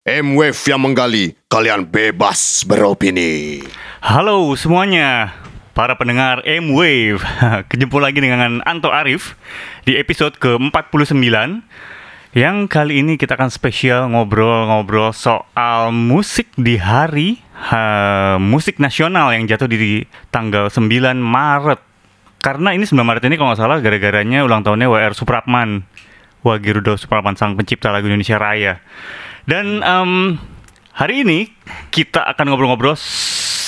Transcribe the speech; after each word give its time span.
M-Wave 0.00 0.56
yang 0.64 0.80
menggali, 0.80 1.36
kalian 1.52 1.84
bebas 1.84 2.64
beropini. 2.64 3.60
Halo 4.00 4.56
semuanya, 4.56 5.36
para 5.76 5.92
pendengar 6.00 6.40
M-Wave. 6.40 7.20
Kejemput 7.68 8.00
lagi 8.00 8.24
dengan 8.24 8.64
Anto 8.64 8.88
Arif 8.88 9.36
di 9.84 10.00
episode 10.00 10.40
ke-49 10.40 11.20
yang 12.32 12.64
kali 12.64 13.04
ini 13.04 13.20
kita 13.20 13.36
akan 13.36 13.52
spesial 13.52 14.08
ngobrol-ngobrol 14.08 15.12
soal 15.12 15.92
musik 15.92 16.48
di 16.56 16.80
hari 16.80 17.44
ha, 17.52 18.40
musik 18.40 18.80
nasional 18.80 19.36
yang 19.36 19.44
jatuh 19.44 19.68
di 19.68 20.08
tanggal 20.32 20.72
9 20.72 21.20
Maret. 21.20 21.80
Karena 22.40 22.72
ini 22.72 22.88
9 22.88 23.04
Maret 23.04 23.28
ini 23.28 23.36
kalau 23.36 23.52
nggak 23.52 23.60
salah 23.60 23.76
gara-garanya 23.84 24.48
ulang 24.48 24.64
tahunnya 24.64 24.88
WR 24.88 25.12
Supratman. 25.12 25.84
Wagirudo 26.40 26.96
Supratman 26.96 27.36
sang 27.36 27.52
pencipta 27.52 27.92
lagu 27.92 28.08
Indonesia 28.08 28.40
Raya. 28.40 28.80
Dan 29.48 29.80
em, 29.80 30.36
hari 30.96 31.24
ini 31.24 31.48
kita 31.88 32.24
akan 32.34 32.44
ngobrol-ngobrol 32.52 32.96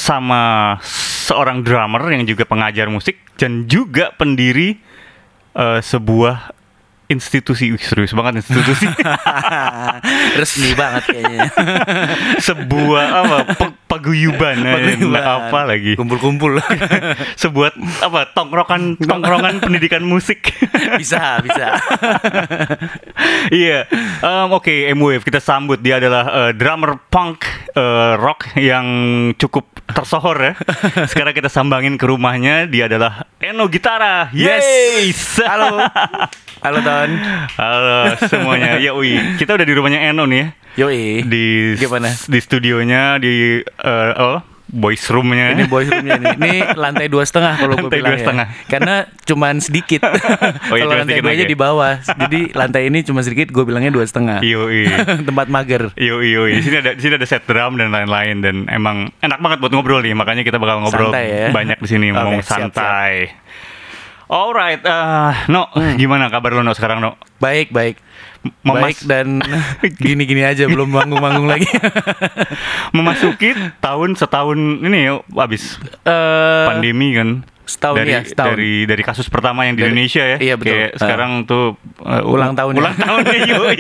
sama 0.03 0.77
seorang 1.25 1.63
drummer 1.63 2.03
yang 2.13 2.27
juga 2.27 2.45
pengajar 2.45 2.91
musik 2.91 3.23
dan 3.39 3.65
juga 3.71 4.13
pendiri 4.13 4.77
eh, 5.55 5.81
sebuah 5.81 6.62
institusi, 7.13 7.71
Wih, 7.71 7.79
serius 7.79 8.11
banget 8.11 8.41
institusi, 8.41 8.89
Resmi 10.41 10.73
banget 10.73 11.03
kayaknya. 11.07 11.49
sebuah 12.49 13.07
apa 13.15 13.37
pe- 13.53 13.77
paguyuban, 13.87 14.57
Paguyuban. 14.59 15.21
apa 15.21 15.61
lagi, 15.65 15.93
Kumpul-kumpul. 15.95 16.57
sebuah 17.43 17.71
apa 18.01 18.33
tongkrongan 18.33 18.97
tongkrongan 18.99 19.61
pendidikan 19.61 20.03
musik. 20.03 20.53
bisa, 20.97 21.39
bisa. 21.41 21.77
Iya, 23.49 23.85
Em, 24.19 24.49
oke, 24.51 24.73
M-Wave 24.91 25.23
kita 25.23 25.39
sambut 25.39 25.77
dia 25.77 25.99
adalah 25.99 26.25
eh, 26.49 26.53
drummer 26.53 26.97
punk 27.07 27.45
eh, 27.71 28.15
rock 28.17 28.57
yang 28.57 28.87
cukup 29.37 29.69
tersohor 29.85 30.39
ya. 30.39 30.55
Sekarang 31.05 31.33
kita 31.33 31.47
sambangin 31.47 31.95
ke 31.95 32.07
rumahnya, 32.07 32.65
dia 32.65 32.87
adalah 32.87 33.29
Eno 33.37 33.67
Gitara. 33.67 34.31
Yes. 34.33 34.65
Yes. 34.65 35.21
Halo. 35.43 35.85
Halo, 36.63 36.79
Ton. 36.79 37.11
Halo 37.59 38.15
semuanya. 38.31 38.79
Ya, 38.87 38.95
ui, 38.95 39.19
kita 39.35 39.59
udah 39.59 39.67
di 39.67 39.75
rumahnya 39.75 40.15
Eno 40.15 40.31
nih 40.31 40.39
ya. 40.39 40.47
Yoi. 40.87 41.27
Di 41.27 41.75
Gimana? 41.75 42.15
di 42.15 42.39
studionya 42.39 43.19
di 43.19 43.59
eh, 43.67 44.13
oh, 44.23 44.39
boys 44.71 45.03
roomnya. 45.11 45.59
Ini 45.59 45.67
boys 45.67 45.91
roomnya 45.91 46.23
nih. 46.23 46.39
Ini 46.39 46.55
lantai 46.79 47.11
dua 47.11 47.27
setengah 47.27 47.59
kalau 47.59 47.75
gue 47.83 47.91
bilang 47.91 48.15
dua 48.15 48.19
ya. 48.19 48.23
setengah. 48.23 48.47
Karena 48.71 48.95
cuman 49.27 49.59
sedikit. 49.59 50.07
Oh, 50.73 50.79
iya, 50.79 50.87
kalau 50.87 50.95
lantai 51.03 51.19
dua 51.19 51.35
lagi. 51.35 51.51
di 51.51 51.59
bawah. 51.59 51.95
Jadi 51.99 52.41
lantai 52.55 52.83
ini 52.89 53.03
cuma 53.03 53.21
sedikit. 53.27 53.51
Gue 53.51 53.67
bilangnya 53.67 53.91
dua 53.91 54.07
setengah. 54.07 54.39
Yoi. 54.41 54.87
Tempat 55.29 55.47
mager. 55.51 55.91
Yo 55.99 56.23
yo, 56.23 56.47
di 56.47 56.63
sini 56.63 56.79
ada 56.79 56.95
di 56.95 57.03
sini 57.03 57.19
ada 57.19 57.27
set 57.27 57.43
drum 57.45 57.75
dan 57.75 57.91
lain-lain 57.91 58.39
dan 58.39 58.71
emang 58.71 59.11
enak 59.19 59.43
banget 59.43 59.59
buat 59.59 59.75
ngobrol 59.75 59.99
nih, 59.99 60.15
makanya 60.15 60.47
kita 60.47 60.63
bakal 60.63 60.87
ngobrol 60.87 61.11
Santai 61.11 61.27
ya. 61.27 61.49
banyak 61.51 61.79
di 61.83 61.89
sini, 61.91 62.15
mau 62.15 62.39
siap, 62.39 62.71
santai. 62.73 63.35
Alright, 64.33 64.81
eh, 64.81 65.33
no, 65.47 65.69
Hmm. 65.69 65.95
gimana 65.95 66.27
kabar 66.27 66.51
lo 66.51 66.63
no 66.63 66.73
sekarang 66.73 66.99
no? 66.99 67.21
Baik, 67.37 67.69
baik. 67.69 68.01
Memas- 68.65 68.83
Baik 68.83 68.99
dan 69.05 69.27
gini-gini 70.03 70.41
aja 70.41 70.65
belum 70.65 70.89
manggung-manggung 70.89 71.47
lagi. 71.47 71.69
Memasuki 72.97 73.53
tahun 73.79 74.17
setahun 74.17 74.57
ini 74.81 74.99
ya, 75.05 75.15
abis 75.37 75.77
Eh, 76.03 76.65
pandemi 76.67 77.13
kan. 77.13 77.45
setahun 77.63 77.95
dari, 77.95 78.11
ya, 78.11 78.21
setahun. 78.25 78.49
dari 78.51 78.73
dari 78.85 79.03
kasus 79.03 79.29
pertama 79.29 79.63
yang 79.63 79.77
di 79.77 79.85
Dari- 79.85 79.93
Indonesia 79.93 80.25
ya. 80.27 80.37
iya, 80.41 80.55
betul. 80.57 80.75
Kayak 80.75 80.89
Eh. 80.89 80.99
sekarang 80.99 81.31
tuh 81.45 81.65
eh, 82.01 82.23
Ulang 82.25 82.53
tahun. 82.53 82.73
Ulang 82.75 82.97
tahun 82.97 83.21
ya, 83.23 83.39
yoi. 83.53 83.79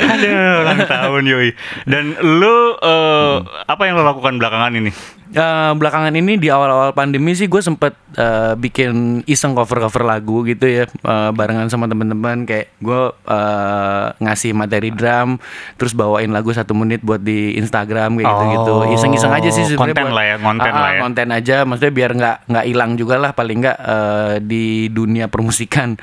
Aduh, 0.00 0.32
ulang 0.60 0.80
tahun 0.82 1.22
yoi. 1.24 1.48
Dan 1.84 2.04
lu 2.18 2.56
eh, 2.74 3.34
apa 3.64 3.82
yang 3.84 3.94
lo 3.94 4.02
lakukan 4.02 4.36
belakangan 4.36 4.72
ini? 4.74 4.90
Eh, 5.30 5.72
belakangan 5.78 6.10
ini 6.10 6.34
di 6.36 6.50
awal-awal 6.50 6.90
pandemi 6.90 7.30
sih 7.32 7.46
gue 7.46 7.62
sempet 7.62 7.94
eh, 8.18 8.58
bikin 8.58 9.22
iseng 9.24 9.54
cover-cover 9.54 10.02
lagu 10.02 10.42
gitu 10.42 10.66
ya 10.66 10.84
eh, 10.90 11.30
barengan 11.30 11.70
sama 11.70 11.86
teman-teman. 11.86 12.42
Kayak 12.42 12.74
gue 12.82 13.00
eh, 13.30 14.06
ngasih 14.18 14.50
materi 14.52 14.90
drum 14.90 15.38
terus 15.78 15.94
bawain 15.94 16.34
lagu 16.34 16.50
satu 16.50 16.74
menit 16.74 16.98
buat 17.00 17.22
di 17.22 17.54
Instagram 17.56 18.18
kayak 18.18 18.26
gitu-gitu. 18.26 18.74
Oh, 18.74 18.90
iseng-iseng 18.90 19.30
aja 19.30 19.50
sih 19.50 19.64
sebenarnya 19.64 19.78
konten 19.94 20.02
buat- 20.02 20.16
lah 20.18 20.24
ya, 20.26 20.36
konten 20.42 20.72
Ah, 20.74 20.80
lah 20.82 20.90
ya. 20.90 21.00
konten 21.00 21.28
aja. 21.30 21.56
Maksudnya 21.62 21.92
biar 21.94 22.10
nggak 22.10 22.36
nggak 22.50 22.64
hilang 22.66 22.90
juga 22.98 23.14
lah 23.16 23.30
paling 23.30 23.58
nggak 23.62 23.78
eh, 23.78 24.34
di 24.42 24.64
dunia 24.90 25.30
permusikan 25.30 25.94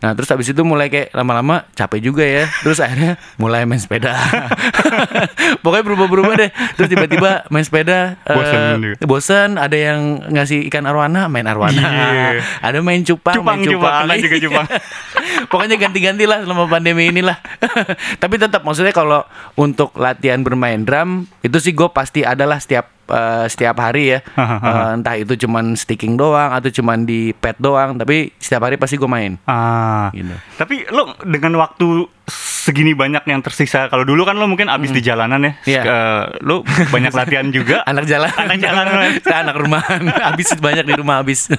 Nah 0.00 0.16
terus 0.16 0.28
habis 0.28 0.48
itu 0.48 0.60
mulai 0.60 0.88
kayak 0.88 1.12
lama-lama 1.12 1.68
capek 1.72 2.00
juga 2.02 2.24
ya. 2.24 2.48
Terus 2.60 2.80
akhirnya 2.80 3.20
mulai 3.36 3.64
main 3.64 3.76
sepeda. 3.76 4.16
Pokoknya 5.62 5.84
berubah-berubah 5.84 6.34
deh. 6.36 6.50
Terus 6.74 6.88
tiba-tiba 6.88 7.44
main 7.48 7.62
sepeda 7.62 8.16
Bosen 8.24 8.80
juga. 8.80 8.96
bosen. 9.04 9.48
Ada 9.56 9.76
yang 9.76 10.00
ngasih 10.30 10.66
ikan 10.68 10.84
arwana 10.84 11.26
main 11.26 11.44
arwana 11.44 11.76
Iya. 11.80 12.40
ada 12.60 12.78
main 12.80 13.02
cupang, 13.02 13.36
Cupang, 13.36 13.58
main 13.60 13.68
cupang, 13.68 14.04
cupang, 14.04 14.18
juga 14.18 14.36
cupang. 14.40 14.66
pokoknya 15.50 15.76
ganti-ganti 15.76 16.24
lah 16.24 16.42
selama 16.42 16.64
pandemi 16.66 17.08
inilah. 17.08 17.36
Tapi 18.22 18.34
tetap 18.36 18.62
maksudnya 18.62 18.92
kalau 18.92 19.24
untuk 19.54 19.92
latihan 19.96 20.40
bermain 20.40 20.80
drum 20.80 21.28
itu 21.40 21.56
sih 21.58 21.72
gue 21.72 21.88
pasti 21.90 22.22
adalah 22.22 22.56
setiap 22.56 22.88
eh, 23.10 23.46
setiap 23.46 23.76
hari 23.76 24.14
ya 24.14 24.20
Eh, 24.60 24.88
entah 24.94 25.14
itu 25.14 25.34
cuman 25.36 25.74
sticking 25.74 26.14
doang 26.14 26.50
atau 26.50 26.70
cuman 26.70 27.02
di 27.02 27.30
pad 27.32 27.56
doang 27.58 27.94
tapi 27.94 28.30
setiap 28.36 28.64
hari 28.64 28.76
pasti 28.76 28.94
gue 28.94 29.06
main 29.06 29.36
Ah. 29.44 30.08
Gitu. 30.10 30.32
Tapi 30.56 30.86
lo 30.90 31.14
dengan 31.22 31.58
waktu 31.58 32.06
segini 32.30 32.94
banyak 32.94 33.26
yang 33.26 33.42
tersisa, 33.42 33.88
kalau 33.88 34.06
dulu 34.06 34.22
kan 34.22 34.38
lo 34.38 34.46
mungkin 34.46 34.70
abis 34.70 34.92
di 34.92 35.00
jalanan 35.00 35.42
ya, 35.42 35.52
Iya. 35.66 35.82
Eh, 35.82 36.22
lo 36.44 36.62
banyak 36.62 37.10
latihan 37.10 37.48
juga. 37.50 37.82
anak 37.90 38.06
jalan 38.06 38.30
Anak 38.30 38.58
jalanan. 38.58 39.10
Saya 39.26 39.42
anak 39.42 39.56
rumahan 39.58 40.00
habis 40.06 40.54
banyak 40.54 40.84
di 40.84 40.94
rumah 40.94 41.18
habis 41.18 41.50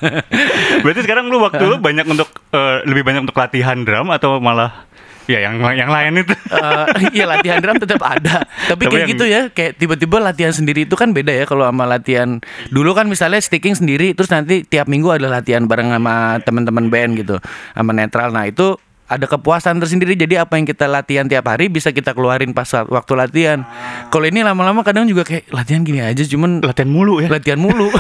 Berarti 0.82 1.02
sekarang 1.04 1.28
lo 1.28 1.44
waktu 1.44 1.64
lo 1.64 1.78
banyak 1.78 2.06
untuk 2.06 2.30
eh, 2.52 2.86
lebih 2.86 3.04
banyak 3.04 3.22
untuk 3.26 3.38
latihan 3.38 3.78
drum 3.82 4.10
atau 4.10 4.40
malah 4.40 4.88
ya 5.32 5.40
yang 5.42 5.56
yang 5.72 5.88
lain 5.88 6.20
itu? 6.20 6.36
Eh, 6.52 6.86
iya 7.14 7.26
latihan 7.26 7.58
drum 7.58 7.76
tetap 7.76 7.98
ada 8.02 8.44
tapi, 8.66 8.84
Tapi 8.84 8.84
kayak 8.86 9.00
yang- 9.00 9.10
gitu 9.10 9.26
ya 9.26 9.42
kayak 9.50 9.72
tiba-tiba 9.76 10.20
latihan 10.20 10.52
sendiri 10.52 10.84
itu 10.84 10.94
kan 10.94 11.10
beda 11.10 11.32
ya 11.32 11.46
kalau 11.46 11.64
sama 11.64 11.86
latihan 11.86 12.44
dulu 12.68 12.92
kan 12.92 13.08
misalnya 13.08 13.40
sticking 13.40 13.72
sendiri 13.72 14.12
terus 14.12 14.28
nanti 14.28 14.62
tiap 14.62 14.86
minggu 14.86 15.08
ada 15.10 15.28
latihan 15.28 15.64
bareng 15.64 15.90
sama 15.90 16.14
teman-teman 16.40 16.88
band 16.88 17.16
gitu 17.16 17.40
sama 17.72 17.92
netral 17.92 18.30
nah 18.30 18.44
itu 18.44 18.76
ada 19.06 19.26
kepuasan 19.26 19.76
tersendiri 19.78 20.16
jadi 20.16 20.40
apa 20.42 20.56
yang 20.56 20.64
kita 20.64 20.86
latihan 20.86 21.24
tiap 21.26 21.44
hari 21.46 21.68
bisa 21.68 21.90
kita 21.90 22.12
keluarin 22.12 22.52
pas 22.52 22.68
waktu 22.82 23.14
latihan 23.14 23.60
kalau 24.08 24.24
ini 24.24 24.40
lama-lama 24.40 24.80
kadang 24.82 25.04
juga 25.04 25.24
kayak 25.24 25.48
latihan 25.50 25.82
gini 25.82 26.00
aja 26.00 26.24
cuman 26.26 26.60
latihan 26.60 26.88
mulu 26.88 27.20
ya. 27.20 27.28
latihan 27.28 27.60
mulu 27.60 27.92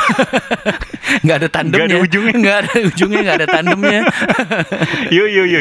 nggak 1.23 1.37
ada 1.37 1.47
tandemnya 1.47 1.83
Nggak 1.83 1.91
ada 1.91 1.99
ujungnya. 2.01 2.33
nggak 2.33 2.57
ada 2.57 2.73
ujungnya 2.85 3.19
nggak 3.21 3.37
ada 3.37 3.47
tandemnya 3.49 3.99
yo 5.09 5.23
yo 5.25 5.43
yo. 5.43 5.59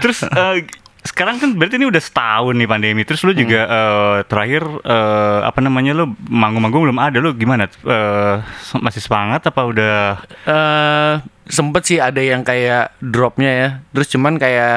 Terus 0.00 0.18
eh, 0.24 0.66
sekarang 1.00 1.40
kan 1.40 1.56
berarti 1.56 1.76
ini 1.76 1.88
udah 1.88 2.02
setahun 2.02 2.54
nih 2.54 2.68
pandemi. 2.68 3.02
Terus 3.02 3.24
lu 3.24 3.32
juga 3.32 3.60
eh, 3.64 4.16
terakhir 4.28 4.62
eh, 4.84 5.40
apa 5.44 5.58
namanya 5.58 5.92
lu 5.94 6.12
manggung-manggung 6.28 6.88
belum 6.88 7.00
ada 7.00 7.18
lu 7.18 7.32
gimana? 7.32 7.66
Eh, 7.66 8.36
masih 8.76 9.00
semangat 9.00 9.44
apa 9.44 9.60
udah 9.64 9.96
eh 10.44 11.14
sempet 11.50 11.82
sih 11.82 11.98
ada 11.98 12.22
yang 12.22 12.46
kayak 12.46 12.94
dropnya 13.02 13.50
ya 13.50 13.68
terus 13.90 14.06
cuman 14.06 14.38
kayak 14.38 14.70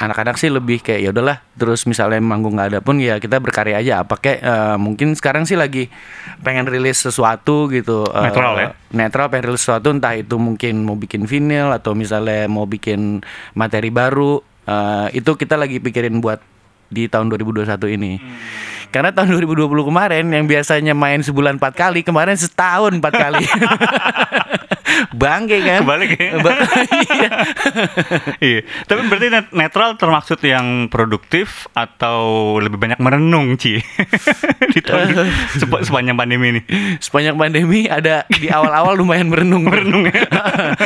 anak-anak 0.00 0.40
sih 0.40 0.48
lebih 0.48 0.80
kayak 0.80 1.04
ya 1.04 1.12
udahlah 1.12 1.36
terus 1.52 1.84
misalnya 1.84 2.16
manggung 2.16 2.56
nggak 2.56 2.68
ada 2.72 2.80
pun 2.80 2.96
ya 2.96 3.20
kita 3.20 3.44
berkarya 3.44 3.76
aja 3.76 4.00
apa 4.00 4.16
kayak 4.16 4.40
eh, 4.40 4.76
mungkin 4.80 5.12
sekarang 5.12 5.44
sih 5.44 5.52
lagi 5.52 5.92
pengen 6.40 6.64
rilis 6.64 7.04
sesuatu 7.04 7.68
gitu 7.68 8.08
Eh, 8.08 8.24
Netral 8.24 8.52
ya? 8.56 8.68
netral 8.96 9.28
pengen 9.28 9.52
rilis 9.52 9.68
sesuatu 9.68 9.92
entah 9.92 10.16
itu 10.16 10.40
mungkin 10.40 10.80
mau 10.80 10.96
bikin 10.96 11.28
vinyl 11.28 11.76
atau 11.76 11.92
misalnya 11.92 12.48
mau 12.48 12.64
bikin 12.64 13.20
materi 13.52 13.92
baru 13.92 14.40
Eh, 14.64 15.20
itu 15.20 15.30
kita 15.36 15.60
lagi 15.60 15.76
pikirin 15.76 16.24
buat 16.24 16.40
di 16.88 17.04
tahun 17.08 17.28
2021 17.28 17.68
ini. 17.92 18.16
Karena 18.88 19.10
tahun 19.10 19.34
2020 19.42 19.90
kemarin 19.90 20.24
yang 20.30 20.46
biasanya 20.46 20.94
main 20.94 21.18
sebulan 21.18 21.58
empat 21.58 21.74
kali 21.74 22.06
kemarin 22.06 22.38
setahun 22.38 22.94
empat 22.94 23.10
kali 23.10 23.42
bangke 25.12 25.58
kan 25.60 25.82
Kebalik 25.82 26.12
ya? 26.14 26.30
Iya. 27.04 27.28
iya. 28.40 28.60
Tapi 28.84 29.00
berarti 29.06 29.28
net- 29.28 29.52
netral 29.52 29.94
termaksud 29.94 30.38
yang 30.40 30.86
produktif 30.86 31.66
atau 31.72 32.16
lebih 32.58 32.76
banyak 32.76 32.98
merenung, 32.98 33.54
Ci? 33.54 33.78
di 34.74 34.80
tahun 34.80 35.14
sepa- 35.60 35.82
sepanjang 35.82 36.16
pandemi 36.16 36.46
ini. 36.50 36.60
sepanjang 36.98 37.34
pandemi 37.34 37.86
ada 37.86 38.24
di 38.28 38.48
awal-awal 38.48 38.94
lumayan 38.94 39.28
merenung 39.28 39.64
Merenung 39.64 40.04
ya. 40.04 40.24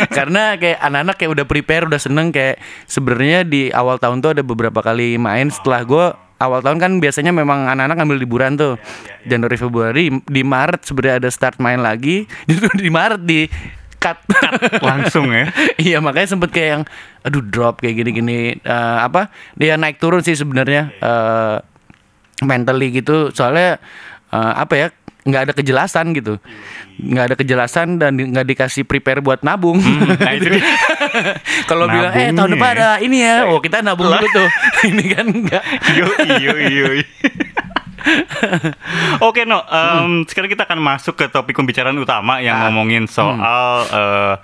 karena 0.09 0.55
kayak 0.55 0.79
anak-anak 0.81 1.15
kayak 1.17 1.33
udah 1.35 1.47
prepare 1.47 1.85
udah 1.87 2.01
seneng 2.01 2.31
kayak 2.31 2.59
sebenarnya 2.85 3.43
di 3.43 3.71
awal 3.71 3.97
tahun 3.97 4.21
tuh 4.21 4.33
ada 4.33 4.43
beberapa 4.43 4.81
kali 4.81 5.17
main 5.17 5.49
setelah 5.49 5.83
gue 5.83 6.07
awal 6.39 6.63
tahun 6.63 6.79
kan 6.79 6.93
biasanya 6.99 7.35
memang 7.35 7.67
anak-anak 7.67 7.97
ngambil 7.99 8.19
liburan 8.19 8.53
tuh 8.55 8.79
Januari 9.27 9.59
Februari 9.59 10.05
di 10.23 10.43
Maret 10.43 10.87
sebenarnya 10.87 11.17
ada 11.19 11.31
start 11.31 11.59
main 11.59 11.83
lagi 11.83 12.25
justru 12.47 12.71
di 12.79 12.87
Maret 12.89 13.23
di 13.23 13.51
cut. 13.99 14.19
Langsung 14.81 15.29
ya. 15.29 15.50
iya 15.91 15.99
makanya 15.99 16.29
sempet 16.31 16.50
kayak 16.50 16.69
yang 16.71 16.83
aduh 17.21 17.43
drop 17.43 17.79
kayak 17.79 17.99
gini-gini. 17.99 18.56
Eh, 18.56 18.99
apa? 18.99 19.29
Dia 19.55 19.75
naik 19.75 19.99
turun 19.99 20.23
sih 20.23 20.35
sebenarnya 20.35 20.91
Eh, 20.95 21.56
mentally 22.41 22.95
gitu. 22.95 23.31
Soalnya 23.31 23.83
eh, 24.31 24.53
apa 24.56 24.75
ya 24.75 24.89
nggak 25.29 25.43
ada 25.45 25.53
kejelasan 25.53 26.17
gitu. 26.17 26.41
Nggak 26.97 27.25
ada 27.29 27.37
kejelasan 27.37 28.00
dan 28.00 28.17
di- 28.17 28.33
nggak 28.33 28.49
dikasih 28.49 28.89
prepare 28.89 29.21
buat 29.21 29.45
nabung. 29.45 29.77
Nah 29.77 30.33
itu 30.33 30.56
kalau 31.71 31.85
bilang 31.85 32.15
eh 32.17 32.33
tahun 32.33 32.56
depan 32.56 32.71
ada 32.73 32.89
ini 32.99 33.21
ya. 33.21 33.45
Oh 33.45 33.61
kita 33.61 33.85
nabung 33.85 34.09
dulu 34.09 34.27
tuh. 34.33 34.49
Ini 34.89 35.05
kan 35.11 35.27
yo. 35.29 35.59
Oke 39.29 39.45
no, 39.45 39.61
em, 39.63 40.25
sekarang 40.25 40.49
kita 40.49 40.65
akan 40.65 40.79
masuk 40.79 41.15
ke 41.15 41.27
topik 41.27 41.55
pembicaraan 41.55 41.97
utama 41.97 42.39
yang 42.39 42.57
Ah. 42.57 42.63
ngomongin 42.67 43.07
soal 43.07 43.67
eh, 43.85 44.35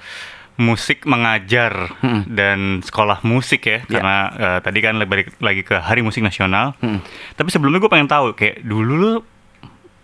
musik 0.55 1.03
mengajar 1.05 1.91
dan 2.25 2.79
sekolah 2.79 3.21
musik 3.23 3.65
ya, 3.65 3.83
karena 3.83 4.17
eh, 4.31 4.59
tadi 4.61 4.79
kan 4.79 4.95
balik 5.01 5.35
lagi 5.39 5.63
ke 5.63 5.75
Hari 5.75 6.01
Musik 6.01 6.23
Nasional. 6.23 6.79
Tapi 7.35 7.49
sebelumnya 7.49 7.79
gue 7.79 7.91
pengen 7.91 8.07
tahu 8.07 8.33
kayak 8.33 8.63
dulu 8.63 8.93
lu 8.95 9.13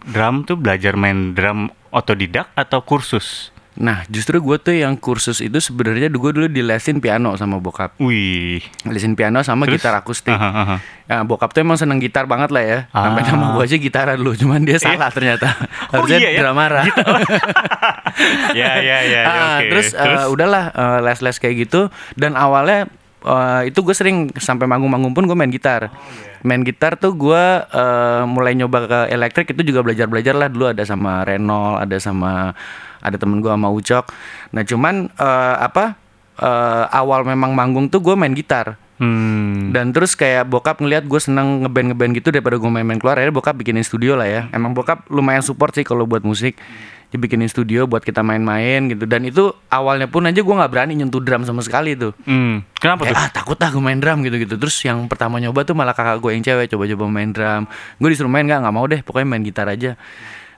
drum 0.03 0.43
tuh 0.43 0.57
belajar 0.57 0.97
main 0.97 1.33
drum 1.33 1.69
otodidak 1.91 2.51
atau 2.53 2.81
kursus? 2.81 3.55
Nah 3.81 4.05
justru 4.07 4.37
gue 4.39 4.57
tuh 4.57 4.77
yang 4.77 4.93
kursus 4.95 5.41
itu 5.41 5.57
sebenarnya 5.57 6.07
gue 6.07 6.31
dulu 6.31 6.47
dilesin 6.47 7.01
piano 7.01 7.33
sama 7.35 7.57
bokap 7.57 7.97
Wih. 7.97 8.61
lesin 8.85 9.17
piano 9.17 9.41
sama 9.41 9.65
Terus? 9.65 9.81
gitar 9.81 9.97
akustik 9.97 10.31
Aha, 10.31 10.51
aha. 10.55 10.77
Ya, 11.09 11.25
bokap 11.25 11.51
tuh 11.51 11.65
emang 11.65 11.75
seneng 11.75 11.99
gitar 11.99 12.23
banget 12.23 12.53
lah 12.53 12.63
ya. 12.63 12.79
Sampai 12.87 13.25
Ah. 13.25 13.35
nama 13.35 13.45
gue 13.51 13.65
aja 13.65 13.75
gitaran 13.75 14.15
dulu, 14.15 14.31
cuman 14.37 14.63
dia 14.63 14.79
salah 14.79 15.11
ternyata. 15.11 15.51
Oh, 15.91 16.07
Harusnya 16.07 16.23
iya 16.23 16.31
ya? 16.31 16.39
dramara. 16.39 16.87
ya 18.55 18.79
ya 18.79 18.99
ya. 19.03 19.03
ya, 19.03 19.23
Ah, 19.25 19.35
oke. 19.59 19.69
Terus, 19.71 19.89
eh, 19.93 20.27
udahlah 20.29 20.65
eh, 20.71 20.99
les-les 21.03 21.37
kayak 21.37 21.57
gitu. 21.61 21.81
Dan 22.15 22.35
awalnya 22.35 22.87
eh, 23.25 23.63
itu 23.69 23.79
gue 23.81 23.95
sering 23.97 24.31
sampai 24.37 24.69
manggung-manggung 24.69 25.13
pun 25.17 25.25
gue 25.25 25.37
main 25.37 25.51
gitar. 25.51 25.93
Main 26.41 26.65
gitar 26.65 26.97
tuh 26.97 27.13
gue 27.17 27.45
eh, 27.65 28.23
mulai 28.29 28.57
nyoba 28.57 28.79
ke 28.87 29.01
elektrik 29.13 29.53
itu 29.53 29.63
juga 29.75 29.85
belajar-belajar 29.85 30.35
lah 30.37 30.49
dulu 30.53 30.73
ada 30.73 30.85
sama 30.85 31.25
Renol, 31.25 31.81
ada 31.81 31.97
sama 31.97 32.53
ada 33.01 33.17
temen 33.17 33.41
gue 33.41 33.51
sama 33.51 33.69
Ucok. 33.73 34.05
Nah 34.53 34.63
cuman 34.67 35.09
eh, 35.09 35.57
apa 35.61 35.97
eh, 36.37 36.85
awal 36.93 37.25
memang 37.25 37.57
manggung 37.57 37.89
tuh 37.89 38.05
gue 38.05 38.15
main 38.17 38.33
gitar. 38.37 38.77
Hmm. 39.01 39.73
Dan 39.73 39.97
terus 39.97 40.13
kayak 40.13 40.45
bokap 40.53 40.77
ngeliat 40.85 41.09
gue 41.09 41.17
seneng 41.17 41.65
ngeband 41.65 41.97
ngeband 41.97 42.13
gitu 42.21 42.29
daripada 42.29 42.61
gue 42.61 42.69
main-main 42.69 43.01
keluar 43.01 43.17
akhirnya 43.17 43.33
bokap 43.33 43.57
bikinin 43.57 43.81
studio 43.81 44.13
lah 44.13 44.29
ya. 44.29 44.43
Emang 44.53 44.77
bokap 44.77 45.09
lumayan 45.09 45.41
support 45.41 45.73
sih 45.73 45.89
kalau 45.89 46.05
buat 46.05 46.21
musik. 46.21 46.61
Dia 47.00 47.00
bikinin 47.19 47.51
studio 47.51 47.91
buat 47.91 48.05
kita 48.07 48.23
main-main 48.23 48.87
gitu. 48.93 49.09
Dan 49.09 49.27
itu 49.27 49.51
awalnya 49.73 50.07
pun 50.07 50.29
aja 50.29 50.39
gue 50.39 50.55
nggak 50.55 50.71
berani 50.71 50.95
nyentuh 50.95 51.19
drum 51.19 51.43
sama 51.43 51.65
sekali 51.65 51.99
tuh. 51.99 52.15
Hmm. 52.29 52.63
Kenapa 52.79 53.09
tuh? 53.09 53.15
Kayak 53.17 53.27
ah 53.27 53.29
takut 53.33 53.59
ah 53.59 53.71
gue 53.73 53.83
main 53.83 53.99
drum 53.99 54.23
gitu-gitu. 54.23 54.55
Terus 54.55 54.77
yang 54.87 55.11
pertama 55.11 55.43
nyoba 55.43 55.67
tuh 55.67 55.75
malah 55.75 55.97
kakak 55.97 56.23
gue 56.23 56.31
yang 56.37 56.45
cewek 56.47 56.71
coba-coba 56.71 57.05
main 57.11 57.31
drum. 57.35 57.67
Gue 57.99 58.09
disuruh 58.15 58.31
main 58.31 58.47
nggak 58.47 58.63
nggak 58.63 58.75
mau 58.75 58.87
deh 58.87 59.01
pokoknya 59.03 59.27
main 59.27 59.43
gitar 59.43 59.67
aja. 59.67 59.99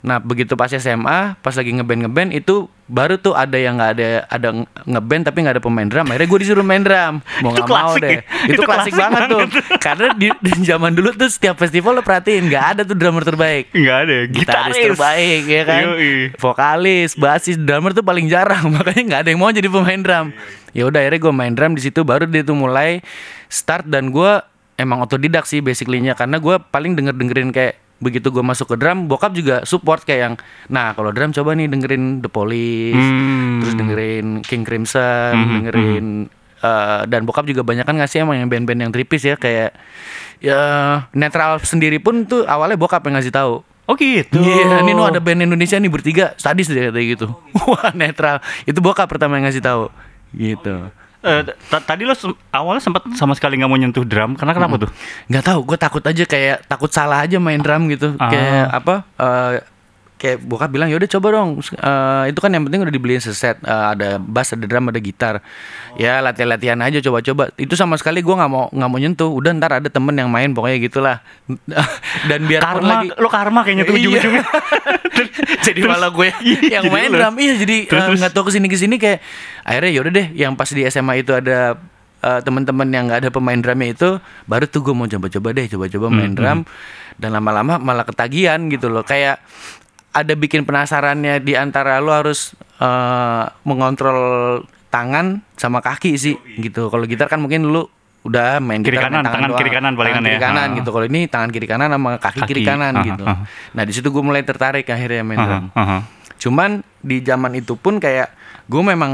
Nah 0.02 0.18
begitu 0.18 0.52
pas 0.52 0.66
SMA 0.68 1.38
pas 1.38 1.54
lagi 1.54 1.70
ngeband 1.70 2.00
ngeband 2.04 2.30
itu 2.34 2.66
baru 2.84 3.16
tuh 3.16 3.32
ada 3.32 3.54
yang 3.54 3.78
nggak 3.78 3.90
ada 3.94 4.08
ada 4.26 4.48
nge- 4.52 4.68
ngeband 4.84 5.22
tapi 5.24 5.38
nggak 5.40 5.54
ada 5.56 5.62
pemain 5.62 5.86
drum. 5.86 6.04
Akhirnya 6.04 6.26
gue 6.26 6.40
disuruh 6.42 6.60
main 6.60 6.82
drum. 6.82 7.22
Mau 7.40 7.50
Itu 7.50 7.62
nggak 7.62 7.68
mau 7.70 7.72
klasik 7.88 8.02
deh. 8.02 8.10
ya? 8.10 8.20
Itu, 8.20 8.52
Itu 8.52 8.62
klasik, 8.62 8.66
klasik 8.66 8.94
banget 8.98 9.20
tuh. 9.24 9.38
banget. 9.38 9.52
Karena 9.86 10.06
di, 10.12 10.26
di 10.36 10.52
zaman 10.60 10.90
dulu 10.92 11.08
tuh 11.12 11.28
setiap 11.28 11.54
festival 11.54 11.92
lo 11.94 12.02
perhatiin 12.02 12.50
nggak 12.50 12.64
ada 12.68 12.82
tuh 12.82 12.92
drummer 12.92 13.22
terbaik. 13.22 13.70
Enggak 13.70 13.96
ada. 14.02 14.16
Gitaris 14.26 14.76
terbaik 14.76 15.42
ya 15.46 15.62
kan 15.62 15.82
Yoi. 15.88 16.12
Vokalis, 16.36 17.10
basis, 17.14 17.56
drummer 17.56 17.90
tuh 17.92 18.02
paling 18.02 18.26
jarang 18.26 18.66
Makanya 18.74 19.02
nggak 19.06 19.20
ada 19.22 19.28
yang 19.28 19.38
mau 19.38 19.48
jadi 19.48 19.68
pemain 19.68 19.98
drum 19.98 20.26
Ya 20.70 20.82
udah 20.84 20.98
akhirnya 20.98 21.20
gue 21.20 21.32
main 21.32 21.52
drum 21.52 21.72
di 21.72 21.82
situ 21.82 22.02
Baru 22.02 22.24
dia 22.24 22.42
tuh 22.42 22.54
mulai 22.54 23.00
start 23.46 23.84
Dan 23.84 24.08
gue 24.08 24.40
emang 24.74 24.98
otodidak 25.00 25.44
sih 25.44 25.60
basically-nya 25.60 26.12
Karena 26.12 26.36
gue 26.36 26.58
paling 26.60 26.92
denger-dengerin 26.92 27.50
kayak 27.50 27.74
Begitu 28.02 28.34
gue 28.34 28.42
masuk 28.42 28.74
ke 28.74 28.76
drum 28.76 29.06
Bokap 29.06 29.32
juga 29.32 29.62
support 29.62 30.02
kayak 30.02 30.20
yang 30.20 30.34
Nah 30.68 30.92
kalau 30.92 31.14
drum 31.14 31.30
coba 31.30 31.54
nih 31.54 31.70
dengerin 31.70 32.18
The 32.20 32.28
Police 32.28 32.98
Hmm. 32.98 33.62
Terus 33.62 33.74
dengerin 33.78 34.26
King 34.42 34.66
Crimson 34.66 35.32
Dengerin 35.62 36.06
eh, 36.60 37.00
Dan 37.06 37.22
bokap 37.22 37.46
juga 37.46 37.62
banyak 37.62 37.86
kan 37.86 37.94
ngasih 37.94 38.26
emang 38.26 38.42
yang 38.42 38.50
band-band 38.50 38.80
yang 38.82 38.92
tripis 38.92 39.22
ya 39.22 39.38
Kayak 39.38 39.78
Ya 40.42 40.60
Netral 41.14 41.62
sendiri 41.62 42.02
pun 42.02 42.26
tuh 42.26 42.42
awalnya 42.42 42.74
bokap 42.74 43.06
yang 43.06 43.16
ngasih 43.22 43.30
tahu 43.30 43.62
Oh 43.90 43.98
gitu. 43.98 44.38
Iya, 44.38 44.78
ini 44.86 44.94
ada 44.94 45.18
band 45.18 45.42
Indonesia 45.42 45.74
nih 45.74 45.90
bertiga, 45.90 46.38
sadis 46.38 46.70
deh 46.70 46.86
katanya 46.88 47.06
gitu. 47.18 47.26
Wah, 47.68 47.90
netral. 47.92 48.38
Itu 48.62 48.78
bokap 48.78 49.10
pertama 49.10 49.36
yang 49.36 49.50
ngasih 49.50 49.58
tahu. 49.58 49.90
Gitu. 50.30 50.86
Eh, 51.22 51.40
ta- 51.70 51.78
tadi 51.80 52.02
lo 52.02 52.12
sem- 52.12 52.34
awalnya 52.50 52.82
sempat 52.82 53.06
sama 53.14 53.32
sekali 53.32 53.54
nggak 53.54 53.70
mau 53.70 53.78
nyentuh 53.78 54.02
drum 54.02 54.34
karena 54.34 54.52
kenapa 54.52 54.74
tuh? 54.76 54.90
Nggak 55.30 55.44
tahu, 55.44 55.60
gue 55.64 55.78
takut 55.78 56.02
aja 56.02 56.24
kayak 56.26 56.66
takut 56.66 56.90
salah 56.90 57.22
aja 57.22 57.38
main 57.38 57.62
drum 57.62 57.86
gitu. 57.86 58.18
Ah. 58.18 58.26
Kayak 58.26 58.66
apa? 58.74 58.94
eh, 59.16 59.52
kayak 60.22 60.38
bokap 60.38 60.70
bilang 60.70 60.86
ya 60.86 60.94
udah 60.94 61.10
coba 61.10 61.26
dong. 61.34 61.58
Eh, 61.58 62.24
itu 62.30 62.38
kan 62.38 62.48
yang 62.48 62.62
penting 62.62 62.78
udah 62.80 62.94
dibeliin 62.94 63.18
seset. 63.18 63.58
Eh, 63.58 63.86
ada 63.90 64.16
bass, 64.16 64.54
ada 64.54 64.62
drum, 64.62 64.86
ada 64.86 65.02
gitar. 65.02 65.42
Ya 65.94 66.22
latihan-latihan 66.22 66.78
aja 66.78 67.02
coba-coba. 67.02 67.50
Itu 67.58 67.74
sama 67.74 67.98
sekali 67.98 68.22
gue 68.22 68.30
nggak 68.30 68.46
mau 68.46 68.70
nggak 68.70 68.88
mau 68.88 68.98
nyentuh. 68.98 69.26
Udah 69.28 69.50
ntar 69.52 69.82
ada 69.82 69.90
temen 69.90 70.14
yang 70.14 70.30
main 70.30 70.54
pokoknya 70.54 70.78
gitulah. 70.78 71.16
Dan 72.30 72.46
biarpun 72.46 72.78
Karma, 72.78 72.92
lagi 73.02 73.08
lo 73.12 73.26
karma 73.26 73.60
kayaknya 73.60 73.82
tuh 73.82 73.94
Iya. 73.94 74.06
ujung-ujungnya. 74.06 74.44
jadi 75.66 75.80
malah 75.82 76.10
gue 76.10 76.28
Iya, 76.62 76.78
yang 76.78 76.84
main 76.88 77.10
drum 77.10 77.34
iya 77.36 77.54
jadi 77.56 77.76
Terus, 77.84 77.98
eh, 77.98 78.06
terus. 78.08 78.18
nggak 78.22 78.32
tahu 78.32 78.44
ke 78.48 78.52
sini 78.52 78.66
ke 78.66 78.76
sini 78.76 78.96
kayak 78.96 79.18
akhirnya 79.62 79.90
yaudah 79.92 80.12
deh 80.12 80.26
yang 80.34 80.52
pas 80.54 80.66
di 80.66 80.82
SMA 80.84 81.20
itu 81.20 81.32
ada 81.32 81.76
eh, 82.20 82.40
teman-teman 82.40 82.86
yang 82.88 83.04
nggak 83.06 83.20
ada 83.22 83.30
pemain 83.30 83.58
drumnya 83.58 83.88
itu 83.90 84.08
baru 84.46 84.64
tuh 84.64 84.80
gue 84.82 84.94
mau 84.94 85.06
coba-coba 85.06 85.48
deh 85.52 85.66
coba-coba 85.68 86.06
Hmm, 86.06 86.16
main 86.16 86.32
drum 86.32 86.58
dan 87.12 87.30
lama-lama 87.30 87.76
malah 87.76 88.02
ketagihan 88.02 88.58
gitu 88.66 88.88
loh 88.88 89.02
kayak 89.02 89.38
ada 90.12 90.32
bikin 90.32 90.62
penasarannya 90.62 91.40
di 91.40 91.52
antara 91.52 91.98
lo 91.98 92.12
harus 92.12 92.52
eh, 92.76 93.44
mengontrol 93.62 94.20
tangan 94.86 95.40
sama 95.54 95.80
kaki 95.80 96.14
sih 96.14 96.34
gitu 96.58 96.86
kalau 96.86 97.04
gitar 97.04 97.26
kan 97.26 97.40
mungkin 97.40 97.64
lu 97.64 97.88
udah 98.22 98.60
main 98.60 98.80
Kiri 98.80 98.94
kanan, 98.96 99.26
tangan 99.26 99.50
doang. 99.50 99.58
kiri 99.58 99.72
kanan 99.72 99.92
palingan 99.92 100.20
Tangan 100.20 100.28
kiri 100.28 100.38
ya. 100.38 100.46
kanan 100.46 100.68
gitu 100.78 100.88
kalau 100.88 101.06
ini 101.06 101.20
tangan 101.26 101.50
kiri 101.50 101.66
kanan 101.66 101.88
sama 101.90 102.10
kaki, 102.16 102.40
kiri 102.44 102.62
Kaki. 102.62 102.70
kanan 102.70 102.92
Ah, 102.92 103.02
gitu 103.02 103.24
ah. 103.24 103.38
nah 103.72 103.82
di 103.82 103.90
situ 103.90 104.08
gue 104.08 104.22
mulai 104.22 104.42
tertarik 104.42 104.86
akhirnya 104.86 105.22
main 105.22 105.38
drum 105.38 105.64
Aha, 105.68 105.74
aha. 105.74 105.98
Cuman 106.38 106.70
di 106.98 107.18
zaman 107.18 107.54
itu 107.54 107.74
pun 107.74 107.98
kayak 107.98 108.30
gue 108.64 108.82
memang 108.84 109.12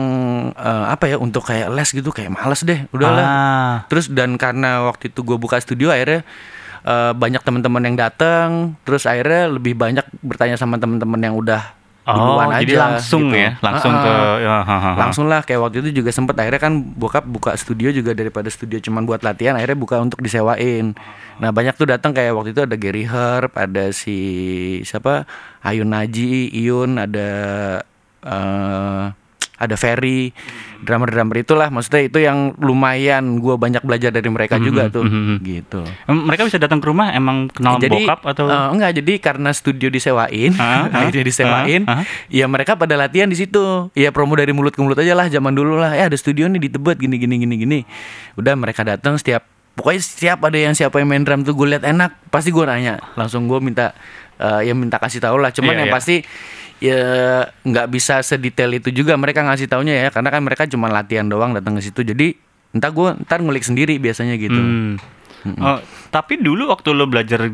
eh, 0.52 0.84
apa 0.88 1.04
ya 1.06 1.16
untuk 1.16 1.40
kayak 1.42 1.68
les 1.68 1.88
gitu 1.88 2.08
kayak 2.08 2.28
males 2.30 2.60
deh, 2.62 2.84
udahlah. 2.90 3.20
Ah. 3.22 3.74
Terus 3.86 4.08
dan 4.08 4.34
karena 4.34 4.80
waktu 4.82 5.08
itu 5.08 5.20
gue 5.22 5.36
buka 5.36 5.56
studio 5.56 5.88
akhirnya 5.88 6.24
eh, 6.88 7.12
banyak 7.12 7.44
teman-teman 7.44 7.82
yang 7.85 7.96
datang, 8.00 8.49
terus 8.82 9.05
akhirnya 9.05 9.52
lebih 9.52 9.76
banyak 9.76 10.09
bertanya 10.25 10.57
sama 10.57 10.80
teman-teman 10.80 11.21
yang 11.21 11.37
udah 11.37 11.76
Oh, 12.09 12.16
duluan 12.40 12.57
aja. 12.57 12.64
jadi 12.64 12.75
langsung 12.80 13.28
gitu. 13.28 13.37
ya, 13.37 13.50
langsung 13.61 13.92
Ah, 13.92 14.00
ke 14.00 14.12
ya, 14.40 14.57
ha. 14.64 14.76
Langsung 14.97 15.28
lah 15.28 15.45
kayak 15.45 15.61
waktu 15.61 15.85
itu 15.85 16.00
juga 16.00 16.09
sempet 16.09 16.40
akhirnya 16.40 16.57
kan 16.57 16.73
bokap 16.73 17.21
buka 17.21 17.52
studio 17.52 17.92
juga 17.92 18.16
daripada 18.16 18.49
studio 18.49 18.80
cuman 18.80 19.04
buat 19.04 19.21
latihan 19.21 19.52
akhirnya 19.52 19.76
buka 19.76 20.00
untuk 20.00 20.25
disewain. 20.25 20.97
Nah 21.37 21.52
banyak 21.52 21.76
tuh 21.76 21.85
datang 21.85 22.16
kayak 22.16 22.33
waktu 22.33 22.57
itu 22.57 22.64
ada 22.64 22.80
Gary 22.80 23.04
Herb, 23.04 23.52
ada 23.52 23.92
si 23.92 24.16
siapa 24.83 25.28
Ayun 25.61 25.92
Naji, 25.92 26.49
Iyun, 26.49 26.97
ada 26.97 27.28
eh 28.25 29.04
ada 29.58 29.74
Ferry, 29.74 30.30
drummer-drummer 30.80 31.36
itulah. 31.36 31.66
Maksudnya 31.68 32.02
itu 32.06 32.18
yang 32.18 32.54
lumayan 32.56 33.38
gua 33.38 33.58
banyak 33.58 33.82
belajar 33.82 34.08
dari 34.08 34.26
mereka 34.26 34.56
juga 34.56 34.86
tuh. 34.88 35.02
gitu. 35.40 35.82
Em, 36.06 36.18
Mereka 36.24 36.46
bisa 36.46 36.56
datang 36.56 36.78
ke 36.78 36.86
rumah 36.86 37.10
emang 37.10 37.50
kenal 37.50 37.76
jadi 37.76 38.06
bokap 38.06 38.20
atau? 38.24 38.46
eh, 38.46 38.66
enggak 38.70 38.90
jadi 38.96 39.12
karena 39.18 39.50
studio 39.50 39.90
disewain 39.90 40.54
ah, 40.62 40.86
akhirnya 40.88 41.26
disewain 41.26 41.82
ah, 41.84 42.00
ah. 42.00 42.04
ya 42.26 42.46
mereka 42.46 42.78
pada 42.78 42.94
latihan 42.94 43.26
di 43.26 43.34
situ. 43.34 43.90
Ya 43.92 44.08
promo 44.08 44.32
dari 44.32 44.50
mulut 44.50 44.70
ke 44.70 44.80
mulut 44.80 44.96
aja 44.96 45.12
lah 45.12 45.26
zaman 45.26 45.52
dulu 45.52 45.74
lah. 45.74 45.92
Ya 45.92 46.06
ada 46.06 46.14
studio 46.14 46.46
nih 46.46 46.60
di 46.60 46.70
Tebet 46.70 46.96
gini 46.96 47.18
gini 47.18 47.34
gini 47.36 47.54
gini. 47.58 47.78
Udah 48.34 48.54
mereka 48.54 48.86
datang 48.86 49.18
setiap 49.18 49.42
pokoknya 49.74 50.00
setiap 50.00 50.38
ada 50.42 50.58
yang 50.58 50.74
siapa 50.74 50.98
yang 50.98 51.06
main 51.06 51.22
drum 51.22 51.42
tuh 51.42 51.54
gue 51.54 51.66
liat 51.68 51.82
enak 51.82 52.30
pasti 52.30 52.50
gue 52.50 52.62
nanya. 52.62 53.02
Langsung 53.14 53.46
gue 53.46 53.58
minta 53.58 53.94
eh, 54.36 54.66
ya 54.66 54.74
minta 54.74 54.98
kasih 54.98 55.18
tahu 55.18 55.38
lah. 55.38 55.50
Cuman 55.50 55.74
Iya, 55.74 55.78
yang 55.82 55.90
iya. 55.90 55.96
pasti 55.98 56.16
ya 56.78 57.02
nggak 57.61 57.87
bisa 57.88 58.20
sedetail 58.20 58.70
itu 58.73 58.90
juga 58.90 59.14
mereka 59.14 59.42
ngasih 59.42 59.66
taunya 59.66 59.94
ya 59.97 60.08
karena 60.08 60.28
kan 60.28 60.40
mereka 60.40 60.62
cuma 60.64 60.87
latihan 60.87 61.25
doang 61.25 61.50
datang 61.50 61.75
ke 61.75 61.82
situ 61.82 62.02
jadi 62.02 62.35
entah 62.68 62.88
gue 62.88 63.08
ntar 63.23 63.40
ngulik 63.40 63.62
sendiri 63.62 63.97
biasanya 63.97 64.35
gitu 64.35 64.61
Hmm. 65.38 65.54
Oh, 65.56 65.78
tapi 66.11 66.35
dulu 66.37 66.66
waktu 66.66 66.90
lo 66.90 67.06
belajar 67.06 67.47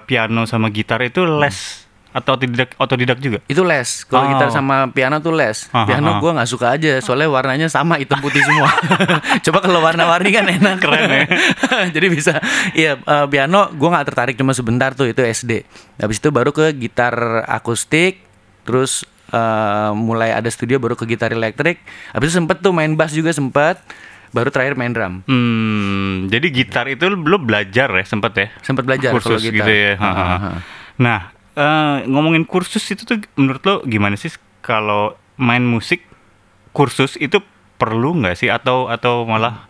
piano 0.00 0.46
sama 0.46 0.70
gitar 0.70 1.02
itu 1.02 1.26
les 1.26 1.82
atau 2.10 2.34
otodidak 2.34 2.74
otodidak 2.76 3.18
juga? 3.18 3.42
Itu 3.46 3.62
les. 3.62 4.02
Kalau 4.02 4.26
Oh. 4.26 4.30
gitar 4.30 4.50
sama 4.50 4.86
piano 4.90 5.18
tuh 5.18 5.30
les. 5.30 5.66
Aha, 5.68 5.86
Piano 5.86 6.06
aha. 6.06 6.18
gua 6.18 6.38
nggak 6.38 6.46
suka 6.48 6.70
aja, 6.70 6.98
soalnya 6.98 7.26
warnanya 7.26 7.66
sama 7.66 7.98
hitam 7.98 8.18
putih 8.18 8.38
semua. 8.40 8.70
Coba 9.44 9.58
kalau 9.58 9.78
warna-warni 9.80 10.30
kan 10.30 10.46
enak. 10.46 10.78
Keren 10.78 11.02
ya. 11.06 11.26
Jadi 11.94 12.06
bisa. 12.06 12.38
Iya, 12.72 12.94
eh, 12.94 13.26
piano 13.26 13.74
gua 13.74 13.98
nggak 13.98 14.06
tertarik 14.06 14.34
cuma 14.34 14.54
sebentar 14.54 14.94
tuh 14.94 15.06
itu 15.06 15.18
SD. 15.20 15.66
Habis 15.98 16.18
itu 16.18 16.30
baru 16.30 16.50
ke 16.50 16.70
gitar 16.74 17.14
akustik, 17.42 18.22
terus 18.70 19.02
eh, 19.34 19.90
mulai 19.98 20.30
ada 20.30 20.46
studio 20.46 20.78
baru 20.78 20.94
ke 20.94 21.10
gitar 21.10 21.34
elektrik. 21.34 21.82
Habis 22.14 22.30
itu 22.30 22.38
sempet 22.38 22.62
tuh 22.62 22.70
main 22.70 22.94
bass 22.94 23.10
juga 23.10 23.34
sempet. 23.34 23.82
baru 24.30 24.46
terakhir 24.46 24.78
main 24.78 24.94
drum. 24.94 25.26
Hmm, 25.26 26.30
jadi 26.30 26.54
gitar 26.54 26.86
itu 26.86 27.10
lo 27.10 27.34
belajar 27.42 27.90
ya 27.90 28.04
sempet 28.06 28.32
ya? 28.38 28.46
Sempat 28.62 28.86
belajar 28.86 29.10
kursus 29.10 29.26
kalau 29.26 29.42
gitar. 29.42 29.66
gitu 29.66 29.72
ya. 29.74 29.92
Ha-ha. 29.98 30.22
ah. 30.22 30.58
Nah, 31.02 31.20
eh, 31.58 32.06
ngomongin 32.06 32.46
kursus 32.46 32.86
itu 32.94 33.02
tuh 33.02 33.18
menurut 33.34 33.58
lo 33.66 33.82
gimana 33.90 34.14
sih 34.14 34.30
kalau 34.62 35.18
main 35.34 35.66
musik 35.66 36.06
kursus 36.70 37.18
itu 37.18 37.42
perlu 37.74 38.22
nggak 38.22 38.38
sih 38.38 38.46
atau 38.54 38.86
atau 38.86 39.26
malah 39.26 39.66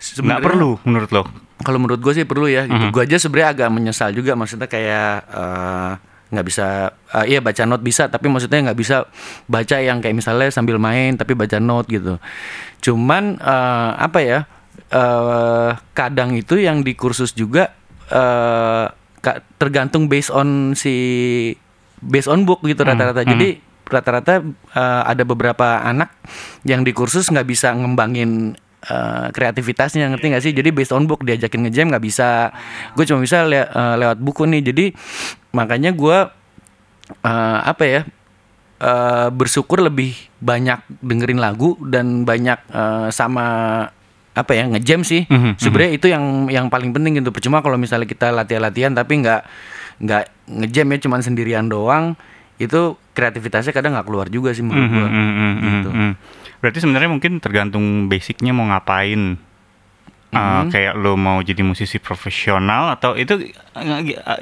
nggak 0.00 0.40
perlu 0.40 0.80
menurut 0.88 1.10
lo? 1.12 1.22
Kalau 1.60 1.76
menurut 1.76 2.00
gue 2.00 2.16
sih 2.16 2.24
perlu 2.24 2.48
ya. 2.48 2.64
Gitu. 2.64 2.88
Mhm. 2.88 2.96
Gue 2.96 3.04
aja 3.04 3.20
sebenarnya 3.20 3.48
agak 3.52 3.68
menyesal 3.68 4.16
juga. 4.16 4.32
Maksudnya 4.40 4.72
kayak 4.72 5.12
eh, 5.28 5.92
nggak 6.28 6.46
bisa, 6.46 6.92
eh, 7.16 7.36
iya 7.36 7.40
baca 7.40 7.64
not 7.64 7.80
bisa, 7.80 8.06
tapi 8.06 8.28
maksudnya 8.28 8.68
nggak 8.68 8.78
bisa 8.78 9.08
baca 9.48 9.76
yang 9.80 9.98
kayak 9.98 10.16
misalnya 10.16 10.52
sambil 10.52 10.76
main 10.76 11.16
tapi 11.16 11.32
baca 11.32 11.56
not 11.56 11.88
gitu. 11.88 12.20
Cuman 12.80 13.40
eh, 13.40 13.90
apa 13.96 14.20
ya? 14.20 14.40
eh 14.88 15.70
kadang 15.92 16.32
itu 16.32 16.56
yang 16.56 16.80
di 16.80 16.96
kursus 16.96 17.36
juga 17.36 17.76
eh 18.08 18.86
ka- 19.20 19.42
tergantung 19.60 20.08
based 20.08 20.32
on 20.32 20.72
si 20.72 20.94
based 22.00 22.30
on 22.30 22.48
book 22.48 22.64
gitu 22.64 22.86
rata-rata. 22.86 23.20
hmm. 23.20 23.30
Jadi 23.36 23.48
rata-rata 23.84 24.40
eh, 24.72 25.02
ada 25.04 25.22
beberapa 25.28 25.80
anak 25.82 26.08
yang 26.64 26.84
di 26.84 26.96
kursus 26.96 27.28
nggak 27.28 27.44
bisa 27.44 27.74
ngembangin 27.74 28.56
eh, 28.80 29.26
kreativitasnya 29.28 30.08
ngerti 30.08 30.26
nggak 30.32 30.44
sih? 30.44 30.52
Jadi 30.56 30.70
based 30.72 30.94
on 30.94 31.04
book 31.04 31.20
diajakin 31.20 31.68
ngejam 31.68 31.92
nggak 31.92 32.04
bisa. 32.04 32.54
Gue 32.96 33.04
cuma 33.04 33.20
bisa 33.20 33.44
le- 33.44 33.68
eh, 33.68 33.94
lewat 33.98 34.22
buku 34.22 34.48
nih. 34.48 34.62
Jadi 34.72 34.84
makanya 35.50 35.90
gue 35.90 36.18
eh, 37.20 37.58
apa 37.62 37.84
ya? 37.84 38.02
eh, 38.78 39.28
bersyukur 39.30 39.80
lebih 39.80 40.14
banyak 40.38 40.78
dengerin 41.00 41.38
lagu 41.38 41.74
dan 41.82 42.22
banyak 42.22 42.58
eh, 42.68 43.08
sama 43.10 43.46
apa 44.32 44.52
ya 44.54 44.70
ngejam 44.70 45.02
sih 45.02 45.26
Mhm, 45.26 45.58
sebenarnya 45.58 45.92
itu 45.92 46.06
yang 46.06 46.24
yang 46.46 46.66
paling 46.70 46.94
penting 46.94 47.18
gitu 47.18 47.34
percuma 47.34 47.58
kalau 47.58 47.74
misalnya 47.74 48.06
kita 48.06 48.30
latihan-latihan 48.30 48.94
tapi 48.94 49.18
nggak 49.18 49.42
nggak 49.98 50.24
ngejam 50.46 50.86
ya 50.88 50.98
cuman 51.02 51.20
sendirian 51.20 51.66
doang 51.66 52.14
itu 52.54 52.94
kreativitasnya 53.14 53.74
kadang 53.74 53.98
nggak 53.98 54.06
keluar 54.06 54.30
juga 54.30 54.54
sih 54.54 54.62
menurut 54.62 54.86
Mhm, 54.86 54.94
gua 54.94 55.08
mhm, 55.08 55.18
mhm, 55.18 55.66
gitu. 55.66 55.90
mhm. 55.90 56.12
Berarti 56.58 56.78
sebenarnya 56.78 57.10
mungkin 57.10 57.32
tergantung 57.38 57.84
basicnya 58.06 58.50
mau 58.50 58.66
ngapain. 58.66 59.38
Eh, 60.28 60.36
Mhm. 60.36 60.68
kayak 60.68 60.92
lo 60.94 61.16
mau 61.16 61.40
jadi 61.40 61.64
musisi 61.64 61.96
profesional 61.96 62.92
atau 62.92 63.16
itu 63.16 63.48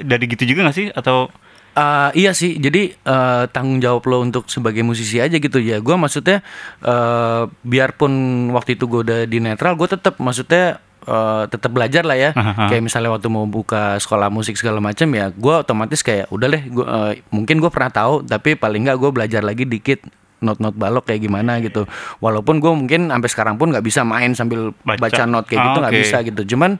dari 0.03 0.25
gitu 0.27 0.43
juga 0.43 0.67
nggak 0.67 0.75
sih 0.75 0.87
atau 0.91 1.31
Eh, 1.77 2.11
iya 2.17 2.33
sih, 2.33 2.57
jadi 2.57 2.89
eh, 2.89 3.43
tanggung 3.53 3.77
jawab 3.77 4.01
lo 4.09 4.25
untuk 4.25 4.49
sebagai 4.49 4.81
musisi 4.81 5.21
aja 5.21 5.37
gitu 5.37 5.61
ya. 5.61 5.77
Gua 5.77 5.93
maksudnya 5.93 6.41
eh, 6.81 7.43
biarpun 7.61 8.09
waktu 8.49 8.73
itu 8.73 8.89
gue 8.89 9.05
udah 9.05 9.19
di 9.29 9.37
netral, 9.37 9.77
gue 9.77 9.85
tetap 9.85 10.17
maksudnya 10.17 10.81
eh, 11.05 11.43
tetap 11.45 11.69
belajar 11.69 12.01
lah 12.01 12.17
ya. 12.17 12.33
Aha. 12.33 12.73
Kayak 12.73 12.81
misalnya 12.81 13.13
waktu 13.13 13.29
mau 13.29 13.45
buka 13.45 13.93
sekolah 14.01 14.33
musik 14.33 14.57
segala 14.57 14.81
macam 14.81 15.05
ya, 15.13 15.29
gue 15.29 15.53
otomatis 15.53 16.01
kayak 16.01 16.33
udah 16.33 16.47
deh, 16.49 16.63
gua, 16.65 16.85
eh, 17.13 17.21
mungkin 17.29 17.61
gue 17.61 17.69
pernah 17.69 17.93
tahu, 17.93 18.25
tapi 18.25 18.57
paling 18.57 18.89
nggak 18.89 18.97
gue 18.97 19.11
belajar 19.13 19.45
lagi 19.45 19.63
dikit 19.63 20.01
not-not 20.39 20.73
balok 20.73 21.05
kayak 21.05 21.21
gimana 21.21 21.57
gitu. 21.59 21.85
Walaupun 22.17 22.57
gue 22.57 22.69
mungkin 22.69 23.09
sampai 23.09 23.29
sekarang 23.29 23.55
pun 23.55 23.69
nggak 23.69 23.81
bisa 23.81 24.01
main 24.01 24.31
sambil 24.31 24.73
Baca. 24.81 25.01
baca, 25.01 25.21
not 25.23 25.45
kayak 25.45 25.57
Ah, 25.57 25.65
gitu 25.65 25.77
nggak 25.79 25.93
oke. 25.93 26.01
bisa 26.01 26.17
gitu. 26.21 26.41
Cuman 26.53 26.71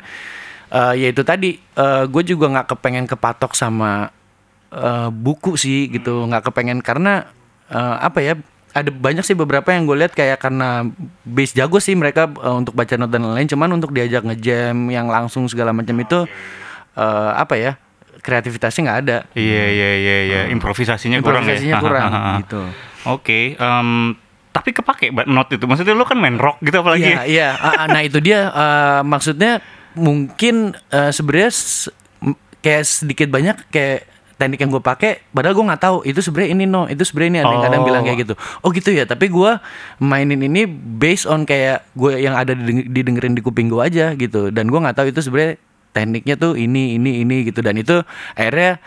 eh, 0.70 0.94
ya 0.96 1.08
itu 1.10 1.22
tadi 1.22 1.58
gue 2.06 2.24
juga 2.24 2.46
nggak 2.50 2.68
kepengen 2.70 3.06
kepatok 3.06 3.52
sama 3.52 4.12
eh, 4.70 5.10
buku 5.10 5.56
sih 5.56 5.88
gitu 5.88 6.26
nggak 6.26 6.44
kepengen 6.46 6.80
karena 6.80 7.26
eh, 7.68 7.96
apa 8.00 8.20
ya 8.20 8.36
ada 8.72 8.94
banyak 8.94 9.24
sih 9.24 9.34
beberapa 9.34 9.74
yang 9.74 9.90
gue 9.90 9.98
lihat 9.98 10.14
kayak 10.14 10.38
karena 10.38 10.86
base 11.24 11.56
jago 11.56 11.80
sih 11.80 11.96
mereka 11.96 12.28
eh, 12.28 12.52
untuk 12.54 12.76
baca 12.76 12.94
not 12.94 13.08
dan 13.08 13.24
lain-lain 13.24 13.48
cuman 13.48 13.70
untuk 13.74 13.90
diajak 13.90 14.22
ngejam 14.24 14.88
yang 14.88 15.08
langsung 15.08 15.48
segala 15.48 15.72
macam 15.72 15.96
itu 15.96 16.28
eh, 16.94 17.32
apa 17.34 17.56
ya 17.56 17.72
kreativitasnya 18.18 18.82
nggak 18.84 19.00
ada 19.02 19.18
Iya 19.34 19.66
iya 19.72 19.90
iya 19.96 20.18
iya 20.22 20.40
improvisasinya, 20.52 21.24
kurang 21.24 21.48
ya. 21.48 21.56
improvisasinya 21.56 21.78
kurang 21.80 22.12
gitu 22.38 22.62
Oke, 23.10 23.54
em, 23.54 23.90
tapi 24.50 24.70
kepake 24.72 25.10
buat 25.10 25.26
not 25.26 25.48
itu. 25.48 25.64
Maksudnya 25.64 25.94
lo 25.94 26.04
kan 26.04 26.16
main 26.16 26.36
rock 26.36 26.60
gitu 26.60 26.78
apalagi. 26.78 27.08
Iya, 27.08 27.22
iya. 27.24 27.50
Ah, 27.54 27.74
ah, 27.76 27.88
nah 27.88 28.02
itu 28.02 28.18
dia 28.18 28.48
eh, 28.48 29.02
maksudnya 29.02 29.64
mungkin 29.94 30.56
eh, 30.88 31.10
sebenarnya 31.10 31.50
kayak 32.60 32.84
sedikit 32.84 33.28
banyak 33.28 33.68
kayak 33.68 34.06
teknik 34.36 34.60
yang 34.60 34.70
gue 34.70 34.78
pakai 34.80 35.26
padahal 35.28 35.58
gue 35.58 35.66
nggak 35.66 35.82
tahu 35.82 35.98
itu 36.04 36.22
sebenarnya 36.22 36.52
ini 36.54 36.66
no 36.66 36.86
itu 36.86 37.02
sebenarnya 37.02 37.32
ini 37.32 37.40
ada 37.40 37.50
yang 37.50 37.64
kadang 37.64 37.82
Oh. 37.82 37.88
bilang 37.88 38.04
kayak 38.04 38.20
gitu 38.22 38.34
oh 38.62 38.70
gitu 38.70 38.90
ya 38.92 39.04
tapi 39.04 39.26
gue 39.28 39.52
mainin 39.98 40.38
ini 40.40 40.70
based 40.70 41.26
on 41.26 41.42
kayak 41.42 41.90
gue 41.92 42.22
yang 42.22 42.38
ada 42.38 42.54
dideng- 42.54 42.86
didengerin 42.88 43.34
di 43.34 43.42
kuping 43.42 43.66
gue 43.66 43.82
aja 43.82 44.14
gitu 44.14 44.54
dan 44.54 44.70
gue 44.70 44.78
nggak 44.78 44.94
tahu 44.94 45.10
itu 45.10 45.26
sebenarnya 45.26 45.58
tekniknya 45.90 46.36
tuh 46.38 46.54
ini 46.54 46.94
ini 46.94 47.26
ini 47.26 47.50
gitu 47.50 47.66
dan 47.66 47.74
itu 47.76 48.06
akhirnya 48.32 48.78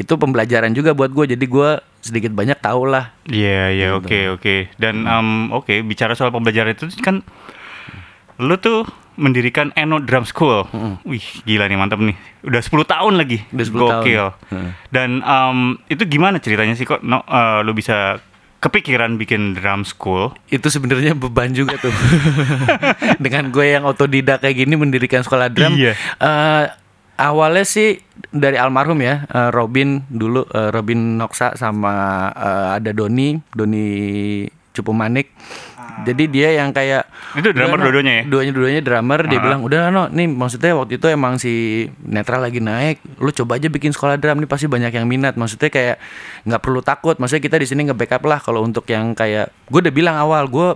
itu 0.00 0.12
pembelajaran 0.14 0.72
juga 0.72 0.90
buat 0.90 1.08
gue 1.08 1.30
jadi 1.30 1.44
gue 1.44 1.70
sedikit 2.00 2.32
banyak 2.32 2.56
tahu 2.56 2.88
lah 2.88 3.12
Iya 3.22 3.68
iya 3.68 3.86
Gitu. 3.90 4.00
oke 4.00 4.18
oke. 4.34 4.54
Dan 4.74 5.04
em, 5.04 5.28
oke 5.50 5.84
bicara 5.84 6.12
soal 6.14 6.30
pembelajaran 6.30 6.72
itu 6.72 6.88
kan 6.98 7.20
lo 8.36 8.56
tuh 8.56 8.88
mendirikan 9.14 9.68
Eno 9.74 10.00
Drum 10.00 10.24
School. 10.24 10.64
Wih 11.04 11.20
gila 11.44 11.68
nih 11.68 11.76
mantap 11.76 12.00
nih. 12.00 12.16
Udah 12.40 12.58
10 12.58 12.72
tahun 12.86 13.12
lagi. 13.14 13.44
Udah 13.50 13.64
10 13.66 13.76
tahun. 13.76 13.92
Gokil. 14.00 14.26
Heeh. 14.48 14.70
Dan 14.88 15.20
em, 15.20 15.58
itu 15.86 16.08
gimana 16.08 16.40
ceritanya 16.40 16.72
sih 16.72 16.82
kok 16.82 17.04
no, 17.04 17.20
eh, 17.22 17.60
lo 17.60 17.70
bisa 17.70 18.16
kepikiran 18.58 19.16
bikin 19.16 19.52
drum 19.54 19.84
school? 19.84 20.32
itu 20.46 20.66
sebenarnya 20.66 21.12
beban 21.14 21.48
juga 21.50 21.76
tuh 21.76 21.92
dengan 23.18 23.48
gue 23.48 23.66
yang 23.66 23.84
otodidak 23.84 24.40
kayak 24.40 24.56
gini 24.58 24.74
mendirikan 24.74 25.20
sekolah 25.20 25.48
drum 25.48 25.72
Iya. 25.74 25.92
Eh, 25.96 26.64
awalnya 27.20 27.62
sih 27.62 28.00
dari 28.30 28.56
almarhum 28.56 28.96
ya 28.98 29.28
eh, 29.28 29.50
Robin 29.52 30.00
dulu 30.08 30.48
eh, 30.48 30.70
Robin 30.70 31.20
Noksa 31.20 31.52
sama 31.54 31.92
eh, 32.32 32.68
ada 32.80 32.90
Doni 32.90 33.36
Doni 33.52 33.86
Cupu 34.72 34.96
Manik 34.96 35.28
jadi 36.00 36.24
dia 36.26 36.48
yang 36.56 36.72
kayak 36.72 37.04
Ah. 37.30 37.38
Itu 37.38 37.54
drummer 37.54 37.78
dua-duanya 37.78 38.12
ya? 38.12 38.22
Duanya 38.26 38.50
duanya 38.50 38.80
drummer 38.82 39.22
dia 39.22 39.38
Ah. 39.38 39.44
bilang 39.44 39.60
udah 39.62 39.92
no 39.92 40.10
nih 40.10 40.26
maksudnya 40.26 40.74
waktu 40.74 40.98
itu 40.98 41.06
emang 41.06 41.38
si 41.38 41.52
netral 42.02 42.42
lagi 42.42 42.58
naik 42.58 42.98
lu 43.22 43.30
coba 43.30 43.54
aja 43.54 43.70
bikin 43.70 43.94
sekolah 43.94 44.18
drum 44.18 44.42
nih 44.42 44.50
pasti 44.50 44.66
banyak 44.66 44.90
yang 44.90 45.06
minat 45.06 45.38
maksudnya 45.38 45.70
kayak 45.70 46.02
nggak 46.42 46.58
perlu 46.58 46.80
takut 46.82 47.20
maksudnya 47.22 47.42
kita 47.44 47.56
di 47.60 47.66
sini 47.70 47.86
nge 47.86 47.94
backup 47.94 48.26
lah 48.26 48.42
kalau 48.42 48.64
untuk 48.64 48.82
yang 48.88 49.14
kayak 49.14 49.54
gue 49.68 49.78
udah 49.78 49.94
bilang 49.94 50.16
awal 50.18 50.50
gue 50.50 50.74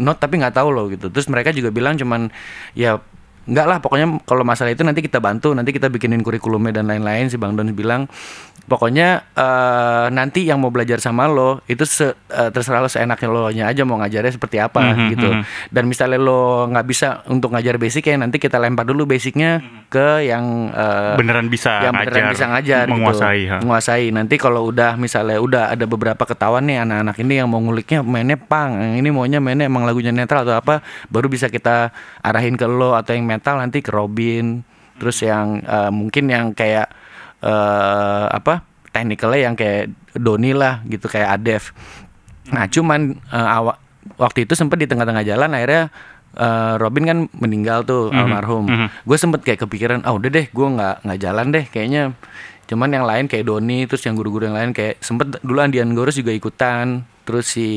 not 0.00 0.18
tapi 0.18 0.42
nggak 0.42 0.56
tahu 0.56 0.74
loh 0.74 0.90
gitu 0.90 1.06
terus 1.06 1.30
mereka 1.30 1.52
juga 1.52 1.70
bilang 1.70 1.94
cuman 1.94 2.32
ya 2.72 2.98
nggak 3.44 3.66
lah 3.66 3.78
pokoknya 3.78 4.22
kalau 4.22 4.42
masalah 4.42 4.70
itu 4.70 4.80
nanti 4.80 5.00
kita 5.00 5.18
bantu 5.18 5.50
nanti 5.50 5.70
kita 5.70 5.86
bikinin 5.86 6.20
kurikulumnya 6.20 6.70
dan 6.72 6.86
lain-lain 6.86 7.26
si 7.26 7.34
bang 7.34 7.52
Don 7.52 7.66
bilang 7.70 8.06
pokoknya 8.62 9.26
eh, 9.28 10.06
nanti 10.08 10.46
yang 10.46 10.62
mau 10.62 10.70
belajar 10.70 10.96
sama 10.96 11.26
lo 11.26 11.58
itu 11.66 11.82
se- 11.82 12.14
eh, 12.28 12.50
terserah 12.50 12.78
lo 12.78 12.86
seenaknya 12.86 13.26
lo 13.26 13.50
nya 13.50 13.66
aja 13.66 13.82
mau 13.82 13.98
ngajarnya 13.98 14.32
seperti 14.32 14.56
apa 14.56 14.94
Mhm, 14.94 15.08
gitu 15.10 15.28
mhm. 15.28 15.42
dan 15.68 15.84
misalnya 15.84 16.16
lo 16.16 16.40
nggak 16.66 16.86
bisa 16.86 17.08
untuk 17.26 17.50
ngajar 17.50 17.74
basic 17.76 18.06
ya 18.06 18.16
nanti 18.16 18.38
kita 18.38 18.56
lempar 18.56 18.86
dulu 18.86 19.02
basicnya 19.04 19.58
ke 19.88 20.22
yang 20.22 20.70
eh, 20.70 21.18
Beneran 21.18 21.50
bisa 21.50 21.82
yang 21.82 21.92
beneran 21.92 22.14
ngajar, 22.22 22.32
bisa 22.32 22.46
ngajar 22.46 22.84
menguasai, 22.86 23.40
gitu. 23.40 23.50
ha. 23.50 23.56
menguasai 23.58 24.06
nanti 24.08 24.34
kalau 24.36 24.62
udah 24.64 24.94
misalnya 24.94 25.36
udah 25.36 25.64
ada 25.68 25.84
beberapa 25.84 26.22
ketahuan 26.22 26.62
nih 26.62 26.78
anak-anak 26.80 27.16
ini 27.18 27.42
yang 27.42 27.50
mau 27.50 27.58
nguliknya 27.58 28.06
mainnya 28.06 28.38
pang 28.38 28.78
yang 28.78 28.94
ini 28.96 29.10
maunya 29.10 29.42
mainnya 29.42 29.66
emang 29.66 29.82
lagunya 29.82 30.14
netral 30.14 30.46
atau 30.46 30.54
apa 30.54 30.78
baru 31.10 31.26
bisa 31.26 31.50
kita 31.50 31.90
arahin 32.22 32.54
ke 32.54 32.64
lo 32.64 32.94
atau 32.94 33.10
yang 33.10 33.26
metal 33.32 33.56
nanti 33.56 33.80
ke 33.80 33.88
Robin. 33.88 34.60
Terus 34.96 35.18
yang 35.20 35.60
eh, 35.60 35.88
mungkin 35.88 36.28
yang 36.28 36.52
kayak 36.52 36.92
eh 37.40 38.26
apa 38.28 38.62
technicalnya 38.88 39.40
yang 39.42 39.54
kayak 39.54 39.88
Doni 40.12 40.52
lah 40.52 40.84
gitu 40.84 41.08
kayak 41.08 41.40
Adev. 41.40 41.72
Nah 42.52 42.68
cuman 42.68 43.00
eh, 43.18 43.48
awa- 43.50 43.80
waktu 44.14 44.44
itu 44.44 44.52
sempat 44.52 44.76
di 44.76 44.86
tengah-tengah 44.86 45.24
jalan 45.24 45.50
akhirnya 45.50 45.90
eh, 46.34 46.74
Robin 46.76 47.04
kan 47.04 47.18
meninggal 47.34 47.82
tuh 47.82 48.12
almarhum. 48.12 48.64
Mhm. 48.64 48.86
gue 49.02 49.16
sempet 49.16 49.40
kayak 49.42 49.60
kepikiran 49.60 50.00
ah 50.02 50.12
udah 50.12 50.28
deh 50.28 50.46
gue 50.46 50.66
nggak 50.68 50.94
nggak 51.02 51.20
jalan 51.20 51.46
deh 51.50 51.64
kayaknya. 51.66 52.02
Cuman 52.62 52.88
yang 52.88 53.04
lain 53.04 53.26
kayak 53.26 53.44
Doni 53.44 53.84
terus 53.84 54.00
yang 54.02 54.14
guru-guru 54.14 54.46
yang 54.46 54.56
lain 54.56 54.70
kayak 54.70 54.96
sempet 54.98 55.42
dulu 55.42 55.58
Andian 55.58 55.92
Gorus 55.92 56.14
juga 56.14 56.30
ikutan. 56.30 57.02
Terus 57.22 57.46
si 57.48 57.68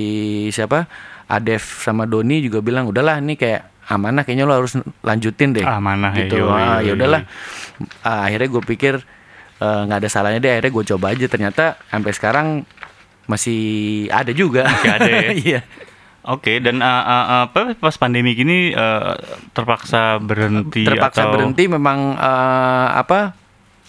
siapa 0.49 0.85
Adev 1.25 1.61
sama 1.61 2.05
Doni 2.05 2.39
juga 2.39 2.61
bilang 2.61 2.85
udahlah 2.85 3.17
ini 3.17 3.33
kayak 3.33 3.74
amanah 3.85 4.25
kayaknya 4.25 4.45
lo 4.49 4.53
harus 4.57 4.77
lanjutin 5.05 5.53
deh. 5.53 5.65
Amanah 5.65 6.11
gitu. 6.17 6.49
ah, 6.49 6.81
ya 6.81 6.97
udahlah. 6.97 7.25
Ah, 8.01 8.25
akhirnya 8.25 8.49
gue 8.49 8.63
pikir 8.65 8.93
eh, 9.61 9.81
nggak 9.85 9.99
ada 10.01 10.09
salahnya 10.09 10.39
deh 10.41 10.51
akhirnya 10.57 10.71
gue 10.73 10.85
coba 10.95 11.05
aja. 11.13 11.25
Ternyata 11.29 11.77
sampai 11.89 12.11
sekarang 12.13 12.47
masih 13.29 13.61
ada 14.09 14.31
juga. 14.33 14.65
Masih 14.65 14.91
ada 14.91 15.09
ya? 15.09 15.31
iya. 15.45 15.61
Oke, 16.25 16.57
dan 16.57 16.81
uh, 16.81 16.89
uh, 16.89 17.05
uh, 17.05 17.41
apa 17.53 17.77
pas 17.77 17.93
pandemi 18.01 18.33
gini 18.33 18.73
uh, 18.73 19.13
terpaksa 19.53 20.17
berhenti 20.17 20.81
terpaksa 20.81 21.29
atau 21.29 21.37
berhenti 21.37 21.69
memang 21.69 22.17
eh, 22.17 22.87
apa 22.97 23.37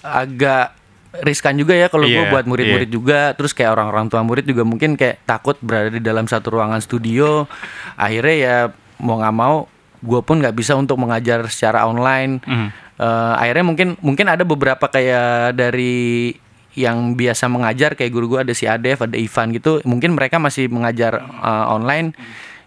agak 0.05 0.76
riskan 1.25 1.57
juga 1.57 1.73
ya 1.73 1.88
kalau 1.88 2.05
gue 2.05 2.12
Iya, 2.12 2.29
buat 2.29 2.45
murid-murid 2.45 2.91
juga. 2.93 3.33
Terus 3.33 3.57
kayak 3.57 3.73
orang-orang 3.73 4.12
tua 4.12 4.21
murid 4.21 4.45
juga 4.45 4.69
mungkin 4.69 5.00
kayak 5.00 5.25
takut 5.25 5.57
berada 5.65 5.88
di 5.88 6.05
dalam 6.05 6.29
satu 6.29 6.61
ruangan 6.61 6.85
studio. 6.85 7.49
Akhirnya 7.97 8.37
ya 8.37 8.57
mau 9.00 9.17
nggak 9.17 9.37
mau 9.37 9.65
gue 10.03 10.21
pun 10.25 10.41
nggak 10.41 10.57
bisa 10.57 10.76
untuk 10.76 10.97
mengajar 11.00 11.45
secara 11.49 11.88
online. 11.88 12.41
Mhm. 12.45 12.69
Eh, 12.97 13.35
akhirnya 13.37 13.65
mungkin 13.65 13.88
mungkin 14.00 14.26
ada 14.33 14.45
beberapa 14.49 14.88
kayak 14.88 15.57
dari 15.57 16.33
yang 16.76 17.17
biasa 17.17 17.49
mengajar 17.49 17.97
kayak 17.97 18.12
guru 18.12 18.37
gue 18.37 18.41
ada 18.45 18.53
si 18.53 18.69
Adef 18.69 19.00
ada 19.00 19.17
Ivan 19.17 19.49
gitu 19.57 19.81
mungkin 19.88 20.12
mereka 20.12 20.37
masih 20.37 20.69
mengajar 20.69 21.25
eh, 21.25 21.67
online 21.73 22.12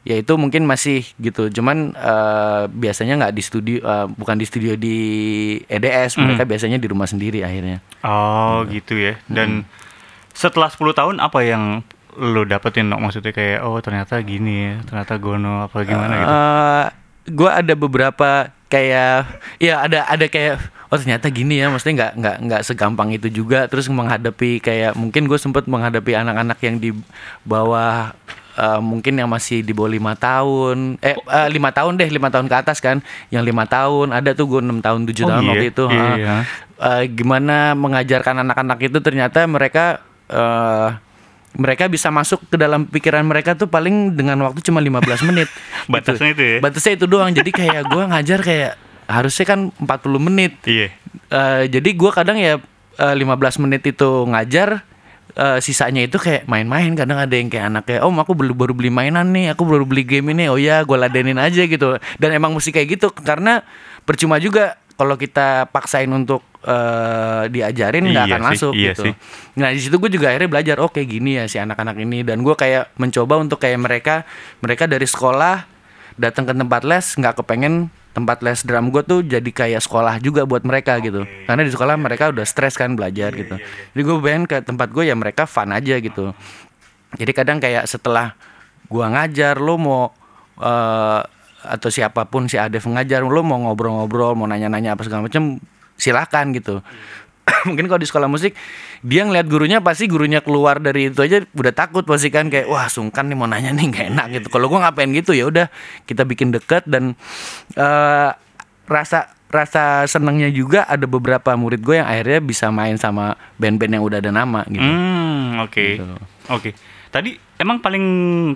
ya 0.08 0.16
itu 0.20 0.34
mungkin 0.40 0.64
masih 0.64 1.04
gitu. 1.20 1.52
Cuman 1.52 1.94
eh, 1.94 2.64
biasanya 2.72 3.20
nggak 3.20 3.34
di 3.36 3.44
studio 3.44 3.78
eh, 3.84 4.06
bukan 4.10 4.36
di 4.40 4.46
studio 4.48 4.74
di 4.80 4.98
EDS 5.68 6.20
mereka 6.20 6.44
biasanya 6.48 6.78
di 6.80 6.88
rumah 6.88 7.08
sendiri 7.10 7.44
akhirnya. 7.44 7.84
Oh 8.04 8.64
gitu. 8.70 8.96
ya. 8.96 9.20
Dan 9.28 9.68
setelah 10.34 10.72
10 10.72 10.96
tahun 10.96 11.16
apa 11.20 11.40
yang 11.44 11.84
lo 12.20 12.44
dapetin 12.44 12.90
maksudnya 12.90 13.32
kayak 13.32 13.64
oh 13.64 13.80
ternyata 13.80 14.20
gini 14.26 14.54
ya, 14.66 14.74
ternyata 14.84 15.14
gono 15.22 15.68
apa 15.70 15.78
gimana 15.86 16.14
gitu. 16.16 16.36
Gue 17.30 17.50
ada 17.50 17.74
beberapa 17.74 18.30
kayak 18.68 19.26
ya 19.58 19.82
ada 19.82 20.06
ada 20.06 20.26
kayak 20.26 20.58
oh 20.90 20.98
ternyata 20.98 21.30
gini 21.30 21.58
ya 21.58 21.70
maksudnya 21.70 21.96
nggak 22.06 22.14
nggak 22.18 22.36
nggak 22.46 22.62
segampang 22.64 23.10
itu 23.10 23.30
juga 23.30 23.66
terus 23.66 23.90
menghadapi 23.90 24.58
kayak 24.60 24.94
mungkin 24.94 25.26
gue 25.26 25.38
sempet 25.38 25.66
menghadapi 25.66 26.14
anak-anak 26.14 26.58
yang 26.62 26.78
di 26.78 26.94
bawah 27.42 28.14
eh, 28.54 28.82
mungkin 28.82 29.18
yang 29.18 29.30
masih 29.30 29.62
di 29.62 29.74
bawah 29.74 29.90
lima 29.90 30.14
tahun 30.14 30.98
eh 31.02 31.18
eh, 31.18 31.48
lima 31.50 31.70
tahun 31.70 31.98
deh 31.98 32.10
lima 32.10 32.30
tahun 32.30 32.46
ke 32.46 32.56
atas 32.58 32.78
kan 32.78 33.02
yang 33.30 33.42
lima 33.42 33.66
tahun 33.66 34.14
ada 34.14 34.34
tuh 34.34 34.46
gue 34.50 34.62
enam 34.62 34.82
tahun 34.82 35.06
tujuh 35.10 35.26
Oh, 35.26 35.30
tahun 35.30 35.44
iya? 35.46 35.50
waktu 35.54 35.68
itu 35.70 35.86
Iya, 35.90 36.10
iya. 36.18 36.36
Eh, 36.80 37.04
gimana 37.12 37.74
mengajarkan 37.74 38.42
anak-anak 38.42 38.80
itu 38.82 38.98
ternyata 39.02 39.46
mereka 39.46 40.02
eh 40.30 40.90
mereka 41.50 41.90
bisa 41.90 42.14
masuk 42.14 42.46
ke 42.46 42.62
dalam 42.62 42.86
pikiran 42.86 43.26
mereka 43.26 43.58
tuh 43.58 43.66
paling 43.66 44.14
dengan 44.14 44.38
waktu 44.46 44.62
cuma 44.62 44.78
15 44.78 45.26
menit. 45.34 45.50
Batasnya 45.90 46.30
itu 46.32 46.44
ya? 46.46 46.58
Batasnya 46.62 46.94
itu 46.96 47.06
doang. 47.06 47.34
Jadi 47.34 47.50
kayak 47.50 47.90
gua 47.90 48.06
ngajar 48.08 48.40
kayak 48.40 48.72
harusnya 49.10 49.46
kan 49.46 49.60
40 49.76 50.22
menit. 50.22 50.54
Iya. 50.64 50.94
Eh, 51.28 51.64
jadi 51.68 51.90
gua 51.98 52.14
kadang 52.14 52.38
ya 52.38 52.62
eh, 52.96 53.16
15 53.18 53.26
menit 53.60 53.82
itu 53.84 54.10
ngajar 54.30 54.86
eh, 55.34 55.58
sisanya 55.60 56.06
itu 56.06 56.22
kayak 56.22 56.46
main-main 56.46 56.94
kadang 56.94 57.18
ada 57.18 57.34
yang 57.34 57.50
kayak 57.50 57.66
anak 57.68 57.84
kayak 57.86 58.02
om 58.04 58.14
aku 58.16 58.34
baru 58.34 58.54
baru 58.54 58.74
beli 58.74 58.92
mainan 58.92 59.30
nih 59.30 59.54
aku 59.54 59.66
baru 59.66 59.86
beli 59.86 60.04
game 60.04 60.30
ini 60.30 60.46
oh 60.46 60.58
ya 60.58 60.84
gue 60.84 60.94
ladenin 60.94 61.38
aja 61.38 61.64
gitu 61.64 61.96
dan 62.18 62.30
emang 62.30 62.54
mesti 62.54 62.70
kayak 62.70 63.00
gitu 63.00 63.10
karena 63.10 63.66
percuma 64.04 64.38
juga 64.38 64.78
kalau 64.94 65.16
kita 65.16 65.72
paksain 65.72 66.12
untuk 66.12 66.44
eh, 66.62 67.44
diajarin 67.48 68.04
nggak 68.06 68.26
Iya 68.26 68.36
akan 68.36 68.42
sih, 68.44 68.50
masuk 68.52 68.74
iya 68.76 68.92
gitu 68.92 69.02
sih. 69.08 69.14
nah 69.56 69.70
di 69.72 69.80
situ 69.80 69.96
gue 69.96 70.12
juga 70.12 70.28
akhirnya 70.30 70.50
belajar 70.52 70.76
oh 70.84 70.92
kayak 70.92 71.08
gini 71.08 71.40
ya 71.40 71.48
si 71.48 71.56
anak-anak 71.56 71.96
ini 71.98 72.22
dan 72.22 72.44
gue 72.44 72.54
kayak 72.54 72.92
mencoba 73.00 73.40
untuk 73.40 73.58
kayak 73.58 73.80
mereka 73.80 74.16
mereka 74.60 74.86
dari 74.86 75.08
sekolah 75.08 75.79
datang 76.20 76.44
ke 76.44 76.54
tempat 76.54 76.84
les 76.84 77.06
nggak 77.16 77.34
kepengen 77.40 77.88
tempat 78.12 78.44
les 78.44 78.60
drum 78.68 78.92
gue 78.92 79.04
tuh 79.06 79.24
jadi 79.24 79.48
kayak 79.48 79.80
sekolah 79.80 80.20
juga 80.20 80.44
buat 80.44 80.68
mereka 80.68 81.00
gitu. 81.00 81.24
Karena 81.48 81.62
di 81.64 81.72
sekolah 81.72 81.96
mereka 81.96 82.36
udah 82.36 82.44
stres 82.44 82.76
kan 82.76 82.94
belajar 83.00 83.32
gitu. 83.32 83.56
jadi 83.96 84.02
gue 84.04 84.18
pengen 84.20 84.44
ke 84.44 84.60
tempat 84.60 84.92
gue 84.92 85.08
ya 85.08 85.16
mereka 85.16 85.48
fun 85.48 85.72
aja 85.72 85.96
gitu. 85.96 86.36
Jadi 87.16 87.32
kadang 87.34 87.58
kayak 87.58 87.90
setelah 87.90 88.38
gua 88.86 89.10
ngajar 89.10 89.58
lo 89.58 89.82
mau 89.82 90.14
eh, 90.62 91.22
atau 91.60 91.90
siapa 91.90 92.30
pun 92.30 92.46
si 92.46 92.58
Adef 92.62 92.86
ngajar 92.86 93.26
lo 93.26 93.42
mau 93.42 93.58
ngobrol-ngobrol 93.66 94.38
mau 94.38 94.46
nanya-nanya 94.46 94.94
apa 94.94 95.02
segala 95.06 95.26
macam 95.26 95.58
silakan 95.98 96.54
gitu. 96.54 96.86
Mungkin 97.70 97.90
kalau 97.90 98.02
di 98.02 98.10
sekolah 98.10 98.30
musik 98.30 98.54
dia 99.00 99.24
ngeliat 99.24 99.48
gurunya 99.48 99.80
pasti 99.80 100.12
gurunya 100.12 100.44
keluar 100.44 100.84
dari 100.84 101.08
itu 101.12 101.24
aja 101.24 101.44
udah 101.56 101.74
takut 101.74 102.04
pasti 102.04 102.28
kan 102.28 102.52
kayak 102.52 102.68
wah 102.68 102.92
sungkan 102.92 103.32
nih 103.32 103.38
mau 103.38 103.48
nanya 103.48 103.72
nih 103.72 103.86
nggak 103.88 104.06
enak 104.12 104.26
gitu 104.40 104.48
kalau 104.52 104.68
gua 104.68 104.90
ngapain 104.90 105.10
gitu 105.16 105.32
ya 105.32 105.48
udah 105.48 105.68
kita 106.04 106.28
bikin 106.28 106.52
deket 106.52 106.84
dan 106.88 107.16
eh, 107.80 108.30
rasa 108.90 109.32
rasa 109.50 110.06
senangnya 110.06 110.50
juga 110.54 110.86
ada 110.86 111.10
beberapa 111.10 111.58
murid 111.58 111.82
gue 111.82 111.98
yang 111.98 112.06
akhirnya 112.06 112.38
bisa 112.38 112.70
main 112.70 113.02
sama 113.02 113.34
band-band 113.58 113.98
yang 113.98 114.04
udah 114.06 114.22
ada 114.22 114.30
nama 114.30 114.62
gitu 114.70 114.86
Hmm, 114.86 115.66
oke. 115.66 115.86
Gitu. 115.98 116.06
Oke. 116.54 116.70
Tadi 117.10 117.34
emang 117.58 117.82
paling 117.82 118.06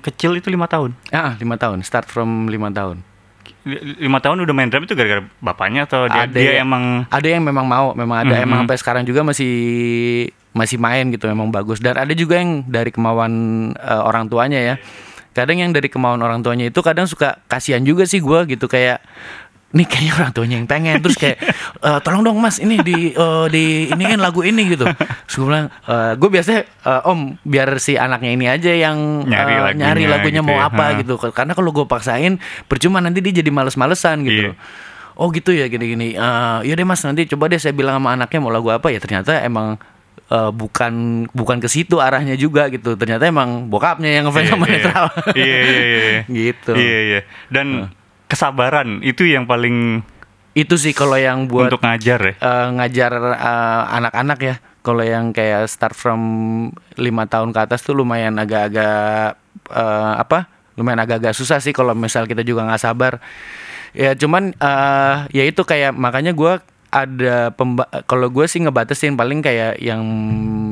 kecil 0.06 0.38
itu 0.38 0.54
lima 0.54 0.70
tahun. 0.70 0.94
Ah, 1.10 1.34
lima 1.41 1.58
tahun. 1.58 1.82
Start 1.82 2.06
from 2.06 2.46
lima 2.46 2.70
tahun. 2.70 3.02
Li- 3.64 4.04
Lima 4.04 4.20
tahun 4.20 4.44
udah 4.44 4.54
main 4.54 4.68
drum 4.68 4.84
itu 4.84 4.94
gara-gara 4.94 5.24
bapaknya 5.40 5.88
atau 5.88 6.06
dia, 6.06 6.28
dia 6.28 6.60
yang- 6.60 6.68
emang 6.68 6.84
ada 7.08 7.28
yang 7.28 7.44
memang 7.44 7.66
mau, 7.66 7.92
memang 7.94 8.28
ada 8.28 8.36
Mhm. 8.36 8.44
emang 8.44 8.58
sampai 8.66 8.78
sekarang 8.80 9.04
juga 9.04 9.24
masih 9.24 9.54
masih 10.54 10.78
main 10.78 11.10
gitu, 11.10 11.26
memang 11.26 11.50
bagus. 11.50 11.82
Dan 11.82 11.98
ada 11.98 12.14
juga 12.14 12.38
yang 12.38 12.62
dari 12.64 12.92
kemauan 12.92 13.34
eh, 13.74 14.02
orang 14.02 14.28
tuanya 14.28 14.60
ya. 14.60 14.76
Kadang 15.34 15.58
yang 15.58 15.74
dari 15.74 15.90
kemauan 15.90 16.22
orang 16.22 16.46
tuanya 16.46 16.70
itu 16.70 16.78
kadang 16.80 17.10
suka 17.10 17.42
kasihan 17.48 17.82
juga 17.82 18.06
sih 18.06 18.22
gua 18.22 18.46
gitu 18.46 18.70
kayak 18.70 19.02
nih 19.74 19.86
kayaknya 19.86 20.12
orang 20.14 20.32
tuanya 20.32 20.56
yang 20.56 20.70
pengen 20.70 20.96
terus 21.02 21.18
kayak 21.18 21.42
"Eh, 21.82 22.00
tolong 22.00 22.22
dong 22.22 22.38
mas 22.38 22.58
ini 22.58 22.78
di 22.80 23.10
eh, 23.10 23.46
di 23.50 23.64
iniin 23.90 24.18
lagu 24.18 24.42
ini 24.42 24.70
gitu 24.70 24.86
terus 24.86 25.34
gue 25.34 25.46
bilang 25.46 25.68
gue 26.16 26.30
biasanya 26.30 26.62
"Eh, 26.64 27.02
om 27.04 27.34
biar 27.42 27.74
si 27.78 27.98
anaknya 27.98 28.32
ini 28.32 28.46
aja 28.46 28.70
yang 28.70 29.26
Nyari 29.26 29.50
eh, 29.50 29.62
lagunya 29.64 29.84
nyari 29.84 30.04
lagunya 30.06 30.40
gitu 30.40 30.48
mau 30.48 30.58
ya. 30.58 30.70
apa 30.70 30.86
Ha. 30.86 30.98
gitu 31.02 31.14
karena 31.28 31.52
kalau 31.52 31.70
gue 31.72 31.86
paksain 31.86 32.38
percuma 32.64 33.02
nanti 33.02 33.18
dia 33.20 33.34
jadi 33.36 33.50
males-malesan 33.50 34.22
gitu 34.22 34.42
Iya. 34.50 34.92
Oh 35.14 35.30
gitu 35.30 35.50
ya 35.50 35.66
gini-gini. 35.66 36.14
Eh 36.14 36.58
ya 36.64 36.74
deh 36.74 36.82
mas 36.82 36.98
nanti 37.02 37.26
coba 37.26 37.46
deh 37.46 37.58
saya 37.58 37.70
bilang 37.70 37.98
sama 37.98 38.14
anaknya 38.14 38.40
mau 38.40 38.50
lagu 38.50 38.66
apa 38.68 38.90
ya 38.90 38.98
ternyata 38.98 39.38
emang 39.40 39.78
eh, 40.28 40.50
bukan 40.50 40.94
bukan 41.30 41.58
ke 41.58 41.70
situ 41.70 41.98
arahnya 41.98 42.34
juga 42.34 42.66
gitu. 42.68 42.94
Ternyata 42.94 43.26
emang 43.26 43.70
bokapnya 43.70 44.10
yang 44.10 44.26
ngefans 44.26 44.42
Iya, 44.42 44.52
sama 44.52 44.66
iya. 44.66 44.74
netral. 44.74 45.06
Iya 45.34 45.46
iya 45.60 45.82
iya. 45.82 45.98
iya. 46.02 46.22
gitu. 46.50 46.72
Iya 46.74 47.00
iya. 47.06 47.20
Dan 47.46 47.94
kesabaran 48.34 49.00
itu 49.06 49.30
yang 49.30 49.46
paling 49.46 50.02
Itu 50.54 50.78
sih 50.78 50.93
kalau 50.93 51.17
yang 51.17 51.50
buat 51.50 51.69
untuk 51.69 51.82
ngajar 51.82 52.19
ya. 52.22 52.34
eh, 52.38 52.67
ngajar 52.78 53.12
eh, 53.34 53.82
anak-anak 53.98 54.39
ya. 54.41 54.56
Kalau 54.84 55.00
yang 55.00 55.32
kayak 55.32 55.65
start 55.65 55.96
from 55.96 56.22
lima 57.00 57.24
tahun 57.26 57.56
ke 57.56 57.60
atas 57.69 57.82
tuh 57.82 57.96
lumayan 57.96 58.38
agak-agak 58.38 59.38
eh, 59.69 60.13
apa? 60.17 60.50
Lumayan 60.78 61.02
agak-agak 61.02 61.34
susah 61.34 61.58
sih 61.58 61.74
kalau 61.74 61.93
misal 61.93 62.26
kita 62.30 62.41
juga 62.41 62.65
nggak 62.65 62.82
sabar. 62.82 63.17
Ya 63.93 64.13
cuman 64.13 64.54
eh, 64.54 65.15
ya 65.32 65.43
itu 65.46 65.62
kayak 65.62 65.93
makanya 65.93 66.34
gua 66.34 66.62
ada 66.93 67.50
pemba 67.50 67.89
kalau 68.06 68.30
gue 68.30 68.46
sih 68.46 68.62
ngebatasin 68.62 69.17
paling 69.17 69.41
kayak 69.41 69.82
yang 69.82 70.06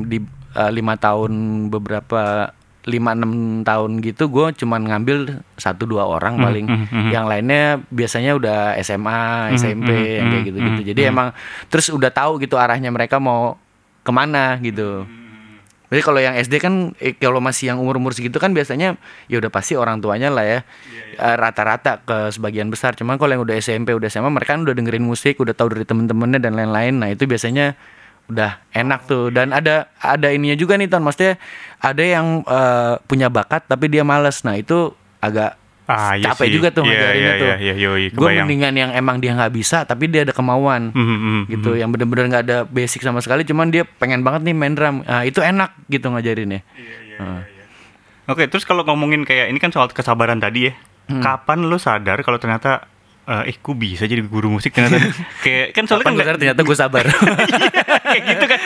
di 0.06 0.22
lima 0.70 0.94
tahun 0.94 1.66
beberapa 1.66 2.54
lima 2.82 3.14
enam 3.14 3.32
tahun 3.62 4.02
gitu 4.02 4.26
gue 4.26 4.58
cuman 4.58 4.82
ngambil 4.82 5.38
satu 5.54 5.86
dua 5.86 6.02
orang 6.02 6.34
Hmm, 6.34 6.42
paling. 6.42 6.66
hmm, 6.66 6.86
hmm. 6.90 7.10
yang 7.10 7.30
lainnya 7.30 7.78
biasanya 7.88 8.34
udah 8.34 8.74
SMA 8.80 9.20
SMP 9.54 9.86
hmm, 9.86 10.16
yang 10.18 10.26
kayak 10.28 10.44
gitu 10.44 10.58
gitu 10.58 10.80
hmm, 10.82 10.88
jadi 10.90 11.00
emang 11.08 11.28
terus 11.70 11.86
udah 11.88 12.10
tahu 12.10 12.42
gitu 12.42 12.58
arahnya 12.58 12.90
mereka 12.90 13.22
mau 13.22 13.54
ke 14.02 14.10
mana 14.10 14.58
gitu. 14.58 15.06
Jadi 15.92 16.00
kalau 16.00 16.18
yang 16.18 16.32
SD 16.34 16.56
kan 16.56 16.96
eh, 16.98 17.12
kalau 17.12 17.36
masih 17.36 17.68
yang 17.68 17.76
umur 17.76 18.00
umur 18.00 18.16
segitu 18.16 18.40
kan 18.40 18.50
biasanya 18.50 18.96
ya 19.28 19.36
udah 19.36 19.52
pasti 19.52 19.76
orang 19.76 20.00
tuanya 20.00 20.32
lah 20.32 20.42
ya 20.42 20.60
Eh, 21.12 21.36
rata-rata 21.36 22.00
ke 22.00 22.32
sebagian 22.32 22.66
besar. 22.66 22.96
Cuman 22.96 23.20
kalau 23.20 23.36
yang 23.36 23.44
udah 23.44 23.52
SMP 23.54 23.92
udah 23.92 24.08
SMA 24.08 24.32
mereka 24.32 24.56
kan 24.56 24.64
udah 24.64 24.72
dengerin 24.72 25.04
musik 25.04 25.36
udah 25.36 25.52
tahu 25.52 25.76
dari 25.76 25.84
temen-temennya 25.84 26.40
dan 26.40 26.56
lain-lain. 26.56 26.96
Nah 26.96 27.12
itu 27.12 27.28
biasanya 27.28 27.76
udah 28.32 28.52
enak 28.70 29.00
tuh 29.04 29.28
dan 29.28 29.50
ada 29.50 29.86
ada 29.94 30.28
ininya 30.28 30.54
juga 30.54 30.74
nih 30.74 30.86
ton 30.86 31.00
maksudnya 31.00 31.36
ada 31.78 32.00
yang 32.00 32.26
eh, 32.42 32.94
punya 33.02 33.28
bakat 33.28 33.62
tapi 33.62 33.86
dia 33.86 34.02
males 34.02 34.40
nah 34.40 34.54
itu 34.54 34.90
agak 35.18 35.60
Ah, 35.84 36.14
iya 36.14 36.30
capek 36.30 36.46
sih. 36.46 36.54
juga 36.54 36.68
tuh 36.70 36.82
Iya, 36.82 36.94
ngajarinnya 36.94 37.18
iya, 37.28 37.32
tuh 37.36 37.46
iya, 37.50 37.56
iya, 37.58 37.74
yoi, 37.76 38.04
gue 38.06 38.14
kebayang. 38.14 38.46
mendingan 38.46 38.74
yang 38.76 38.90
emang 38.94 39.16
dia 39.18 39.34
nggak 39.34 39.50
bisa 39.52 39.82
tapi 39.82 40.06
dia 40.06 40.22
ada 40.22 40.30
kemauan 40.30 40.88
Mhm, 40.88 41.16
mhm, 41.18 41.40
gitu 41.50 41.70
yang 41.74 41.90
bener-bener 41.90 42.26
nggak 42.28 42.44
ada 42.44 42.58
basic 42.64 43.02
sama 43.02 43.18
sekali 43.18 43.42
cuman 43.42 43.68
dia 43.68 43.82
pengen 43.92 44.22
banget 44.22 44.46
nih 44.46 44.54
main 44.54 44.72
drum 44.72 45.02
nah, 45.02 45.20
itu 45.22 45.38
enak 45.38 45.74
gitu 45.86 46.06
ngajarinnya 46.06 46.62
Heeh. 47.12 47.40
Oke, 48.24 48.46
terus 48.46 48.62
kalau 48.62 48.82
ngomongin 48.84 49.22
kayak 49.22 49.50
ini 49.50 49.58
kan 49.58 49.68
soal 49.68 49.90
kesabaran 49.90 50.38
tadi 50.38 50.70
ya. 50.70 50.72
Hmm. 51.04 51.18
Kapan 51.18 51.66
lo 51.66 51.76
sadar 51.76 52.22
kalau 52.22 52.38
ternyata 52.38 52.86
eh 53.22 53.42
eh 53.46 53.56
ku 53.56 53.72
bisa 53.72 54.02
jadi 54.02 54.18
guru 54.20 54.50
musik 54.50 54.72
ternyata? 54.72 54.98
Kayak 55.44 55.66
kan 55.72 55.84
soalnya 55.86 56.04
kan 56.04 56.14
sadar 56.16 56.36
ternyata 56.36 56.60
gue 56.60 56.76
sabar. 56.76 57.04
Kayak 58.10 58.22
gitu 58.28 58.44
kan. 58.46 58.60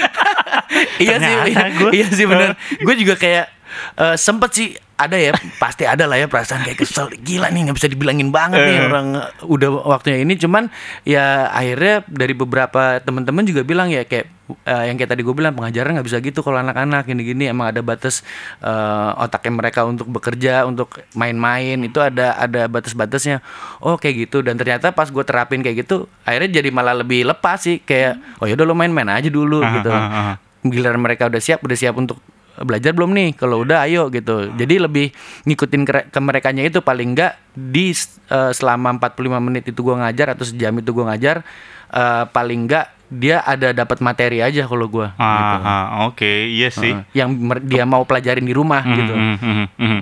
iya 0.99 1.15
sih 1.19 1.35
iya, 1.47 1.65
gua- 1.73 1.93
iya 1.93 2.07
sih 2.09 2.25
bener. 2.25 2.57
gue 2.75 2.95
juga 2.97 3.15
kayak 3.15 3.47
eh, 3.97 4.17
sempet 4.17 4.51
sih 4.53 4.69
ada 4.97 5.21
ya 5.21 5.37
pasti 5.61 5.85
ada 5.85 6.09
lah 6.09 6.17
ya 6.17 6.25
perasaan 6.25 6.65
kayak 6.65 6.81
kesel. 6.81 7.13
Gila 7.13 7.53
nih 7.53 7.69
nggak 7.69 7.77
bisa 7.77 7.89
dibilangin 7.93 8.33
banget 8.33 8.65
nih 8.65 8.77
Eh. 8.81 8.89
orang 8.89 9.07
eh, 9.21 9.29
udah 9.45 9.69
waktunya 9.85 10.25
ini. 10.25 10.41
Cuman 10.41 10.73
ya 11.05 11.53
akhirnya 11.53 12.01
dari 12.09 12.33
beberapa 12.33 12.97
teman-teman 13.05 13.45
juga 13.45 13.61
bilang 13.61 13.93
ya 13.93 14.09
kayak 14.09 14.25
eh, 14.65 14.85
yang 14.89 14.97
kayak 14.97 15.13
tadi 15.13 15.21
gue 15.21 15.37
bilang 15.37 15.53
pengajaran 15.53 16.01
nggak 16.01 16.07
bisa 16.09 16.19
gitu 16.25 16.41
kalau 16.41 16.65
anak-anak 16.65 17.05
gini-gini. 17.05 17.45
Emang 17.53 17.69
ada 17.69 17.85
batas 17.85 18.25
eh, 18.65 19.11
otaknya 19.21 19.53
mereka 19.53 19.85
untuk 19.85 20.09
bekerja 20.09 20.65
untuk 20.65 20.97
main-main. 21.13 21.77
Itu 21.85 22.01
ada 22.01 22.33
ada 22.41 22.65
batas-batasnya. 22.65 23.45
Oh 23.85 24.01
kayak 24.01 24.33
gitu. 24.33 24.41
Dan 24.41 24.57
ternyata 24.57 24.97
pas 24.97 25.13
gue 25.13 25.25
terapin 25.29 25.61
kayak 25.61 25.85
gitu 25.85 26.09
akhirnya 26.25 26.65
jadi 26.65 26.73
malah 26.73 26.97
lebih 26.97 27.29
lepas 27.29 27.61
sih. 27.61 27.85
Kayak 27.85 28.17
oh 28.41 28.49
yaudah 28.49 28.65
lo 28.65 28.73
main-main 28.73 29.13
aja 29.13 29.29
dulu 29.29 29.61
gitu. 29.61 29.93
ah, 29.93 30.33
ah. 30.33 30.37
giliran 30.65 30.99
mereka 30.99 31.29
udah 31.29 31.39
siap 31.39 31.61
udah 31.63 31.77
siap 31.77 31.95
untuk 32.01 32.17
belajar 32.63 32.93
belum 32.93 33.13
nih? 33.13 33.29
Kalau 33.35 33.61
udah 33.61 33.85
ayo 33.85 34.09
gitu. 34.09 34.53
Jadi 34.53 34.75
lebih 34.79 35.07
ngikutin 35.45 35.83
ke, 35.83 35.93
ke 36.09 36.19
merekanya 36.19 36.63
itu 36.63 36.81
paling 36.81 37.13
enggak 37.13 37.37
di 37.53 37.93
eh, 38.29 38.53
selama 38.53 38.97
45 38.97 39.41
menit 39.43 39.65
itu 39.67 39.81
gua 39.81 40.01
ngajar 40.01 40.33
atau 40.33 40.45
sejam 40.45 40.73
itu 40.73 40.91
gua 40.91 41.13
ngajar 41.13 41.45
eh, 41.91 42.25
paling 42.29 42.65
enggak 42.65 42.87
dia 43.07 43.39
ada 43.39 43.71
dapat 43.71 44.03
materi 44.03 44.43
aja 44.43 44.67
kalau 44.67 44.91
gua 44.91 45.15
Ah, 45.15 45.31
gitu. 45.31 45.57
ah, 45.63 45.87
oke, 46.11 46.33
iya 46.49 46.69
sih. 46.69 46.91
Yang 47.13 47.31
dia 47.63 47.85
mau 47.85 48.03
pelajarin 48.03 48.43
di 48.43 48.51
rumah 48.51 48.83
gitu. 48.83 49.15
Mhm, 49.15 49.37
mhm, 49.39 49.67
mhm. 49.79 50.01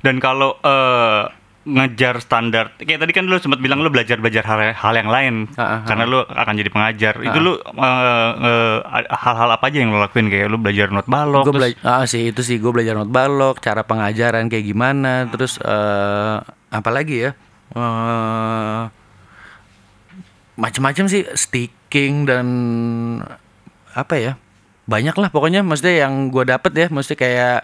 Dan 0.00 0.16
kalau 0.18 0.56
eh, 0.60 1.22
ngejar 1.66 2.22
standar, 2.22 2.70
kayak 2.78 3.02
tadi 3.02 3.10
kan 3.10 3.26
lu 3.26 3.42
sempat 3.42 3.58
bilang 3.58 3.82
lu 3.82 3.90
belajar 3.90 4.22
belajar 4.22 4.46
hal, 4.46 4.70
hal 4.70 4.94
yang 4.94 5.10
lain. 5.10 5.34
Ah, 5.58 5.62
ah, 5.62 5.80
karena 5.82 6.06
lu 6.06 6.22
akan 6.22 6.54
jadi 6.54 6.70
pengajar. 6.70 7.18
Itu 7.18 7.38
lu 7.42 7.58
eh, 7.58 8.32
eh, 8.38 8.76
hal-hal 9.10 9.50
apa 9.50 9.66
aja 9.66 9.82
yang 9.82 9.90
lu 9.90 9.98
lakuin? 9.98 10.30
Kayak 10.30 10.46
lu 10.46 10.62
belajar 10.62 10.94
not 10.94 11.10
balok, 11.10 11.50
Gue 11.50 11.58
terus 11.58 11.82
ah 11.82 12.06
sih 12.06 12.30
itu 12.30 12.46
sih. 12.46 12.62
Gue 12.62 12.70
belajar 12.70 12.94
not 12.94 13.10
balok, 13.10 13.58
cara 13.58 13.82
pengajaran 13.82 14.46
kayak 14.46 14.62
gimana, 14.62 15.26
terus 15.26 15.58
eh 15.58 16.38
apa 16.70 16.90
lagi 16.94 17.26
ya? 17.26 17.30
Eh 17.74 18.82
macam-macam 20.54 21.04
sih. 21.10 21.26
Sticking 21.34 22.30
dan 22.30 22.46
apa 23.90 24.14
ya? 24.22 24.32
Banyak 24.86 25.18
lah 25.18 25.34
pokoknya. 25.34 25.66
Maksudnya 25.66 26.06
yang 26.06 26.30
gue 26.30 26.46
dapet 26.46 26.70
ya, 26.78 26.86
maksudnya 26.94 27.18
kayak 27.18 27.58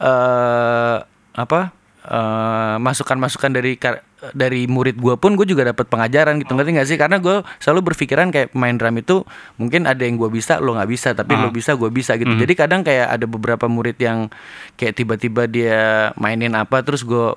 eh 0.00 0.96
apa? 1.36 1.83
Eh, 2.04 2.76
masukan-masukan 2.76 3.50
dari 3.50 3.74
kar- 3.74 4.04
dari 4.32 4.64
murid 4.64 4.96
gue 4.96 5.16
pun 5.16 5.36
gue 5.36 5.44
juga 5.44 5.64
dapat 5.66 5.84
pengajaran 5.84 6.40
gitu 6.40 6.52
ngerti 6.52 6.70
nggak 6.72 6.88
sih? 6.88 6.96
Karena 6.96 7.16
gue 7.16 7.40
selalu 7.58 7.92
berpikiran 7.92 8.28
kayak 8.28 8.52
main 8.52 8.72
drum 8.74 8.96
itu 8.96 9.20
mungkin 9.54 9.84
ada 9.84 10.00
yang 10.00 10.16
gue 10.16 10.28
bisa 10.28 10.56
lo 10.58 10.72
nggak 10.72 10.88
bisa 10.88 11.12
tapi 11.12 11.36
lo 11.36 11.48
bisa 11.50 11.72
gue 11.74 11.88
bisa 11.88 12.16
gitu. 12.16 12.32
Jadi 12.34 12.52
kadang 12.54 12.80
kayak 12.80 13.08
ada 13.10 13.26
beberapa 13.26 13.64
murid 13.66 13.96
yang 13.96 14.32
kayak 14.74 14.94
tiba-tiba 14.94 15.44
dia 15.44 15.80
mainin 16.14 16.52
apa 16.52 16.80
terus 16.80 17.04
gue 17.04 17.36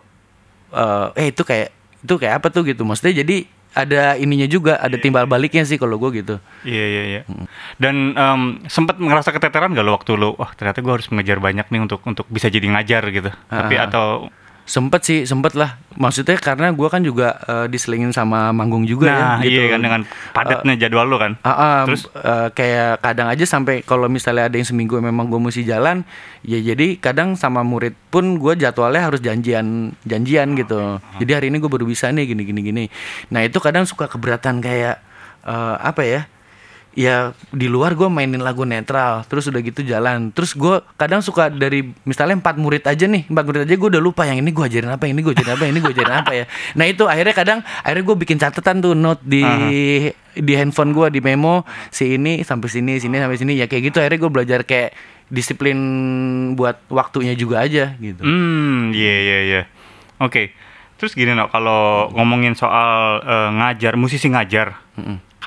eh 0.69 1.07
eh 1.17 1.27
itu 1.29 1.43
kayak 1.43 1.71
itu 1.99 2.13
kayak 2.15 2.39
apa 2.39 2.47
tuh 2.49 2.63
gitu. 2.63 2.83
Maksudnya 2.83 3.19
jadi 3.19 3.43
ada 3.71 4.15
ininya 4.15 4.47
juga 4.47 4.79
ada 4.79 4.95
timbal 4.95 5.27
baliknya 5.27 5.61
sih 5.61 5.75
kalau 5.75 5.95
gue 5.97 6.23
gitu. 6.23 6.35
Iya 6.63 6.85
iya 6.87 7.03
iya. 7.05 7.21
Dan 7.75 8.15
em, 8.15 8.41
sempat 8.65 8.95
ngerasa 8.95 9.29
keteteran 9.29 9.75
gak 9.75 9.83
lo 9.83 9.93
waktu 9.93 10.15
lo, 10.15 10.33
wah 10.33 10.49
ternyata 10.55 10.79
gue 10.79 10.89
harus 10.89 11.05
mengejar 11.07 11.37
banyak 11.37 11.67
nih 11.67 11.81
untuk 11.83 11.99
untuk 12.01 12.25
bisa 12.25 12.47
jadi 12.47 12.63
ngajar 12.65 13.03
gitu. 13.11 13.29
Tapi 13.45 13.75
Ah. 13.75 13.85
atau 13.85 14.31
sempet 14.67 15.01
sih 15.07 15.19
sempet 15.23 15.55
lah 15.55 15.79
maksudnya 15.95 16.35
karena 16.35 16.75
gue 16.75 16.87
kan 16.91 16.99
juga 16.99 17.39
eh, 17.47 17.65
diselingin 17.71 18.11
sama 18.11 18.51
manggung 18.51 18.83
juga 18.83 19.09
nah 19.09 19.39
ya 19.39 19.47
gitu 19.47 19.63
iya 19.63 19.65
kan 19.71 19.79
dengan 19.79 20.01
padatnya 20.35 20.73
jadwal 20.77 21.07
lo 21.09 21.17
kan. 21.17 21.33
Ah, 21.41 21.51
ah, 21.51 21.77
Terus? 21.89 22.05
eh, 22.13 22.47
kayak 22.53 23.01
kadang 23.01 23.27
aja 23.31 23.45
sampai 23.47 23.81
kalau 23.81 24.05
misalnya 24.11 24.51
ada 24.51 24.55
yang 24.59 24.67
seminggu 24.67 24.99
memang 24.99 25.31
gue 25.31 25.39
mesti 25.39 25.65
jalan, 25.65 26.05
ya 26.45 26.59
jadi 26.61 26.99
kadang 26.99 27.33
sama 27.39 27.65
murid 27.65 27.97
pun 28.13 28.37
gue 28.37 28.53
jadwalnya 28.59 29.09
harus 29.09 29.23
janjian 29.23 29.95
janjian 30.05 30.53
gitu. 30.53 31.01
Jadi 31.17 31.31
hari 31.33 31.45
ini 31.49 31.57
gue 31.57 31.71
baru 31.71 31.87
bisa 31.87 32.11
nih 32.13 32.29
gini 32.29 32.43
gini 32.45 32.61
gini. 32.61 32.85
Nah 33.33 33.41
itu 33.43 33.57
kadang 33.57 33.87
suka 33.89 34.05
keberatan 34.05 34.61
kayak 34.61 35.01
eh, 35.47 35.75
apa 35.79 36.01
ya? 36.05 36.21
Ya 36.97 37.37
di 37.53 37.69
luar 37.69 37.93
gue 37.93 38.09
mainin 38.09 38.41
lagu 38.41 38.65
netral, 38.65 39.21
terus 39.29 39.45
udah 39.45 39.61
gitu 39.61 39.85
jalan. 39.85 40.33
Terus 40.33 40.57
gue 40.57 40.81
kadang 40.97 41.21
suka 41.21 41.53
dari 41.53 41.93
misalnya 42.09 42.41
empat 42.41 42.57
murid 42.57 42.89
aja 42.89 43.05
nih, 43.05 43.29
empat 43.29 43.43
murid 43.45 43.61
aja 43.69 43.75
gue 43.77 43.89
udah 43.93 44.01
lupa 44.01 44.25
yang 44.25 44.41
ini 44.41 44.49
gue 44.49 44.65
ajarin 44.65 44.89
apa, 44.89 45.05
yang 45.05 45.13
ini 45.13 45.21
gue 45.21 45.33
ajarin 45.37 45.53
apa, 45.53 45.61
yang 45.69 45.73
ini 45.77 45.81
gue 45.85 45.93
ajarin 45.93 46.15
apa 46.25 46.31
ya. 46.33 46.45
Nah 46.73 46.85
itu 46.89 47.05
akhirnya 47.05 47.37
kadang 47.37 47.59
akhirnya 47.85 48.01
gue 48.01 48.17
bikin 48.17 48.41
catatan 48.41 48.81
tuh 48.81 48.97
note 48.97 49.21
di 49.21 49.45
di 50.33 50.53
handphone 50.57 50.89
gue 50.97 51.13
di 51.13 51.21
memo 51.21 51.69
si 51.93 52.17
ini 52.17 52.41
sampai 52.41 52.65
sini 52.65 52.97
sini 52.97 53.21
sampai 53.21 53.37
sini 53.37 53.53
ya 53.61 53.69
kayak 53.69 53.93
gitu 53.93 54.01
akhirnya 54.01 54.17
gue 54.25 54.31
belajar 54.33 54.59
kayak 54.65 54.97
disiplin 55.29 55.77
buat 56.57 56.81
waktunya 56.89 57.37
juga 57.37 57.61
aja 57.61 57.93
gitu. 58.01 58.25
Hmm, 58.25 58.89
iya 58.97 59.15
iya 59.21 59.39
iya. 59.45 59.61
Oke. 60.17 60.49
Terus 60.97 61.13
gini 61.13 61.37
no, 61.37 61.45
kalau 61.53 62.09
ngomongin 62.09 62.57
soal 62.57 63.21
eh, 63.21 63.49
ngajar, 63.53 63.93
musisi 64.01 64.33
ngajar, 64.33 64.81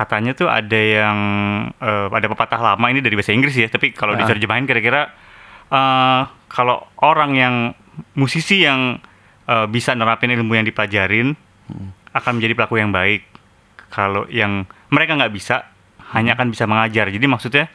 katanya 0.00 0.32
tuh 0.32 0.48
ada 0.48 0.80
yang 0.80 1.18
eh, 1.76 2.08
ada 2.08 2.26
pepatah 2.26 2.56
lama 2.58 2.86
ini 2.88 3.04
dari 3.04 3.12
bahasa 3.12 3.36
Inggris 3.36 3.52
ya, 3.52 3.68
tapi 3.68 3.92
kalau 3.92 4.16
Ah. 4.16 4.24
diterjemahin 4.24 4.64
kira-kira 4.64 5.12
eh, 5.68 6.20
kalau 6.48 6.80
orang 7.04 7.36
yang 7.36 7.54
musisi 8.16 8.64
yang 8.64 8.96
eh, 9.44 9.66
bisa 9.68 9.92
nerapin 9.92 10.32
ilmu 10.32 10.56
yang 10.56 10.64
dipelajarin 10.64 11.36
akan 12.10 12.32
menjadi 12.34 12.54
pelaku 12.56 12.80
yang 12.80 12.90
baik. 12.90 13.22
Kalau 13.90 14.24
yang 14.26 14.64
mereka 14.88 15.14
nggak 15.14 15.30
bisa, 15.30 15.66
hanya 16.14 16.34
akan 16.34 16.48
bisa 16.48 16.64
mengajar. 16.64 17.06
Jadi 17.06 17.26
maksudnya 17.26 17.66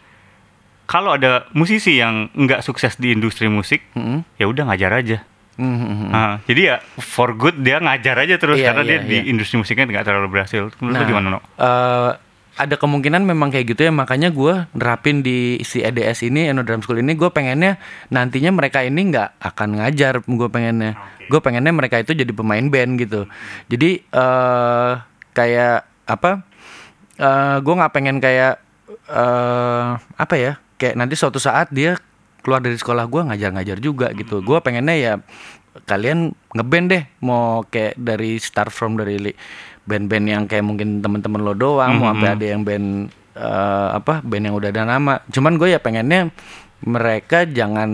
kalau 0.86 1.16
ada 1.16 1.48
musisi 1.52 2.00
yang 2.00 2.32
nggak 2.32 2.60
sukses 2.60 2.96
di 2.96 3.12
industri 3.12 3.48
musik, 3.48 3.84
Mm-mm. 3.94 4.24
ya 4.36 4.46
udah 4.48 4.68
ngajar 4.72 4.92
aja. 4.96 5.18
Mhm. 5.56 6.12
Ah, 6.12 6.36
jadi 6.44 6.62
ya 6.62 6.76
for 7.00 7.32
good 7.32 7.56
dia 7.60 7.80
ngajar 7.80 8.20
aja 8.20 8.36
terus 8.36 8.60
Iya, 8.60 8.72
karena 8.72 8.84
iya, 8.84 8.92
dia 8.92 9.00
di 9.02 9.16
iya. 9.16 9.24
industri 9.32 9.56
musiknya 9.56 9.88
nggak 9.88 10.04
terlalu 10.04 10.28
berhasil. 10.30 10.68
Menurut 10.80 11.00
lu 11.00 11.06
gimana, 11.08 11.28
No? 11.32 11.40
eh, 11.40 12.12
ada 12.56 12.76
kemungkinan 12.76 13.24
memang 13.24 13.52
kayak 13.52 13.76
gitu 13.76 13.84
ya 13.84 13.92
makanya 13.92 14.32
gue 14.32 14.64
nerapin 14.72 15.20
di 15.20 15.60
si 15.62 15.84
EDS 15.84 16.24
ini 16.24 16.48
Eno 16.48 16.64
Drum 16.64 16.80
School 16.80 17.04
ini 17.04 17.12
gue 17.12 17.28
pengennya 17.28 17.76
nantinya 18.08 18.52
mereka 18.52 18.80
ini 18.80 19.12
nggak 19.12 19.44
akan 19.44 19.70
ngajar 19.76 20.24
gue 20.24 20.48
pengennya 20.48 20.96
gue 21.28 21.40
pengennya 21.44 21.76
mereka 21.76 22.00
itu 22.00 22.16
jadi 22.16 22.32
pemain 22.32 22.64
band 22.64 22.96
gitu 22.96 23.28
jadi 23.68 24.00
eh 24.00 24.92
kayak 25.36 25.84
apa 26.08 26.48
eh 27.20 27.56
gue 27.60 27.74
nggak 27.76 27.92
pengen 27.92 28.24
kayak 28.24 28.56
eh 29.04 29.88
apa 30.16 30.36
ya 30.40 30.56
kayak 30.80 30.96
nanti 30.96 31.20
suatu 31.20 31.44
saat 31.44 31.68
dia 31.76 32.00
keluar 32.46 32.62
dari 32.62 32.78
sekolah 32.78 33.10
gue 33.10 33.22
ngajar-ngajar 33.34 33.78
juga 33.82 34.14
gitu. 34.14 34.46
Gue 34.46 34.62
pengennya 34.62 34.94
ya 34.94 35.14
kalian 35.90 36.32
ngeband 36.54 36.88
deh 36.94 37.04
mau 37.26 37.66
kayak 37.66 37.98
dari 37.98 38.38
start 38.38 38.70
from 38.70 38.96
dari 38.96 39.34
band-band 39.84 40.26
yang 40.30 40.44
kayak 40.46 40.64
mungkin 40.64 41.02
temen-temen 41.02 41.42
lo 41.42 41.58
doang 41.58 42.00
mau 42.00 42.14
sampai 42.14 42.30
ada 42.38 42.46
yang 42.46 42.62
band 42.62 43.12
eh, 43.36 43.90
apa 43.98 44.22
band 44.22 44.44
yang 44.46 44.56
udah 44.56 44.70
ada 44.70 44.86
nama. 44.86 45.20
Cuman 45.34 45.58
gue 45.58 45.74
ya 45.74 45.82
pengennya 45.82 46.30
mereka 46.86 47.50
jangan 47.50 47.90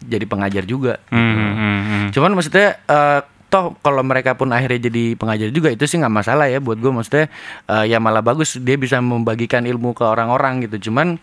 jadi 0.00 0.24
pengajar 0.24 0.64
juga 0.64 0.96
Hmm, 1.12 1.34
hmm, 1.36 1.54
hmm. 1.54 2.08
Cuman 2.16 2.32
maksudnya 2.32 2.80
eh, 2.88 3.20
toh 3.50 3.74
kalau 3.82 4.06
mereka 4.06 4.38
pun 4.38 4.54
akhirnya 4.54 4.86
jadi 4.86 5.18
pengajar 5.18 5.50
juga 5.50 5.74
itu 5.74 5.82
sih 5.84 5.98
nggak 5.98 6.14
masalah 6.14 6.46
ya 6.46 6.62
buat 6.62 6.78
gue 6.78 6.88
maksudnya 6.94 7.26
eh, 7.66 7.84
ya 7.90 7.98
malah 7.98 8.22
bagus 8.22 8.56
dia 8.62 8.78
bisa 8.78 9.02
membagikan 9.02 9.66
ilmu 9.66 9.92
ke 9.92 10.06
orang-orang 10.06 10.64
gitu. 10.64 10.90
Cuman 10.90 11.18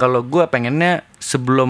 kalau 0.00 0.24
gue 0.24 0.40
pengennya 0.46 1.04
sebelum 1.14 1.68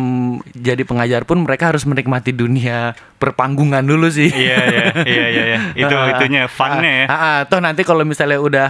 jadi 0.48 0.78
pengajar 0.80 1.26
pun 1.26 1.42
mereka 1.42 1.68
harus 1.68 1.82
menikmati 1.82 2.30
dunia 2.30 2.94
perpanggungan 3.18 3.82
dulu 3.82 4.06
sih. 4.06 4.30
Iya 4.30 4.58
iya 4.64 4.84
iya 5.02 5.24
iya 5.34 5.44
iya. 5.44 5.58
Itu 5.74 5.90
Ah, 5.92 6.14
itunya 6.14 6.46
funnya 6.46 6.92
ya. 6.94 7.06
ah, 7.06 7.14
ah, 7.18 7.38
toh 7.44 7.58
nanti 7.58 7.82
kalau 7.82 8.00
misalnya 8.02 8.38
udah 8.38 8.68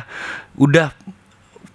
udah 0.57 0.89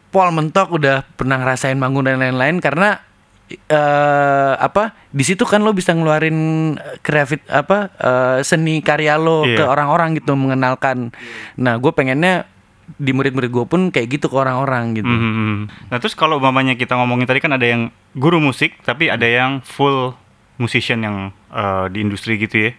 pol 0.10 0.32
mentok 0.32 0.74
udah 0.74 1.06
pernah 1.14 1.38
ngerasain 1.38 1.76
manggung 1.76 2.04
dan 2.04 2.18
lain-lain 2.18 2.58
karena 2.58 2.98
eh 3.46 4.54
apa 4.58 4.98
di 5.08 5.22
situ 5.22 5.46
kan 5.46 5.62
lo 5.62 5.70
bisa 5.70 5.94
ngeluarin 5.94 6.74
kreatif 7.00 7.46
apa 7.46 7.94
eh, 7.94 8.38
seni 8.42 8.82
karya 8.82 9.16
lo 9.16 9.46
Iya. 9.46 9.56
ke 9.56 9.64
orang-orang 9.64 10.18
gitu 10.18 10.34
mengenalkan 10.34 11.14
nah 11.54 11.78
gue 11.78 11.92
pengennya 11.92 12.50
di 12.88 13.12
murid-murid 13.12 13.50
gue 13.50 13.66
pun 13.66 13.90
kayak 13.90 14.08
gitu 14.12 14.26
ke 14.26 14.36
orang-orang 14.36 14.94
gitu 14.94 15.06
Hmm, 15.06 15.18
hmm, 15.18 15.34
hmm. 15.36 15.62
Nah 15.90 15.98
terus 15.98 16.14
kalau 16.14 16.38
umpamanya 16.38 16.74
kita 16.74 16.94
ngomongin 16.94 17.26
tadi 17.26 17.40
kan 17.40 17.52
ada 17.52 17.64
yang 17.64 17.88
guru 18.14 18.38
musik 18.38 18.78
tapi 18.82 19.08
ada 19.08 19.26
yang 19.26 19.60
full 19.60 20.14
musician 20.56 21.02
yang 21.02 21.18
eh, 21.50 21.86
di 21.90 22.00
industri 22.00 22.38
gitu 22.38 22.70
ya. 22.70 22.72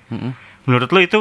Menurut 0.65 0.89
lo 0.89 0.99
itu 0.99 1.21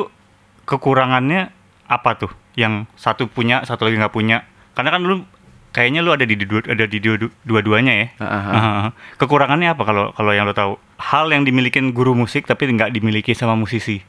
kekurangannya 0.63 1.49
apa 1.85 2.11
tuh? 2.15 2.31
Yang 2.53 2.87
satu 2.95 3.27
punya, 3.27 3.61
satu 3.63 3.83
lagi 3.83 3.97
nggak 3.97 4.11
punya. 4.11 4.47
Karena 4.71 4.89
kan 4.89 5.01
lu 5.01 5.25
kayaknya 5.69 5.99
lu 5.99 6.09
ada 6.09 6.23
di 6.23 6.37
dua, 6.37 6.63
ada 6.63 6.85
di 6.85 6.97
dua- 6.97 7.19
dua-duanya 7.41 7.93
ya. 7.93 8.07
Ah, 8.17 8.25
ah, 8.25 8.43
Aha. 8.49 8.89
Kekurangannya 9.17 9.75
apa 9.75 9.83
kalau 9.83 10.05
kalau 10.11 10.31
yang 10.31 10.45
lo 10.45 10.53
tahu? 10.53 10.79
Hal 10.97 11.27
yang 11.27 11.43
dimiliki 11.43 11.83
guru 11.91 12.13
musik 12.13 12.45
tapi 12.45 12.65
nggak 12.67 12.89
dimiliki 12.89 13.33
sama 13.33 13.53
musisi. 13.53 13.99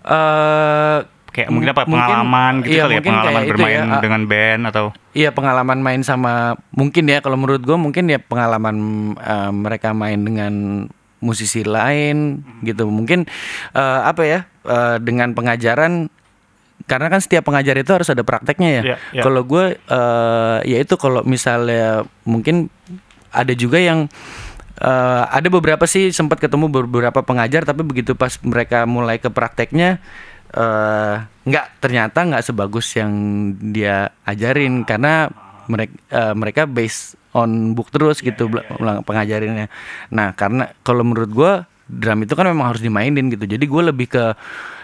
eh 0.00 0.98
Kayak 1.38 1.54
mungkin 1.54 1.70
apa 1.70 1.82
mungkin- 1.86 2.02
pengalaman 2.02 2.52
gitu 2.66 2.74
iya, 2.74 2.82
kali 2.82 2.90
ya, 2.90 2.98
mungkin 2.98 3.14
pengalaman 3.14 3.42
bermain 3.46 3.78
ya, 3.78 3.82
ah, 3.86 4.02
dengan 4.02 4.22
band 4.26 4.62
atau 4.74 4.84
Iya 5.14 5.30
pengalaman 5.30 5.78
main 5.78 6.02
sama 6.02 6.58
mungkin 6.74 7.04
ya 7.06 7.22
kalau 7.22 7.38
menurut 7.38 7.62
gue 7.62 7.78
mungkin 7.78 8.10
ya 8.10 8.18
pengalaman 8.18 8.76
eh, 9.14 9.50
mereka 9.54 9.94
main 9.94 10.18
dengan 10.18 10.52
musisi 11.22 11.62
lain 11.62 12.42
gitu 12.66 12.90
mungkin 12.90 13.22
eh, 13.70 14.00
apa 14.02 14.22
ya 14.26 14.40
eh, 14.66 14.96
dengan 14.98 15.30
pengajaran 15.38 16.10
karena 16.88 17.06
kan 17.12 17.20
setiap 17.20 17.44
pengajar 17.44 17.76
itu 17.76 17.90
harus 17.92 18.08
ada 18.08 18.24
prakteknya 18.24 18.80
ya. 18.80 18.82
Iya, 18.82 18.96
iya. 19.12 19.22
Kalau 19.22 19.42
gue 19.44 19.76
eh, 19.76 20.58
ya 20.66 20.78
itu 20.82 20.94
kalau 20.98 21.20
misalnya 21.22 22.02
mungkin 22.24 22.72
ada 23.30 23.52
juga 23.52 23.76
yang 23.78 24.08
eh, 24.80 25.22
ada 25.28 25.48
beberapa 25.52 25.84
sih 25.84 26.14
sempat 26.14 26.38
ketemu 26.40 26.70
beberapa 26.70 27.20
pengajar 27.20 27.66
tapi 27.68 27.84
begitu 27.84 28.14
pas 28.14 28.38
mereka 28.40 28.86
mulai 28.88 29.20
ke 29.20 29.28
prakteknya 29.28 30.00
eh 30.48 31.16
nggak 31.48 31.66
ternyata 31.80 32.18
nggak 32.24 32.44
sebagus 32.44 32.96
yang 32.96 33.12
dia 33.72 34.08
ajarin 34.24 34.84
karena 34.84 35.28
mereka 35.68 35.94
mereka 36.32 36.62
based 36.64 37.18
on 37.36 37.76
book 37.76 37.92
terus 37.92 38.24
gitu 38.24 38.48
bela- 38.48 38.64
ulang 38.80 39.04
pengajarinnya. 39.04 39.68
Nah 40.10 40.32
karena 40.32 40.72
kalau 40.80 41.04
menurut 41.04 41.30
gue 41.30 41.52
drum 41.88 42.24
itu 42.24 42.32
kan 42.32 42.48
memang 42.48 42.72
harus 42.72 42.82
dimainin 42.84 43.28
gitu. 43.32 43.44
Jadi 43.44 43.64
gue 43.64 43.82
lebih 43.92 44.08
ke 44.08 44.24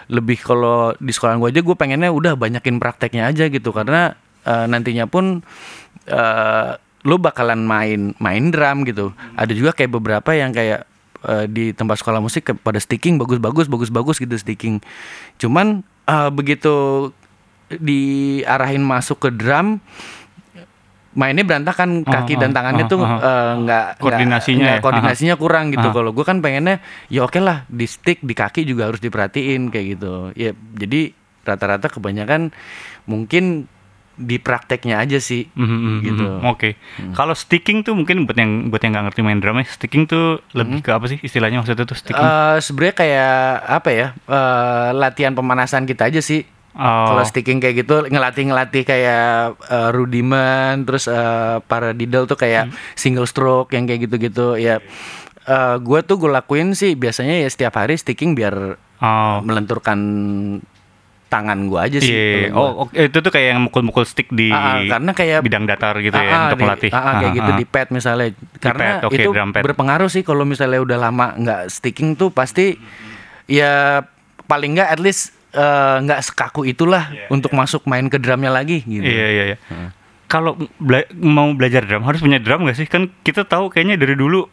lebih 0.09 0.37
kalau 0.45 0.93
di 1.01 1.09
sekolah 1.09 1.41
gue 1.41 1.49
aja 1.49 1.61
gue 1.65 1.75
pengennya 1.77 2.13
udah 2.13 2.37
banyakin 2.37 2.77
prakteknya 2.77 3.33
aja 3.33 3.49
gitu. 3.49 3.73
Karena 3.73 4.13
eh, 4.45 4.65
nantinya 4.69 5.09
pun 5.09 5.41
eh, 6.05 6.69
lo 7.05 7.15
bakalan 7.21 7.65
main 7.65 8.13
main 8.17 8.53
drum 8.53 8.85
gitu. 8.85 9.13
Ada 9.37 9.53
juga 9.53 9.73
kayak 9.73 9.91
beberapa 9.97 10.33
yang 10.33 10.53
kayak 10.53 10.85
eh, 11.23 11.45
di 11.47 11.71
tempat 11.71 11.99
sekolah 11.99 12.19
musik 12.19 12.51
pada 12.59 12.77
sticking 12.77 13.15
bagus-bagus 13.15 13.67
bagus-bagus 13.67 14.19
gitu 14.19 14.35
sticking. 14.35 14.83
Cuman 15.37 15.79
eh, 16.05 16.29
begitu 16.29 17.09
diarahin 17.71 18.81
masuk 18.81 19.25
ke 19.25 19.29
drum 19.31 19.81
mainnya 21.15 21.47
berantakan 21.47 22.03
kaki 22.03 22.35
Oh, 22.35 22.39
dan 22.43 22.51
oh, 22.51 22.55
tangannya 22.59 22.85
oh, 22.85 22.91
tuh 22.91 22.99
eh, 22.99 23.07
nggak 23.07 23.55
nggak- 23.63 23.95
Koordinasinya 24.03 24.59
nggak- 24.67 24.77
ya? 24.77 24.83
koordinasinya 24.83 25.35
kurang 25.39 25.71
gitu. 25.71 25.87
Ah. 25.87 25.93
kalau 25.95 26.11
gue 26.11 26.25
kan 26.27 26.43
pengennya 26.43 26.83
ya 27.07 27.23
oke 27.23 27.39
lah 27.39 27.63
di 27.71 27.87
stick 27.87 28.19
di 28.19 28.35
kaki 28.35 28.67
juga 28.67 28.91
harus 28.91 28.99
diperhatiin 28.99 29.71
kayak 29.71 29.85
gitu. 29.95 30.35
Ya 30.35 30.51
jadi 30.75 31.15
rata-rata 31.47 31.87
kebanyakan 31.87 32.51
mungkin 33.07 33.71
di 34.15 34.39
prakteknya 34.39 34.97
aja 34.97 35.19
sih 35.19 35.45
Mhm, 35.51 35.67
mhm, 35.67 35.95
gitu. 36.01 36.25
Oke. 36.43 36.79
Kalau 37.11 37.31
sticking 37.31 37.83
tuh 37.83 37.93
mungkin 37.93 38.23
buat 38.23 38.35
yang 38.35 38.71
buat 38.71 38.79
yang 38.79 38.95
nggak 38.95 39.05
ngerti 39.11 39.21
main 39.21 39.39
drum 39.39 39.59
ya, 39.59 39.67
sticking 39.67 40.03
tuh 40.05 40.39
lebih 40.51 40.79
ke 40.79 40.89
apa 40.89 41.05
sih 41.05 41.19
istilahnya 41.19 41.59
maksudnya 41.59 41.83
tuh 41.83 41.93
sticking? 41.93 42.19
Eh, 42.21 42.57
sebenarnya 42.59 42.95
kayak 42.95 43.35
apa 43.69 43.89
ya 43.89 44.07
eh, 44.15 44.89
latihan 44.93 45.31
pemanasan 45.31 45.83
kita 45.83 46.07
aja 46.07 46.19
sih 46.19 46.43
Oh. 46.75 47.07
kalau 47.07 47.23
sticking 47.23 47.63
kayak 47.63 47.87
gitu 47.87 48.03
ngelatih 48.05 48.51
ngelatih 48.51 48.83
kayak 48.83 49.23
eh, 49.63 49.89
rudiment 49.91 50.83
terus 50.83 51.07
eh, 51.07 51.63
paradiddle 51.63 52.23
tuh 52.25 52.35
kayak 52.35 52.67
single 52.93 53.23
stroke 53.23 53.71
yang 53.71 53.87
kayak 53.87 54.03
gitu-gitu 54.03 54.55
ya 54.55 54.83
eh 55.41 55.75
gue 55.77 55.99
tuh 56.01 56.17
gue 56.17 56.27
lakuin 56.27 56.73
sih 56.73 56.95
biasanya 56.95 57.39
ya 57.39 57.47
setiap 57.47 57.75
hari 57.75 57.95
sticking 57.95 58.35
biar 58.35 58.75
Oh. 58.95 59.39
melenturkan 59.39 59.99
tangan 61.35 61.67
gue 61.67 61.75
aja 61.77 61.97
sih 61.99 62.09
Iya. 62.09 62.47
kalau 62.47 62.55
gua. 62.55 62.63
Oh, 62.63 62.71
oke. 62.81 62.95
itu 62.95 63.17
tuh 63.19 63.29
kayak 63.29 63.47
yang 63.51 63.61
mukul-mukul 63.61 64.03
stick 64.03 64.27
di 64.29 64.47
Ah, 64.47 64.79
ah, 64.79 64.87
karena 64.89 65.11
kayak 65.11 65.39
bidang 65.41 65.65
datar 65.65 65.99
gitu 65.99 66.15
ya 66.15 66.23
Ah, 66.23 66.31
ah, 66.31 66.43
untuk 66.47 66.59
melatih. 66.61 66.89
ah, 66.89 66.97
ah, 66.97 67.13
kayak 67.17 67.27
Ah, 67.27 67.35
gitu 67.35 67.51
ah. 67.51 67.57
di 67.57 67.65
pad 67.65 67.87
misalnya. 67.89 68.27
Karena 68.57 68.87
pad, 68.97 69.03
oke, 69.03 69.15
itu 69.17 69.29
drum 69.29 69.49
pad. 69.51 69.61
berpengaruh 69.61 70.07
sih 70.07 70.21
kalau 70.21 70.43
misalnya 70.43 70.79
udah 70.79 70.97
lama 70.97 71.35
nggak 71.35 71.61
sticking 71.69 72.15
tuh 72.15 72.31
pasti 72.31 72.79
ya 73.45 73.99
paling 74.45 74.73
nggak 74.73 74.89
at 74.89 74.99
least 74.99 75.35
eh, 75.51 75.97
nggak 76.01 76.19
sekaku 76.21 76.63
itulah 76.63 77.03
untuk 77.27 77.51
masuk 77.51 77.83
main 77.83 78.05
ke 78.05 78.15
drumnya 78.15 78.49
lagi 78.49 78.79
gitu. 78.81 79.03
Iya, 79.03 79.27
iya, 79.29 79.43
iya. 79.49 79.57
Kalau 80.25 80.55
bela- 80.75 81.07
mau 81.13 81.47
belajar 81.51 81.81
drum 81.81 82.01
harus 82.01 82.17
punya 82.17 82.37
drum 82.37 82.63
gak 82.63 82.75
sih? 82.75 82.85
Kan 82.85 83.13
kita 83.21 83.43
tahu 83.43 83.69
kayaknya 83.69 83.95
dari 83.95 84.13
dulu 84.13 84.49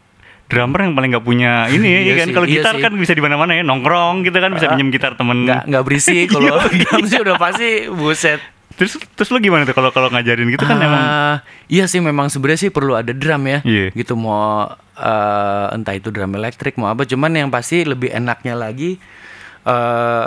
drummer 0.53 0.85
yang 0.85 0.93
paling 0.93 1.11
nggak 1.11 1.25
punya 1.25 1.65
ini 1.67 1.89
ya 1.89 2.01
Iya 2.05 2.13
kan. 2.15 2.27
sih, 2.29 2.35
Kalau 2.35 2.47
iya 2.47 2.55
gitar 2.59 2.75
sih. 2.77 2.83
kan 2.83 2.93
bisa 2.95 3.13
di 3.13 3.21
mana-mana 3.21 3.53
ya, 3.53 3.63
nongkrong 3.63 4.21
gitu 4.23 4.37
kan 4.37 4.53
bisa 4.53 4.69
pinjam 4.69 4.89
gitar 4.91 5.13
temen. 5.15 5.43
Nggak 5.43 5.63
nggak 5.65 5.83
berisik 5.83 6.29
kalau 6.37 6.61
drum 6.83 7.03
sih 7.03 7.19
udah 7.19 7.37
pasti 7.37 7.69
buset. 7.89 8.41
Terus 8.73 8.97
terus 9.13 9.29
lu 9.29 9.39
gimana 9.39 9.65
tuh 9.65 9.73
kalau 9.73 9.89
kalau 9.89 10.09
ngajarin 10.09 10.49
gitu 10.49 10.65
kan 10.65 10.77
Ah, 10.77 10.83
emang 10.83 11.05
iya 11.67 11.85
sih 11.85 12.01
memang 12.01 12.29
sebenarnya 12.29 12.61
sih 12.63 12.71
perlu 12.71 12.93
ada 12.93 13.13
drum 13.13 13.45
ya 13.45 13.61
Iya. 13.63 13.93
gitu 13.93 14.13
mau 14.15 14.65
eh, 14.95 15.67
entah 15.71 15.93
itu 15.93 16.09
drum 16.09 16.33
elektrik 16.33 16.77
mau 16.77 16.89
apa 16.89 17.05
cuman 17.05 17.33
yang 17.35 17.49
pasti 17.49 17.81
lebih 17.83 18.09
enaknya 18.11 18.53
lagi 18.55 18.97
eh 19.63 20.27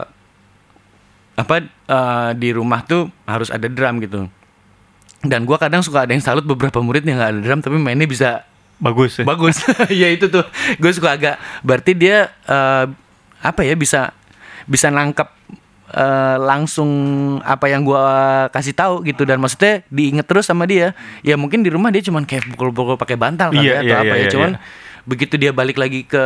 apa 1.35 1.55
eh, 1.65 2.29
di 2.33 2.49
rumah 2.49 2.81
tuh 2.81 3.09
harus 3.25 3.49
ada 3.49 3.65
drum 3.65 3.97
gitu 3.99 4.29
dan 5.21 5.41
gua 5.43 5.57
kadang 5.57 5.81
suka 5.81 6.05
ada 6.05 6.13
yang 6.13 6.21
salut 6.21 6.45
beberapa 6.45 6.79
murid 6.79 7.01
yang 7.01 7.17
nggak 7.17 7.31
ada 7.31 7.41
drum 7.41 7.59
tapi 7.59 7.75
mainnya 7.75 8.05
bisa 8.05 8.45
bagus 8.79 9.21
ya. 9.21 9.23
bagus 9.23 9.57
ya 10.03 10.07
itu 10.11 10.27
tuh 10.27 10.43
gue 10.79 10.91
suka 10.91 11.15
agak 11.15 11.35
berarti 11.63 11.91
dia 11.95 12.29
eh, 12.47 12.85
apa 13.45 13.61
ya 13.61 13.77
bisa 13.77 14.11
bisa 14.65 14.89
nangkep 14.89 15.29
eh, 15.93 16.37
langsung 16.41 16.89
apa 17.45 17.69
yang 17.69 17.85
gua 17.85 18.05
kasih 18.49 18.73
tahu 18.73 19.05
gitu 19.05 19.23
dan 19.23 19.37
maksudnya 19.37 19.85
diinget 19.93 20.25
terus 20.25 20.49
sama 20.49 20.65
dia 20.65 20.97
ya 21.21 21.37
mungkin 21.37 21.61
di 21.61 21.69
rumah 21.69 21.93
dia 21.93 22.01
cuman 22.01 22.25
kayak 22.25 22.49
pukul-pukul 22.57 22.97
pakai 22.97 23.15
bantal 23.15 23.53
kali 23.53 23.69
Iya, 23.69 23.73
ya, 23.73 23.79
atau 23.79 23.85
iya, 23.85 23.97
apa 24.01 24.05
iya, 24.05 24.17
ya 24.17 24.25
iya, 24.25 24.33
cuman 24.33 24.51
iya. 24.57 24.59
begitu 25.05 25.33
dia 25.37 25.51
balik 25.53 25.77
lagi 25.77 26.01
ke 26.01 26.25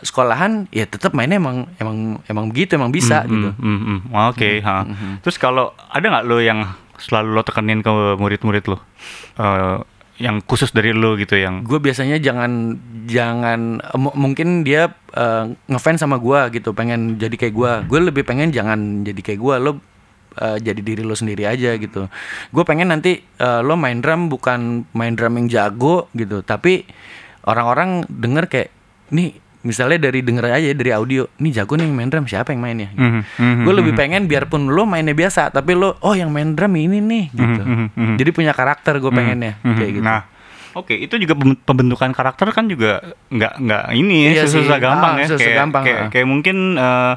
sekolahan 0.00 0.64
ya 0.72 0.88
tetap 0.88 1.12
mainnya 1.12 1.36
emang 1.36 1.68
emang 1.76 2.16
emang 2.24 2.48
begitu 2.48 2.80
emang 2.80 2.88
bisa 2.88 3.28
Hmm, 3.28 3.32
gitu 3.36 3.50
hmm, 3.52 3.78
hmm, 3.78 3.98
hmm. 4.08 4.28
Oke, 4.32 4.50
ha. 4.64 4.88
Terus 5.20 5.36
kalau 5.36 5.76
ada 5.92 6.00
nggak 6.08 6.24
lo 6.24 6.40
yang 6.40 6.64
selalu 6.96 7.36
lo 7.36 7.44
tekenin 7.44 7.84
ke 7.84 7.92
murid-murid 8.16 8.64
lo? 8.72 8.80
Eh, 9.36 9.76
yang 10.16 10.40
khusus 10.40 10.72
dari 10.72 10.96
lo 10.96 11.12
gitu 11.20 11.36
yang 11.36 11.60
gue 11.60 11.76
biasanya 11.76 12.16
jangan 12.16 12.80
jangan 13.04 13.84
eh, 13.84 13.98
mu- 14.00 14.16
mungkin 14.16 14.64
dia 14.64 14.96
eh, 15.12 15.44
ngefans 15.68 16.00
sama 16.00 16.16
gua 16.16 16.48
gitu 16.48 16.72
pengen 16.72 17.20
jadi 17.20 17.36
kayak 17.36 17.54
gua. 17.54 17.72
Gue 17.84 18.00
lebih 18.00 18.24
pengen 18.24 18.48
jangan 18.50 19.04
jadi 19.04 19.20
kayak 19.20 19.40
gua 19.40 19.60
lo 19.60 19.76
eh, 20.40 20.58
jadi 20.58 20.80
diri 20.80 21.04
lo 21.04 21.12
sendiri 21.12 21.44
aja 21.44 21.76
gitu. 21.76 22.08
Gue 22.48 22.64
pengen 22.64 22.88
nanti 22.90 23.20
eh, 23.22 23.60
lo 23.60 23.76
main 23.76 24.00
drum 24.00 24.32
bukan 24.32 24.88
main 24.96 25.12
drum 25.14 25.36
yang 25.36 25.46
jago 25.52 26.08
gitu 26.16 26.40
tapi 26.40 26.88
orang-orang 27.46 28.02
denger 28.10 28.44
kayak 28.50 28.70
nih 29.14 29.38
misalnya 29.66 29.98
dari 30.00 30.22
denger 30.22 30.46
aja 30.48 30.70
dari 30.70 30.90
audio 30.90 31.26
nih 31.36 31.52
jago 31.52 31.74
nih 31.74 31.84
yang 31.84 31.92
main 31.92 32.06
drum 32.06 32.24
siapa 32.24 32.50
yang 32.50 32.62
main 32.62 32.78
ya 32.78 32.88
Mhm, 32.88 33.20
mhm, 33.34 33.62
gue 33.62 33.74
lebih 33.74 33.92
pengen 33.92 34.24
biarpun 34.24 34.66
lo 34.66 34.84
mainnya 34.84 35.12
biasa 35.12 35.50
tapi 35.50 35.74
lo 35.74 35.98
oh 35.98 36.14
yang 36.14 36.30
main 36.30 36.54
drum 36.54 36.70
ini 36.72 36.98
nih 36.98 37.24
gitu 37.30 37.60
mhm, 37.60 37.86
mhm. 37.90 38.14
jadi 38.16 38.30
punya 38.30 38.52
karakter 38.52 38.96
gue 38.96 39.10
pengennya 39.10 39.58
Mhm. 39.58 39.74
kayak 39.74 39.90
gitu 39.92 40.06
Nah, 40.06 40.22
oke 40.72 40.94
itu 40.94 41.14
juga 41.16 41.34
pem- 41.34 41.58
pembentukan 41.58 42.10
karakter 42.10 42.46
kan 42.50 42.64
juga 42.64 43.02
nggak 43.26 43.52
nggak 43.58 43.82
ini 43.92 44.16
ya 44.24 44.30
Iya 44.32 44.42
susah, 44.46 44.62
sih. 44.70 44.80
gampang 44.80 45.12
Ah, 45.12 45.18
ya. 45.18 45.26
susah 45.26 45.40
kayak, 45.42 45.56
gampang, 45.58 45.82
kayak, 45.82 45.98
ah. 45.98 46.08
kayak 46.08 46.26
mungkin 46.26 46.56
eh, 46.74 47.14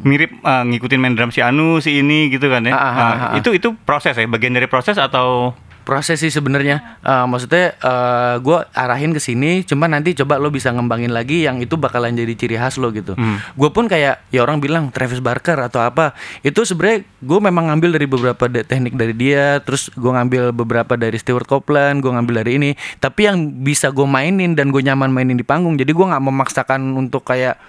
mirip 0.00 0.32
eh, 0.34 0.62
ngikutin 0.66 0.98
main 0.98 1.14
drum 1.14 1.30
si 1.30 1.38
Anu 1.38 1.78
si 1.78 1.96
ini 1.96 2.26
gitu 2.26 2.48
kan 2.48 2.64
ya. 2.64 2.72
Ah, 2.72 2.80
ah, 2.80 2.90
Nah, 2.90 3.04
ah, 3.04 3.24
ah. 3.28 3.32
Itu 3.36 3.52
itu 3.52 3.76
proses 3.78 4.10
ya, 4.12 4.26
bagian 4.26 4.50
dari 4.50 4.66
proses 4.66 4.96
atau 4.96 5.54
proses 5.84 6.18
sih 6.18 6.32
sebenarnya. 6.32 6.98
Eh, 7.04 7.24
maksudnya 7.28 7.76
eh 7.78 8.34
gue 8.40 8.58
arahin 8.72 9.12
ke 9.12 9.20
sini 9.20 9.62
cuma 9.62 9.86
nanti 9.86 10.16
coba 10.16 10.40
lo 10.40 10.48
bisa 10.48 10.72
ngembangin 10.72 11.12
lagi 11.12 11.44
yang 11.44 11.60
itu 11.60 11.76
bakalan 11.76 12.16
jadi 12.16 12.32
ciri 12.34 12.56
khas 12.56 12.80
lo 12.80 12.90
gitu. 12.90 13.12
Hmm. 13.14 13.38
gue 13.54 13.70
pun 13.70 13.86
kayak 13.86 14.24
ya 14.32 14.40
orang 14.42 14.58
bilang 14.58 14.88
Travis 14.90 15.20
Barker 15.20 15.60
atau 15.60 15.84
apa 15.84 16.16
itu 16.40 16.64
sebenarnya 16.64 17.04
gue 17.20 17.38
memang 17.38 17.70
ngambil 17.70 18.00
dari 18.00 18.06
beberapa 18.08 18.44
de- 18.48 18.64
teknik 18.64 18.96
dari 18.96 19.14
dia 19.14 19.60
terus 19.62 19.92
gue 19.94 20.10
ngambil 20.10 20.50
beberapa 20.50 20.96
dari 20.96 21.14
Stewart 21.20 21.46
Copeland 21.46 22.00
gue 22.00 22.10
ngambil 22.10 22.34
dari 22.42 22.52
ini. 22.58 22.70
Tapi 22.98 23.28
yang 23.28 23.36
bisa 23.62 23.92
gue 23.92 24.08
mainin 24.08 24.56
dan 24.56 24.72
gue 24.72 24.80
nyaman 24.80 25.12
mainin 25.12 25.36
di 25.36 25.46
panggung 25.46 25.76
jadi 25.76 25.92
gue 25.92 26.06
nggak 26.10 26.24
memaksakan 26.24 26.80
untuk 26.96 27.22
kayak 27.22 27.60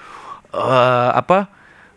eh 0.55 1.09
apa 1.11 1.51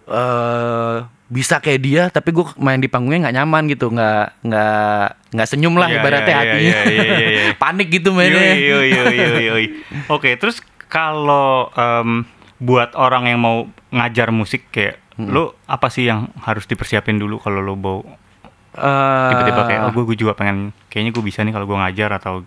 eh 0.08 1.17
bisa 1.28 1.60
kayak 1.60 1.80
dia 1.84 2.02
tapi 2.08 2.32
gue 2.32 2.40
main 2.56 2.80
di 2.80 2.88
panggungnya 2.88 3.28
nggak 3.28 3.36
nyaman 3.36 3.62
gitu 3.68 3.92
nggak 3.92 4.40
nggak 4.48 5.04
nggak 5.36 5.48
senyum 5.48 5.76
lah 5.76 5.92
Iya, 5.92 5.96
ibaratnya 6.00 6.24
iya, 6.24 6.32
iya, 6.32 6.48
hatinya 6.48 6.72
iya, 6.72 6.80
iya, 6.88 7.02
iya, 7.04 7.28
iya. 7.28 7.42
panik 7.62 7.88
gitu 7.92 8.16
mainnya 8.16 8.40
Yoi, 8.56 8.56
yoi, 8.56 8.88
yoi, 8.88 9.14
yoi, 9.14 9.44
yoi. 9.44 9.64
Oke, 10.08 10.40
terus 10.40 10.64
kalau 10.88 11.68
em, 11.76 12.24
buat 12.56 12.96
orang 12.96 13.28
yang 13.28 13.40
mau 13.40 13.68
ngajar 13.92 14.32
musik 14.32 14.72
kayak 14.72 15.04
Hmm. 15.18 15.34
lo 15.34 15.58
apa 15.66 15.90
sih 15.90 16.06
yang 16.06 16.30
harus 16.46 16.62
dipersiapin 16.64 17.18
dulu 17.18 17.42
kalau 17.42 17.58
lo 17.58 17.74
mau 17.74 17.98
Eh, 18.78 19.30
tiba-tiba 19.34 19.66
kayak 19.66 19.80
oh 19.82 20.06
gue 20.06 20.14
juga 20.14 20.38
pengen 20.38 20.70
kayaknya 20.86 21.10
gue 21.10 21.24
bisa 21.26 21.42
nih 21.42 21.50
kalau 21.50 21.66
gue 21.66 21.74
ngajar 21.74 22.14
atau 22.14 22.46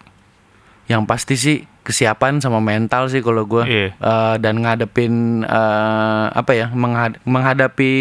yang 0.92 1.08
pasti 1.08 1.40
sih 1.40 1.64
kesiapan 1.82 2.44
sama 2.44 2.60
mental 2.60 3.08
sih 3.08 3.24
kalau 3.24 3.48
gue 3.48 3.64
Iya. 3.64 3.88
Eh, 3.96 4.36
dan 4.44 4.60
ngadepin 4.60 5.42
eh, 5.48 6.26
apa 6.30 6.52
ya 6.52 6.68
menghad- 6.76 7.24
menghadapi 7.24 7.94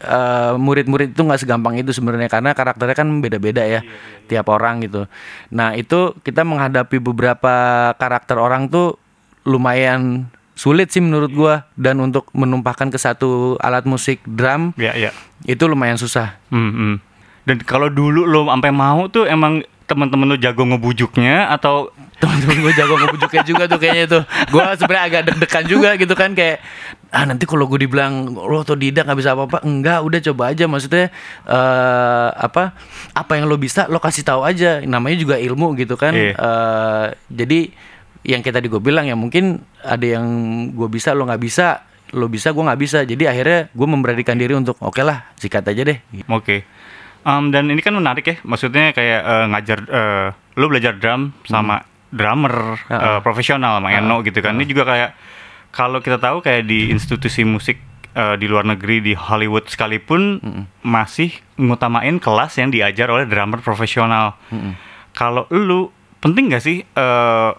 eh, 0.00 0.52
murid-murid 0.58 1.14
itu 1.14 1.22
nggak 1.22 1.40
segampang 1.40 1.78
itu 1.78 1.94
sebenarnya. 1.94 2.26
Karena 2.26 2.50
karakternya 2.52 2.96
kan 2.98 3.08
beda-beda 3.22 3.62
ya 3.62 3.80
tiap 4.26 4.50
orang 4.50 4.82
gitu. 4.82 5.06
Nah 5.54 5.78
itu 5.78 6.18
kita 6.20 6.42
menghadapi 6.42 6.98
beberapa 6.98 7.54
karakter 7.94 8.36
orang 8.36 8.66
tuh 8.66 8.98
lumayan 9.46 10.28
sulit 10.58 10.92
sih 10.92 11.00
menurut 11.00 11.30
gua. 11.32 11.54
Dan 11.78 12.02
untuk 12.02 12.28
menumpahkan 12.34 12.90
ke 12.90 12.98
satu 12.98 13.56
alat 13.62 13.86
musik 13.86 14.20
drum 14.26 14.74
ya 14.74 14.92
ya 14.98 15.14
itu 15.46 15.64
lumayan 15.64 15.96
susah. 15.96 16.36
Hmm, 16.52 16.72
hmm. 16.74 16.94
Dan 17.48 17.56
kalau 17.64 17.88
dulu 17.88 18.28
lo 18.28 18.52
sampai 18.52 18.68
mau 18.68 19.08
tuh 19.08 19.24
emang 19.24 19.64
teman-teman 19.90 20.30
lo 20.30 20.36
jago 20.38 20.62
ngebujuknya 20.62 21.50
atau 21.50 21.90
teman-teman 22.22 22.62
gue 22.62 22.72
jago 22.78 22.94
ngebujuknya 22.94 23.42
juga 23.42 23.64
tuh 23.66 23.78
kayaknya 23.82 24.06
tuh. 24.06 24.22
Gue 24.54 24.62
sebenarnya 24.78 25.04
agak 25.10 25.22
deg-degan 25.26 25.64
juga 25.66 25.90
gitu 25.98 26.14
kan 26.14 26.30
kayak 26.38 26.62
ah 27.10 27.26
nanti 27.26 27.42
kalau 27.42 27.66
gue 27.66 27.82
dibilang 27.82 28.30
lo 28.30 28.62
otodidak 28.62 29.10
nggak 29.10 29.18
bisa 29.18 29.34
apa-apa. 29.34 29.66
Enggak 29.66 29.98
udah 30.06 30.20
coba 30.30 30.42
aja. 30.54 30.64
Maksudnya 30.70 31.10
eh 31.50 32.28
apa 32.30 32.78
apa 33.18 33.32
yang 33.34 33.50
lo 33.50 33.58
bisa 33.58 33.90
lo 33.90 33.98
kasih 33.98 34.22
tahu 34.22 34.46
aja. 34.46 34.78
Namanya 34.86 35.16
juga 35.18 35.34
ilmu 35.42 35.74
gitu 35.74 35.98
kan. 35.98 36.14
Iya. 36.14 36.38
Eh, 36.38 37.06
jadi 37.34 37.60
yang 38.20 38.44
kita 38.44 38.60
tadi 38.60 38.68
gue 38.68 38.84
bilang 38.84 39.08
ya 39.08 39.16
mungkin 39.16 39.64
ada 39.82 40.04
yang 40.04 40.26
gue 40.70 40.86
bisa 40.86 41.16
lo 41.16 41.26
nggak 41.26 41.42
bisa. 41.42 41.82
Lo 42.14 42.30
bisa 42.30 42.54
gue 42.54 42.62
nggak 42.62 42.80
bisa. 42.84 42.98
Jadi 43.02 43.26
akhirnya 43.26 43.72
gue 43.74 43.86
memberanikan 43.88 44.38
diri 44.38 44.54
untuk 44.54 44.78
oke 44.78 45.02
lah 45.02 45.34
sikat 45.40 45.66
aja 45.66 45.82
deh. 45.82 45.98
Oke. 46.30 46.79
Em, 47.20 47.52
dan 47.52 47.68
ini 47.68 47.84
kan 47.84 47.92
menarik 47.92 48.24
ya, 48.24 48.36
maksudnya 48.42 48.96
kayak 48.96 49.20
eh, 49.20 49.46
ngajar, 49.52 49.78
eh, 49.84 50.26
lu 50.56 50.72
belajar 50.72 50.96
drum 50.96 51.36
sama 51.44 51.84
drummer 52.10 52.80
Ah, 52.90 53.16
eh, 53.16 53.20
profesional 53.22 53.78
sama 53.78 53.92
Eno 53.92 54.24
gitu 54.24 54.40
kan. 54.40 54.56
Ini 54.56 54.66
juga 54.66 54.88
kayak 54.88 55.10
kalau 55.70 56.02
kita 56.02 56.18
tahu 56.18 56.42
kayak 56.42 56.66
di 56.66 56.90
institusi 56.90 57.44
musik 57.46 57.78
eh, 58.16 58.34
di 58.40 58.50
luar 58.50 58.66
negeri 58.66 59.04
di 59.04 59.12
Hollywood 59.14 59.68
sekalipun 59.70 60.40
masih 60.82 61.30
ngutamain 61.60 62.18
kelas 62.18 62.58
yang 62.58 62.72
diajar 62.72 63.06
oleh 63.12 63.28
drummer 63.28 63.60
profesional. 63.62 64.34
Kalau 65.14 65.44
lu 65.52 65.92
penting 66.18 66.50
gak 66.50 66.64
sih 66.64 66.82
eh, 66.82 67.50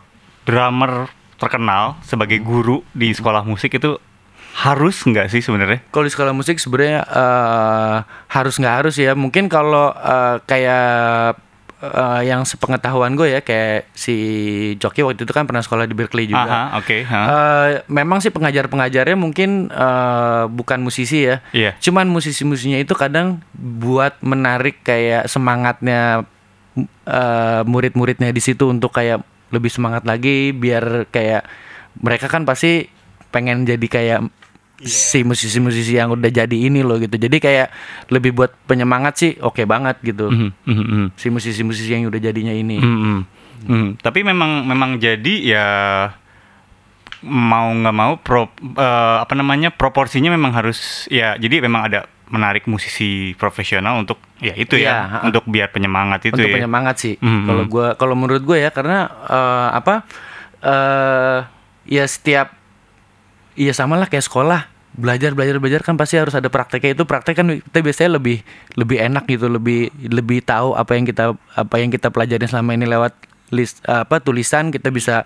drummer 0.44 1.08
terkenal 1.38 1.98
sebagai 2.06 2.38
guru 2.42 2.86
di 2.94 3.14
sekolah 3.14 3.42
musik 3.42 3.74
itu 3.74 3.98
harus 4.52 5.00
nggak 5.08 5.32
sih 5.32 5.40
sebenarnya? 5.40 5.80
Kalau 5.90 6.06
di 6.06 6.12
sekolah 6.12 6.34
musik 6.36 6.60
sebenarnya 6.60 7.08
eh, 7.08 7.98
harus 8.32 8.56
nggak 8.60 8.76
harus 8.84 8.96
ya. 9.00 9.16
Mungkin 9.16 9.48
kalau 9.48 9.96
eh, 9.96 10.38
kayak 10.44 11.40
eh, 11.82 12.22
yang 12.28 12.44
sepengetahuan 12.44 13.16
gue 13.16 13.40
ya 13.40 13.42
kayak 13.42 13.90
si 13.96 14.16
Joki 14.78 15.02
waktu 15.08 15.24
itu 15.24 15.34
kan 15.34 15.48
pernah 15.48 15.64
sekolah 15.64 15.88
di 15.88 15.96
Berkeley 15.96 16.28
juga. 16.30 16.46
Aha, 16.46 16.84
oke. 16.84 16.98
ha. 17.08 17.20
Eh, 17.24 17.70
memang 17.88 18.20
sih 18.20 18.30
pengajar-pengajarnya 18.30 19.18
mungkin 19.18 19.72
eh, 19.72 20.44
bukan 20.52 20.80
musisi 20.84 21.32
ya. 21.32 21.40
Iya. 21.56 21.80
Cuman 21.80 22.12
musisi-musisinya 22.12 22.78
itu 22.78 22.94
kadang 22.94 23.40
buat 23.56 24.20
menarik 24.20 24.84
kayak 24.84 25.32
semangatnya 25.32 26.28
eh, 27.08 27.62
murid-muridnya 27.66 28.30
di 28.36 28.42
situ 28.44 28.68
untuk 28.68 28.92
kayak 28.94 29.24
lebih 29.52 29.68
semangat 29.68 30.08
lagi 30.08 30.56
biar 30.56 31.12
kayak 31.12 31.44
mereka 32.00 32.32
kan 32.32 32.48
pasti 32.48 32.88
pengen 33.32 33.68
jadi 33.68 33.88
kayak 33.88 34.20
si 34.82 35.22
musisi-musisi 35.22 35.98
yang 35.98 36.14
udah 36.14 36.30
jadi 36.34 36.58
ini 36.58 36.82
loh 36.82 36.98
gitu. 36.98 37.14
Jadi 37.14 37.38
kayak 37.38 37.68
lebih 38.10 38.34
buat 38.34 38.52
penyemangat 38.66 39.14
sih 39.18 39.32
oke 39.38 39.62
banget 39.70 40.02
gitu. 40.02 40.30
Mhm, 40.30 40.50
mhm. 40.66 41.04
Si 41.14 41.30
musisi-musisi 41.30 41.94
yang 41.94 42.10
udah 42.10 42.22
jadinya 42.22 42.54
ini. 42.54 42.82
Mhm, 42.82 43.20
mhm. 43.70 43.90
Tapi 44.02 44.20
memang 44.26 44.66
memang 44.66 44.98
jadi 44.98 45.34
ya 45.46 45.68
mau 47.22 47.70
nggak 47.70 47.96
mau 47.96 48.18
pro 48.18 48.50
eh, 48.74 49.18
apa 49.22 49.34
namanya 49.38 49.70
proporsinya 49.70 50.34
memang 50.34 50.58
harus 50.58 51.06
ya 51.14 51.38
jadi 51.38 51.62
memang 51.62 51.86
ada 51.86 52.10
menarik 52.32 52.66
musisi 52.66 53.38
profesional 53.38 54.02
untuk 54.02 54.18
ya 54.42 54.56
itu 54.56 54.80
ya 54.80 55.06
ha-ha. 55.06 55.18
untuk 55.28 55.46
biar 55.46 55.70
penyemangat 55.70 56.32
itu 56.32 56.40
untuk 56.40 56.50
ya. 56.50 56.58
penyemangat 56.58 56.96
sih. 56.98 57.14
Mhm. 57.22 57.46
Kalau 57.46 57.64
gua 57.70 57.88
kalau 57.94 58.16
menurut 58.18 58.42
gue 58.42 58.58
ya 58.58 58.74
karena 58.74 59.06
eh, 59.30 59.70
apa 59.78 59.96
eh 60.62 61.40
ya 61.86 62.06
setiap 62.06 62.54
ya 63.60 63.74
sama 63.76 64.00
lah 64.00 64.08
kayak 64.08 64.26
sekolah 64.26 64.71
belajar 64.92 65.32
belajar 65.32 65.56
belajar 65.58 65.82
kan 65.88 65.96
pasti 65.96 66.20
harus 66.20 66.36
ada 66.36 66.52
prakteknya. 66.52 66.96
Itu 66.96 67.08
praktek 67.08 67.36
kan 67.40 67.48
kita 67.60 67.80
biasanya 67.80 68.20
lebih 68.20 68.44
lebih 68.76 68.98
enak 69.00 69.24
gitu 69.28 69.48
lebih 69.48 69.92
lebih 70.04 70.44
tahu 70.44 70.76
apa 70.76 70.96
yang 71.00 71.06
kita 71.08 71.36
apa 71.36 71.76
yang 71.80 71.90
kita 71.90 72.12
pelajarin 72.12 72.48
selama 72.48 72.76
ini 72.76 72.86
lewat 72.88 73.14
list 73.52 73.84
apa 73.88 74.20
tulisan 74.24 74.72
kita 74.72 74.92
bisa 74.92 75.24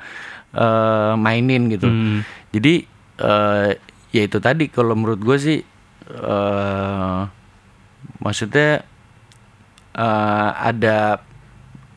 eh, 0.53 1.13
mainin 1.17 1.69
gitu. 1.69 1.89
Hmm. 1.89 2.21
jadi 2.53 2.85
eh, 3.21 3.69
ya 4.13 4.21
itu 4.25 4.37
tadi. 4.37 4.69
Kalau 4.69 4.93
menurut 4.93 5.21
gue 5.21 5.37
sih 5.37 5.59
eh 6.05 7.21
maksudnya 8.21 8.85
eh, 9.97 10.49
ada 10.55 11.19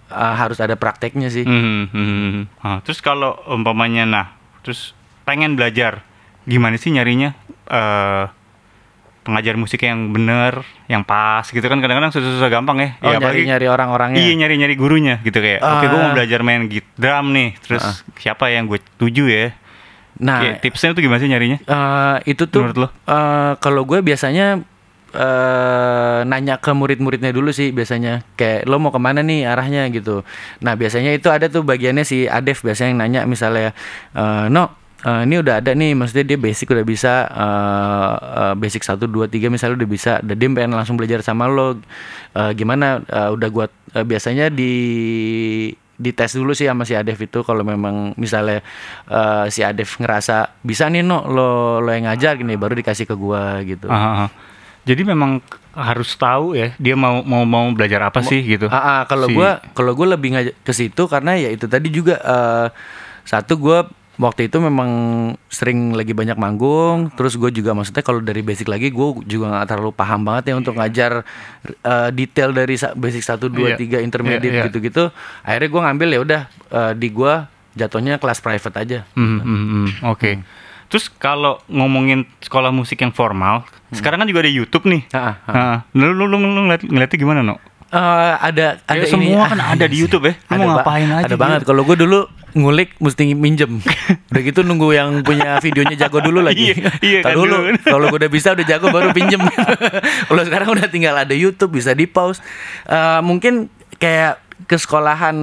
eh, 0.09 0.35
harus 0.41 0.59
ada 0.61 0.77
prakteknya 0.77 1.29
sih. 1.29 1.45
Mhm, 1.45 1.93
mhm. 1.93 2.43
Ah, 2.65 2.81
terus 2.81 3.05
kalau 3.05 3.37
umpamanya 3.49 4.09
nah 4.09 4.27
terus 4.65 4.93
pengen 5.25 5.57
belajar 5.57 6.05
gimana 6.49 6.81
sih 6.81 6.89
nyarinya 6.93 7.37
eh 7.69 8.25
pengajar 9.21 9.55
musik 9.55 9.81
yang 9.81 10.09
bener 10.09 10.65
yang 10.87 11.05
pas 11.05 11.45
gitu 11.45 11.61
kan 11.61 11.77
kadang-kadang 11.79 12.09
susah-susah 12.09 12.49
gampang 12.49 12.79
ya 12.79 12.89
oh 12.99 13.13
Ya, 13.13 13.21
nyari 13.21 13.45
nyari 13.45 13.67
orang-orangnya 13.69 14.17
Iya 14.17 14.33
nyari 14.35 14.57
nyari 14.57 14.75
gurunya 14.75 15.21
gitu 15.21 15.37
kayak. 15.37 15.61
Oke 15.61 15.85
gue 15.87 15.99
mau 15.99 16.09
Ah. 16.09 16.15
belajar 16.15 16.41
main 16.41 16.65
drum 16.95 17.27
nih. 17.31 17.53
Terus 17.61 17.85
siapa 18.17 18.49
yang 18.49 18.65
gue 18.65 18.81
tuju 18.97 19.29
ya? 19.29 19.53
nah 20.17 20.41
Kayak 20.41 20.57
tipsnya 20.61 20.91
tuh 20.91 21.03
gimana 21.03 21.21
sih 21.21 21.29
nyarinya? 21.29 21.59
eh, 21.61 22.17
itu 22.27 22.43
tuh 22.45 22.65
Menurut 22.65 22.79
lo? 22.79 22.89
eh, 22.89 23.53
kalau 23.59 23.85
gue 23.85 24.01
biasanya 24.01 24.65
eh 25.11 26.19
nanya 26.23 26.57
ke 26.57 26.71
murid-muridnya 26.71 27.29
dulu 27.29 27.49
sih 27.51 27.69
biasanya 27.69 28.25
kayak 28.35 28.65
lo 28.65 28.77
mau 28.77 28.89
ke 28.89 28.97
mana 28.97 29.21
nih 29.21 29.45
arahnya 29.45 29.89
gitu 29.89 30.21
nah 30.59 30.73
biasanya 30.73 31.11
itu 31.11 31.27
ada 31.27 31.49
tuh 31.49 31.65
bagiannya 31.65 32.03
si 32.03 32.25
Adef 32.25 32.61
biasanya 32.61 32.89
yang 32.89 33.01
nanya 33.01 33.21
misalnya 33.25 33.73
eh, 34.11 34.47
no 34.49 34.78
eh, 35.01 35.21
ini 35.23 35.39
udah 35.39 35.59
ada 35.59 35.71
nih 35.73 35.93
maksudnya 35.93 36.27
dia 36.27 36.37
basic 36.37 36.69
udah 36.69 36.83
bisa 36.83 37.13
eh, 37.25 38.13
eh, 38.43 38.55
basic 38.55 38.83
1 38.83 38.99
2 39.01 39.27
3 39.27 39.47
misalnya 39.49 39.79
udah 39.79 39.89
bisa 39.89 40.13
dan 40.21 40.35
dia 40.35 40.49
pengen 40.49 40.75
langsung 40.75 40.95
belajar 40.95 41.21
sama 41.21 41.47
lo 41.47 41.79
Eh, 42.29 42.53
gimana 42.55 43.01
Eh, 43.03 43.31
udah 43.33 43.49
gua 43.49 43.67
eh, 43.91 44.05
biasanya 44.05 44.47
di 44.49 44.73
dites 45.99 46.31
dulu 46.31 46.55
sih 46.55 46.69
sama 46.69 46.87
si 46.87 46.95
Adef 46.95 47.19
itu 47.19 47.43
kalau 47.43 47.67
memang 47.67 48.15
misalnya 48.15 48.63
eh, 49.09 49.45
si 49.49 49.65
Adef 49.65 49.99
ngerasa 49.99 50.55
bisa 50.61 50.87
nih 50.87 51.03
no 51.03 51.27
lo 51.27 51.49
lo 51.81 51.91
yang 51.91 52.07
ngajar 52.07 52.37
gini 52.37 52.55
baru 52.55 52.77
dikasih 52.77 53.09
ke 53.09 53.17
gua 53.17 53.59
gitu. 53.65 53.89
Ah. 53.89 54.31
Jadi 54.85 55.03
memang 55.03 55.43
harus 55.73 56.15
tahu 56.15 56.55
ya 56.55 56.73
dia 56.77 56.95
mau 56.95 57.21
mau 57.23 57.43
mau 57.43 57.67
belajar 57.73 58.07
apa 58.07 58.23
sih 58.23 58.41
gitu. 58.41 58.69
Ah, 58.69 59.03
kalau 59.05 59.27
Si- 59.27 59.35
gua 59.35 59.59
kalau 59.73 59.93
gua 59.93 60.15
lebih 60.15 60.37
ngajak 60.37 60.55
ke 60.63 60.73
situ 60.73 61.03
karena 61.09 61.35
ya 61.35 61.51
itu 61.51 61.67
tadi 61.67 61.89
juga 61.89 62.21
eh, 62.21 62.67
satu 63.25 63.59
gua 63.59 63.89
waktu 64.19 64.51
itu 64.51 64.59
memang 64.59 64.91
sering 65.47 65.95
lagi 65.95 66.11
banyak 66.11 66.35
manggung 66.35 67.09
terus 67.15 67.39
gue 67.39 67.55
juga 67.55 67.71
maksudnya 67.71 68.03
kalau 68.03 68.19
dari 68.19 68.43
basic 68.43 68.67
lagi 68.67 68.91
gue 68.91 69.09
juga 69.25 69.55
nggak 69.55 69.67
terlalu 69.71 69.95
paham 69.95 70.27
banget 70.27 70.51
ya 70.51 70.55
untuk 70.59 70.75
ngajar 70.75 71.23
eh, 71.65 72.11
detail 72.11 72.51
dari 72.51 72.75
basic 72.99 73.23
1 73.23 73.39
Iya. 73.39 73.79
2 73.79 74.03
3 74.03 74.07
intermediate 74.07 74.51
Iya, 74.51 74.59
iya. 74.59 74.67
gitu-gitu 74.67 75.15
akhirnya 75.47 75.69
gue 75.71 75.81
ngambil 75.87 76.09
ya 76.11 76.21
udah 76.21 76.41
eh, 76.51 76.93
di 76.99 77.09
gua 77.09 77.47
jatuhnya 77.73 78.19
kelas 78.19 78.43
private 78.43 78.77
aja 78.77 78.99
Hmm, 79.15 79.39
hmm, 79.39 79.65
hmm, 79.71 79.87
Oke. 80.11 80.43
Terus 80.89 81.13
kalau 81.13 81.61
ngomongin 81.69 82.25
sekolah 82.41 82.73
musik 82.73 82.99
yang 82.99 83.13
formal, 83.13 83.63
sekarang 83.93 84.25
kan 84.25 84.27
juga 84.27 84.41
ada 84.41 84.49
YouTube 84.49 84.89
nih. 84.89 85.05
Ah, 85.13 85.37
ah. 85.45 85.53
Ah, 85.53 85.77
lu 85.93 86.17
lu 86.17 86.25
lu, 86.25 86.41
lu 86.41 86.65
ngeliat, 86.65 86.81
ngeliatnya 86.81 87.19
gimana 87.21 87.41
no? 87.45 87.61
Eh, 87.89 88.33
ada 88.41 88.81
ada 88.89 88.97
Ya, 88.97 89.05
ini 89.05 89.13
semua 89.13 89.37
ah, 89.45 89.49
kan 89.53 89.61
ada 89.77 89.85
di 89.85 89.97
iya 89.97 90.03
YouTube 90.09 90.25
ya. 90.29 90.35
Lu 90.37 90.49
Ada 90.49 90.59
mau 90.65 90.69
ngapain 90.81 91.09
aja 91.13 91.25
Ada 91.29 91.37
banget. 91.37 91.61
Kalau 91.69 91.85
gue 91.85 91.97
dulu 91.97 92.21
ngulik 92.57 92.97
mesti 93.01 93.33
minjem. 93.37 93.81
udah 94.33 94.43
gitu 94.45 94.61
nunggu 94.65 94.95
yang 94.95 95.21
punya 95.25 95.61
videonya 95.61 95.97
jago 96.07 96.23
dulu 96.25 96.41
lagi. 96.41 96.73
Iya, 96.73 96.89
iya 97.01 97.21
kan 97.25 97.35
dulu. 97.37 97.77
Kalau 97.83 98.05
gue 98.09 98.19
udah 98.25 98.31
bisa 98.33 98.57
udah 98.57 98.67
jago 98.67 98.89
baru 98.89 99.13
pinjem. 99.13 99.41
Kalau 100.29 100.43
sekarang 100.45 100.69
udah 100.73 100.89
tinggal 100.89 101.17
ada 101.17 101.35
YouTube 101.37 101.77
bisa 101.77 101.93
di 101.93 102.09
pause. 102.09 102.41
Eh, 102.89 103.21
mungkin 103.21 103.69
kayak 103.99 104.41
ke 104.69 104.75
sekolahan 104.75 105.37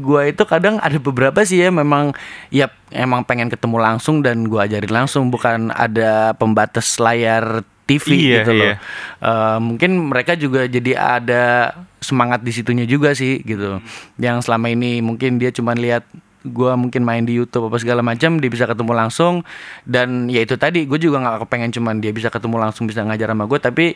gua 0.00 0.26
itu 0.26 0.42
kadang 0.48 0.80
ada 0.80 0.96
beberapa 0.96 1.44
sih 1.44 1.60
ya 1.60 1.68
memang 1.68 2.16
ya 2.48 2.72
emang 2.88 3.20
pengen 3.22 3.52
ketemu 3.52 3.76
langsung 3.78 4.24
dan 4.24 4.48
gua 4.48 4.64
ajarin 4.64 4.90
langsung 4.90 5.28
bukan 5.28 5.68
ada 5.70 6.32
pembatas 6.34 6.96
layar 6.96 7.62
TV 7.84 8.06
Iya, 8.16 8.42
gitu 8.42 8.52
loh. 8.56 8.64
iya. 8.72 8.76
Eh, 9.20 9.58
mungkin 9.60 9.90
mereka 10.08 10.38
juga 10.38 10.64
jadi 10.64 10.96
ada 10.96 11.44
semangat 12.00 12.40
di 12.40 12.50
situnya 12.54 12.88
juga 12.88 13.12
sih 13.12 13.42
gitu. 13.44 13.78
Yang 14.16 14.48
selama 14.48 14.72
ini 14.72 15.04
mungkin 15.04 15.36
dia 15.36 15.52
cuma 15.52 15.76
lihat 15.76 16.02
gua 16.46 16.74
mungkin 16.74 17.06
main 17.06 17.22
di 17.22 17.38
YouTube 17.38 17.70
apa 17.70 17.78
segala 17.78 18.00
macam 18.02 18.38
dia 18.38 18.50
bisa 18.50 18.66
ketemu 18.66 18.92
langsung. 18.94 19.46
Dan 19.86 20.26
ya 20.26 20.42
itu 20.42 20.58
tadi 20.58 20.84
gue 20.86 20.98
juga 20.98 21.22
nggak 21.22 21.46
kepengen 21.46 21.70
cuman 21.74 21.94
dia 22.02 22.10
bisa 22.10 22.28
ketemu 22.30 22.56
langsung 22.58 22.84
bisa 22.90 23.02
ngajar 23.06 23.30
sama 23.30 23.44
gue 23.46 23.58
tapi 23.62 23.86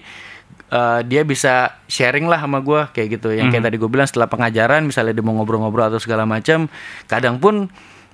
eh, 0.71 1.01
dia 1.07 1.23
bisa 1.27 1.77
sharing 1.91 2.27
lah 2.31 2.43
sama 2.43 2.63
gue 2.63 2.81
kayak 2.95 3.19
gitu. 3.21 3.35
Yang 3.35 3.57
kayak 3.57 3.65
tadi 3.71 3.77
gue 3.77 3.91
bilang 3.91 4.09
setelah 4.09 4.29
pengajaran 4.31 4.87
misalnya 4.87 5.13
dia 5.15 5.25
mau 5.27 5.35
ngobrol-ngobrol 5.37 5.91
atau 5.91 6.01
segala 6.03 6.23
macam 6.25 6.71
kadang 7.11 7.43
pun 7.43 7.69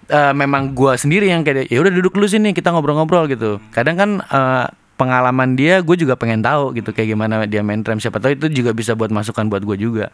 eh, 0.09 0.33
memang 0.35 0.77
gua 0.77 0.99
sendiri 0.99 1.31
yang 1.31 1.47
kayak 1.47 1.71
ya 1.71 1.79
udah 1.79 1.93
duduk 1.93 2.13
dulu 2.17 2.27
sini 2.27 2.53
kita 2.53 2.73
ngobrol-ngobrol 2.75 3.31
gitu. 3.31 3.63
Kadang 3.71 3.97
kan 3.97 4.11
eh, 4.21 4.67
pengalaman 4.95 5.57
dia 5.57 5.81
gue 5.81 5.97
juga 5.97 6.15
pengen 6.15 6.45
tahu 6.45 6.77
gitu 6.77 6.93
kayak 6.93 7.17
gimana 7.17 7.43
dia 7.49 7.65
main 7.65 7.81
drum 7.81 7.99
siapa 7.99 8.21
tahu 8.21 8.37
itu 8.37 8.47
juga 8.63 8.71
bisa 8.71 8.93
buat 8.95 9.11
masukan 9.11 9.49
buat 9.49 9.65
gue 9.65 9.77
juga 9.77 10.13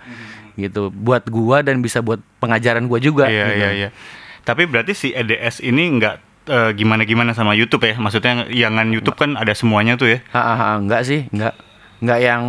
gitu 0.59 0.91
buat 0.91 1.23
gua 1.31 1.63
dan 1.63 1.79
bisa 1.79 2.03
buat 2.03 2.19
pengajaran 2.43 2.91
gua 2.91 2.99
juga 2.99 3.31
Iya 3.31 3.47
gitu. 3.47 3.59
iya 3.63 3.69
iya. 3.71 3.89
Tapi 4.43 4.67
berarti 4.67 4.91
si 4.91 5.09
EDS 5.15 5.63
ini 5.63 5.87
nggak 6.01 6.15
eh, 6.51 6.71
gimana-gimana 6.75 7.31
sama 7.31 7.55
YouTube 7.55 7.87
ya? 7.87 7.95
Maksudnya 7.95 8.49
yangan 8.51 8.91
YouTube 8.91 9.15
kan 9.15 9.39
ada 9.39 9.55
semuanya 9.55 9.95
tuh 9.95 10.17
ya? 10.17 10.19
Ah, 10.35 10.41
ah, 10.41 10.59
ah, 10.59 10.75
enggak 10.83 11.07
sih, 11.07 11.31
enggak. 11.31 11.55
Enggak 12.03 12.19
yang 12.19 12.43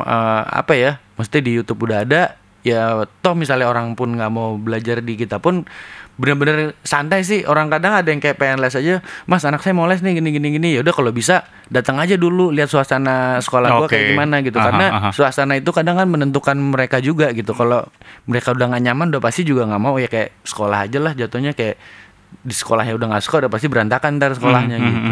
eh, 0.00 0.42
apa 0.48 0.72
ya? 0.72 0.90
Mesti 1.20 1.44
di 1.44 1.52
YouTube 1.60 1.84
udah 1.84 2.08
ada. 2.08 2.40
Ya 2.62 3.04
toh 3.20 3.34
misalnya 3.34 3.66
orang 3.68 3.98
pun 3.98 4.14
nggak 4.14 4.30
mau 4.32 4.54
belajar 4.56 5.02
di 5.02 5.18
kita 5.18 5.42
pun 5.42 5.66
bener-bener 6.12 6.76
santai 6.82 7.24
sih. 7.24 7.42
Orang 7.42 7.68
kadang 7.68 7.96
ada 7.96 8.04
yang 8.06 8.20
kayak 8.20 8.36
pengen 8.36 8.60
les 8.60 8.72
aja, 8.72 9.00
Mas 9.24 9.42
anak 9.42 9.60
saya 9.60 9.72
mau 9.72 9.88
les 9.88 10.00
nih 10.00 10.20
gini 10.20 10.30
gini 10.30 10.48
gini. 10.52 10.68
Ya 10.76 10.80
udah 10.80 10.92
kalau 10.92 11.10
bisa 11.10 11.42
datang 11.68 11.96
aja 11.96 12.14
dulu 12.14 12.52
lihat 12.52 12.68
suasana 12.68 13.40
sekolah 13.40 13.68
gua 13.72 13.86
Oke. 13.88 13.96
kayak 13.96 14.12
gimana 14.12 14.36
gitu. 14.40 14.56
Aha, 14.56 14.66
Karena 14.68 14.86
aha. 14.92 15.08
suasana 15.10 15.56
itu 15.56 15.72
kadang 15.72 15.96
kan 15.96 16.06
menentukan 16.06 16.56
mereka 16.56 17.00
juga 17.00 17.32
gitu. 17.32 17.52
Kalau 17.52 17.88
mereka 18.24 18.52
udah 18.52 18.76
nggak 18.76 18.82
nyaman 18.82 19.06
udah 19.10 19.22
pasti 19.22 19.42
juga 19.42 19.64
nggak 19.64 19.82
mau 19.82 19.96
ya 19.96 20.06
kayak 20.06 20.44
sekolah 20.44 20.84
aja 20.84 20.98
lah 21.00 21.12
jatuhnya 21.16 21.56
kayak 21.56 21.76
di 22.32 22.54
sekolahnya 22.56 22.96
udah 22.96 23.06
nggak 23.12 23.24
suka 23.24 23.44
udah 23.44 23.50
pasti 23.52 23.68
berantakan 23.68 24.16
ntar 24.16 24.32
sekolahnya 24.32 24.76
Hmm, 24.80 24.88
gitu. 24.88 25.10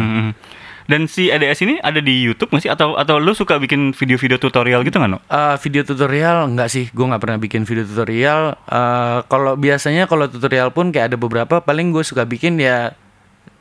Dan 0.85 1.05
si 1.05 1.27
EDS 1.27 1.59
ini 1.61 1.75
ada 1.77 1.97
di 1.97 2.23
YouTube 2.23 2.49
nggak 2.49 2.63
sih? 2.63 2.71
Atau 2.71 2.95
atau 2.95 3.17
lu 3.17 3.33
suka 3.33 3.57
bikin 3.57 3.91
video-video 3.91 4.37
tutorial 4.37 4.81
gitu 4.81 4.97
nggak 4.97 5.11
no? 5.11 5.19
Eh, 5.23 5.55
video 5.61 5.81
tutorial 5.81 6.47
enggak 6.47 6.69
sih, 6.69 6.89
gue 6.89 7.05
nggak 7.05 7.21
pernah 7.21 7.37
bikin 7.37 7.61
video 7.63 7.83
tutorial. 7.83 8.55
Eh, 8.65 9.17
kalau 9.25 9.53
biasanya 9.55 10.05
kalau 10.05 10.25
tutorial 10.25 10.69
pun 10.69 10.89
kayak 10.89 11.13
ada 11.13 11.17
beberapa, 11.17 11.61
paling 11.61 11.89
gue 11.89 12.01
suka 12.01 12.23
bikin 12.23 12.57
ya 12.57 12.93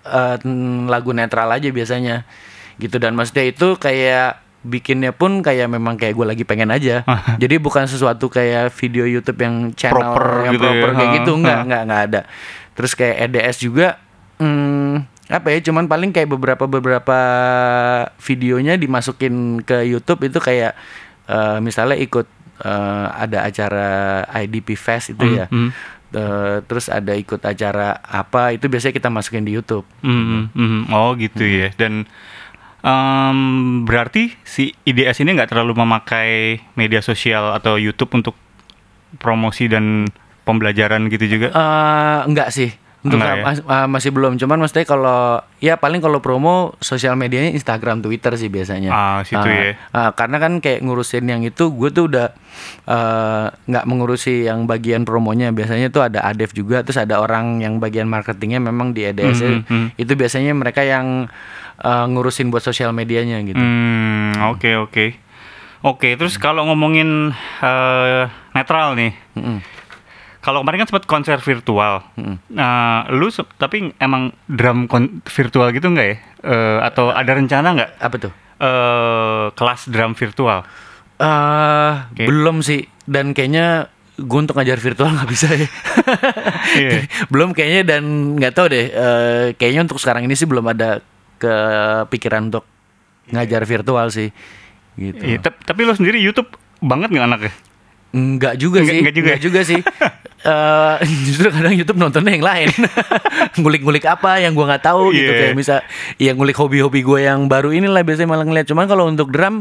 eh, 0.02 0.36
lagu 0.86 1.10
netral 1.10 1.50
aja 1.50 1.68
biasanya 1.68 2.24
gitu 2.76 2.96
dan 2.96 3.12
maksudnya 3.12 3.44
itu 3.46 3.76
kayak 3.76 4.40
bikinnya 4.60 5.12
pun 5.12 5.40
kayak 5.40 5.68
memang 5.68 5.96
kayak 5.96 6.12
gue 6.12 6.26
lagi 6.26 6.44
pengen 6.44 6.68
aja 6.68 7.00
jadi 7.36 7.56
bukan 7.56 7.84
sesuatu 7.84 8.28
kayak 8.28 8.68
video 8.76 9.04
YouTube 9.04 9.40
yang 9.40 9.72
channel 9.72 10.00
Proper 10.00 10.48
yang 10.48 10.52
gitu 10.56 10.64
ya. 10.64 10.72
proper 10.72 10.90
kayak 10.92 11.08
Ha, 11.10 11.16
gitu 11.16 11.32
nggak 11.36 11.56
ha. 11.56 11.64
nggak 11.64 11.82
nggak 11.88 12.02
ada 12.08 12.20
terus 12.72 12.92
kayak 12.92 13.16
EDS 13.28 13.56
juga 13.60 13.96
hmm, 14.36 15.19
apa 15.30 15.54
ya 15.54 15.62
cuman 15.62 15.86
paling 15.86 16.10
kayak 16.10 16.26
beberapa 16.26 16.66
beberapa 16.66 17.18
videonya 18.18 18.74
dimasukin 18.74 19.62
ke 19.62 19.86
YouTube 19.86 20.26
itu 20.26 20.42
kayak 20.42 20.74
eh, 21.30 21.58
misalnya 21.62 21.94
ikut 21.94 22.26
eh, 22.66 23.06
ada 23.14 23.46
acara 23.46 23.88
IDP 24.42 24.74
Fest 24.74 25.14
itu 25.14 25.24
ya 25.38 25.46
hmm. 25.46 25.98
Eh, 26.10 26.58
terus 26.66 26.90
ada 26.90 27.14
ikut 27.14 27.38
acara 27.38 28.02
apa 28.02 28.50
itu 28.50 28.66
biasanya 28.66 28.98
kita 28.98 29.06
masukin 29.14 29.46
di 29.46 29.54
YouTube 29.54 29.86
Mhm, 30.02 30.50
mhm. 30.50 30.80
Oh 30.90 31.14
gitu 31.14 31.38
ya. 31.38 31.70
Dan 31.78 32.02
em, 32.82 33.38
berarti 33.86 34.34
si 34.42 34.74
IDS 34.82 35.22
ini 35.22 35.38
nggak 35.38 35.54
terlalu 35.54 35.78
memakai 35.78 36.58
media 36.74 36.98
sosial 36.98 37.54
atau 37.54 37.78
YouTube 37.78 38.10
untuk 38.10 38.34
promosi 39.22 39.70
dan 39.70 40.10
pembelajaran 40.42 41.06
gitu 41.14 41.30
juga. 41.30 41.54
Eh, 41.54 42.18
enggak 42.26 42.50
sih 42.50 42.74
untuk 43.02 43.16
Enggak 43.16 43.32
ya? 43.34 43.42
mas- 43.42 43.64
ah, 43.64 43.86
masih 43.86 44.10
belum 44.10 44.36
cuman 44.36 44.60
maksudnya 44.60 44.84
kalau 44.84 45.20
ya 45.56 45.74
paling 45.74 45.98
kalau 45.98 46.18
promo 46.18 46.54
sosial 46.78 47.14
medianya 47.14 47.48
Instagram 47.50 47.98
Twitter 47.98 48.36
sih 48.36 48.46
biasanya 48.46 48.90
Ah, 48.90 49.18
situ 49.22 49.40
Ah, 49.40 49.48
ya. 49.48 49.72
ah, 49.90 50.10
karena 50.10 50.36
kan 50.36 50.58
kayak 50.58 50.80
ngurusin 50.80 51.24
yang 51.24 51.40
itu 51.40 51.70
gue 51.70 51.88
tuh 51.88 52.04
udah 52.06 52.28
eh, 52.84 53.46
nggak 53.48 53.84
mengurusi 53.84 54.44
yang 54.44 54.64
bagian 54.64 55.02
promonya 55.02 55.48
biasanya 55.48 55.88
tuh 55.88 56.02
ada 56.02 56.20
Adef 56.22 56.52
juga 56.52 56.80
terus 56.80 56.96
ada 56.96 57.18
orang 57.18 57.58
yang 57.58 57.78
bagian 57.78 58.04
marketingnya 58.04 58.60
memang 58.60 58.92
di 58.92 59.06
EDS 59.06 59.40
Mhm, 59.40 59.56
mhm. 59.64 59.86
itu 59.96 60.12
biasanya 60.12 60.52
mereka 60.52 60.82
yang 60.82 61.24
eh, 61.78 62.04
ngurusin 62.06 62.48
buat 62.48 62.60
sosial 62.60 62.92
medianya 62.92 63.40
gitu 63.42 63.56
Hmm, 63.56 64.36
oke 64.46 64.70
oke. 64.78 65.06
Oke, 65.80 66.12
terus 66.12 66.36
kalau 66.36 66.68
ngomongin 66.68 67.32
eh, 67.58 68.24
netral 68.52 68.92
nih. 68.92 69.16
Mm-mm. 69.32 69.64
Kalau 70.40 70.60
kemarin 70.60 70.80
kan 70.80 70.88
sempat 70.88 71.04
konser 71.04 71.36
virtual. 71.38 72.00
Mm-mm. 72.14 72.40
Nah, 72.50 73.04
lu 73.08 73.28
tapi 73.54 73.92
emang 73.96 74.32
drum 74.46 74.84
kon- 74.84 75.20
virtual 75.22 75.68
gitu 75.68 75.86
nggak 75.86 76.06
ya? 76.06 76.16
Eh, 76.42 76.78
atau 76.82 77.08
ada 77.10 77.28
rencana 77.30 77.68
nggak 77.70 77.90
apa 77.98 78.16
tuh 78.18 78.32
eh 78.58 79.46
kelas 79.50 79.88
drum 79.88 80.12
virtual? 80.12 80.64
eh 81.16 81.92
Oke. 82.10 82.24
belum 82.24 82.60
sih 82.60 82.80
dan 83.04 83.30
kayaknya 83.30 83.88
gue 84.16 84.38
untuk 84.38 84.52
ngajar 84.54 84.76
virtual 84.76 85.08
nggak 85.10 85.28
bisa 85.28 85.48
ya 85.50 85.68
Iya. 86.80 86.90
belum 87.32 87.52
kayaknya 87.52 87.82
dan 87.86 88.02
nggak 88.34 88.52
tahu 88.54 88.66
deh 88.68 88.86
eh, 88.86 89.46
kayaknya 89.54 89.80
untuk 89.82 89.96
sekarang 89.96 90.24
ini 90.24 90.32
sih 90.32 90.44
belum 90.44 90.64
ada 90.66 91.00
kepikiran 91.36 92.48
untuk 92.48 92.64
ngajar 93.28 93.64
virtual 93.64 94.08
sih 94.08 94.32
gitu 94.94 95.20
Iya, 95.20 95.40
tap- 95.42 95.60
tapi 95.62 95.84
lo 95.84 95.92
sendiri 95.92 96.16
YouTube 96.16 96.48
banget 96.80 97.08
nggak 97.10 97.26
anaknya? 97.26 97.52
Enggak 98.10 98.54
juga 98.56 98.80
Enggak- 98.80 98.90
sih, 98.90 98.98
enggak 98.98 99.14
juga 99.14 99.30
ya? 99.30 99.38
juga 99.38 99.60
sih. 99.62 99.80
Eh, 100.40 100.96
justru 101.28 101.52
kadang 101.52 101.76
YouTube 101.76 102.00
nontonnya 102.00 102.32
yang 102.32 102.46
lain, 102.46 102.68
ngulik-ngulik 103.60 104.08
apa 104.08 104.40
yang 104.40 104.56
gua 104.56 104.72
nggak 104.72 104.84
tahu 104.88 105.12
gitu 105.12 105.28
Iya. 105.28 105.40
kayak 105.52 105.56
bisa, 105.56 105.74
ya 106.16 106.32
ngulik 106.32 106.56
hobi-hobi 106.56 107.04
gue 107.04 107.28
yang 107.28 107.44
baru 107.44 107.76
inilah 107.76 108.00
biasanya 108.00 108.28
malah 108.32 108.48
ngeliat. 108.48 108.64
Cuman 108.64 108.88
kalau 108.88 109.04
untuk 109.04 109.28
drum, 109.28 109.60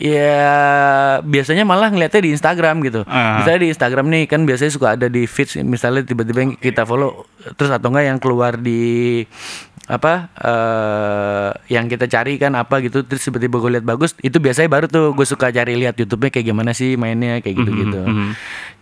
ya 0.00 1.20
biasanya 1.20 1.68
malah 1.68 1.92
ngeliatnya 1.92 2.24
di 2.24 2.30
Instagram 2.32 2.80
gitu. 2.88 3.04
Ah. 3.04 3.44
Misalnya 3.44 3.60
di 3.60 3.68
Instagram 3.76 4.06
nih 4.08 4.24
kan 4.24 4.40
biasanya 4.48 4.72
suka 4.72 4.96
ada 4.96 5.06
di 5.12 5.28
feeds, 5.28 5.60
misalnya 5.60 6.00
tiba-tiba 6.08 6.38
yang 6.48 6.52
kita 6.56 6.88
follow, 6.88 7.28
terus 7.60 7.68
atau 7.68 7.92
enggak 7.92 8.08
yang 8.08 8.16
keluar 8.16 8.56
di 8.56 9.20
apa 9.86 10.34
eh 10.34 11.50
yang 11.70 11.86
kita 11.86 12.10
cari 12.10 12.42
kan 12.42 12.58
apa 12.58 12.82
gitu 12.82 13.06
terus 13.06 13.22
tiba-tiba 13.22 13.62
gue 13.62 13.70
lihat 13.78 13.86
bagus 13.86 14.18
itu 14.18 14.42
biasanya 14.42 14.66
baru 14.66 14.86
tuh 14.90 15.14
gue 15.14 15.22
suka 15.22 15.54
cari 15.54 15.78
lihat 15.78 15.94
YouTube-nya 15.94 16.34
kayak 16.34 16.46
gimana 16.50 16.74
sih 16.74 16.98
mainnya 16.98 17.38
kayak 17.38 17.56
gitu-gitu. 17.62 18.00
mhm. 18.02 18.30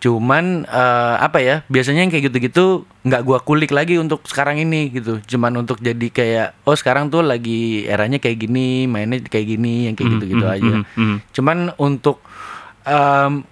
Cuman 0.01 0.65
eh, 0.65 1.15
apa 1.21 1.39
ya 1.41 1.55
biasanya 1.69 2.05
yang 2.05 2.11
kayak 2.13 2.33
gitu-gitu 2.33 2.89
nggak 3.05 3.21
gua 3.21 3.37
kulik 3.37 3.69
lagi 3.69 4.01
untuk 4.01 4.25
sekarang 4.25 4.57
ini 4.57 4.89
gitu. 4.89 5.21
Cuman 5.29 5.61
untuk 5.61 5.77
jadi 5.77 6.07
kayak 6.09 6.47
oh 6.65 6.73
sekarang 6.73 7.13
tuh 7.13 7.21
lagi 7.21 7.85
eranya 7.85 8.17
kayak 8.17 8.41
gini, 8.41 8.89
mainnya 8.89 9.21
kayak 9.21 9.45
gini, 9.45 9.89
yang 9.89 9.93
kayak 9.93 10.17
gitu-gitu 10.17 10.45
mhm, 10.45 10.55
aja. 10.57 10.73
mhm, 10.81 10.83
mhm. 10.97 11.17
Cuman 11.31 11.57
untuk 11.77 12.25
em, 12.85 13.45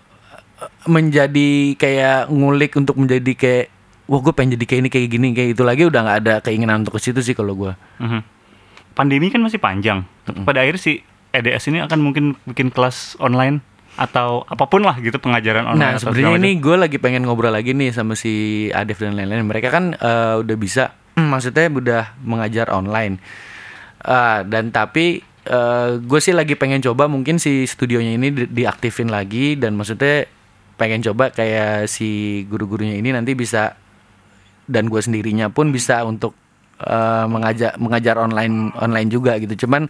menjadi 0.89 1.75
kayak 1.77 2.33
ngulik 2.33 2.73
untuk 2.75 2.95
menjadi 2.97 3.33
kayak 3.37 3.67
wah 4.05 4.19
gue 4.19 4.33
pengen 4.35 4.59
jadi 4.59 4.65
kayak 4.65 4.81
ini 4.83 4.89
kayak 4.89 5.07
gini 5.09 5.27
kayak 5.31 5.49
itu 5.55 5.63
lagi 5.63 5.83
udah 5.87 6.01
nggak 6.03 6.17
ada 6.25 6.33
keinginan 6.41 6.83
untuk 6.83 6.99
ke 6.99 7.01
situ 7.01 7.19
sih 7.23 7.31
kalau 7.33 7.55
gua. 7.55 7.73
Mhm. 7.99 8.21
Pandemi 8.93 9.33
kan 9.33 9.41
masih 9.41 9.57
panjang. 9.57 10.05
Tapi 10.23 10.45
Pada 10.45 10.61
akhirnya 10.61 10.81
si 10.81 11.01
EDS 11.33 11.73
ini 11.73 11.81
akan 11.81 11.99
mungkin 11.99 12.37
bikin 12.45 12.69
kelas 12.69 13.17
online 13.17 13.65
atau 13.93 14.45
apa 14.45 14.65
pun 14.65 14.85
lah 14.85 14.97
gitu 15.01 15.17
pengajaran 15.17 15.65
online. 15.65 15.97
Nah 15.97 16.01
sebenarnya 16.01 16.37
ini 16.37 16.61
gue 16.61 16.75
lagi 16.77 16.97
pengen 16.97 17.25
ngobrol 17.25 17.53
lagi 17.53 17.73
nih 17.73 17.89
sama 17.89 18.13
si 18.13 18.67
Adif 18.69 19.01
dan 19.01 19.17
lain-lain. 19.17 19.45
Mereka 19.45 19.69
kan 19.69 19.97
eh, 19.97 20.35
udah 20.41 20.57
bisa, 20.57 20.93
maksudnya 21.17 21.69
udah 21.69 22.03
mengajar 22.21 22.69
online. 22.69 23.17
Ah, 24.03 24.43
dan 24.43 24.69
tapi 24.69 25.23
gue 25.99 26.19
sih 26.23 26.31
lagi 26.31 26.55
pengen 26.55 26.79
coba 26.79 27.11
mungkin 27.11 27.35
si 27.35 27.67
studionya 27.67 28.15
ini 28.15 28.31
di- 28.31 28.47
diaktifin 28.47 29.11
lagi 29.11 29.59
dan 29.59 29.75
maksudnya 29.75 30.23
pengen 30.79 31.03
coba 31.03 31.35
kayak 31.35 31.91
si 31.91 32.41
guru-gurunya 32.47 32.95
ini 32.95 33.11
nanti 33.11 33.35
bisa 33.35 33.75
dan 34.65 34.87
gue 34.87 34.99
sendirinya 34.99 35.47
pun 35.47 35.69
bisa 35.69 36.03
untuk 36.03 36.33
eh, 36.79 37.25
mengajar 37.25 37.75
mengajar 37.77 38.15
online 38.17 38.71
online 38.75 39.09
juga 39.09 39.35
gitu. 39.37 39.65
Cuman 39.65 39.87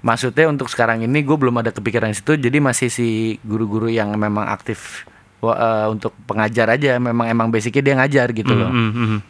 maksudnya 0.00 0.46
untuk 0.46 0.68
sekarang 0.68 1.00
ini 1.00 1.20
gue 1.20 1.36
belum 1.36 1.56
ada 1.56 1.70
kepikiran 1.70 2.12
situ. 2.12 2.36
Jadi 2.36 2.58
masih 2.58 2.88
si 2.88 3.08
guru-guru 3.42 3.88
yang 3.88 4.12
memang 4.14 4.46
aktif 4.46 5.04
eh, 5.42 5.86
untuk 5.86 6.12
pengajar 6.24 6.70
aja. 6.70 6.96
Memang 6.96 7.26
emang 7.26 7.48
basicnya 7.48 7.82
dia 7.82 7.94
ngajar 7.96 8.28
gitu 8.30 8.52
Mhm, 8.52 8.60
loh. 8.60 8.70
mhm, 8.70 8.92
mhm. 8.96 9.20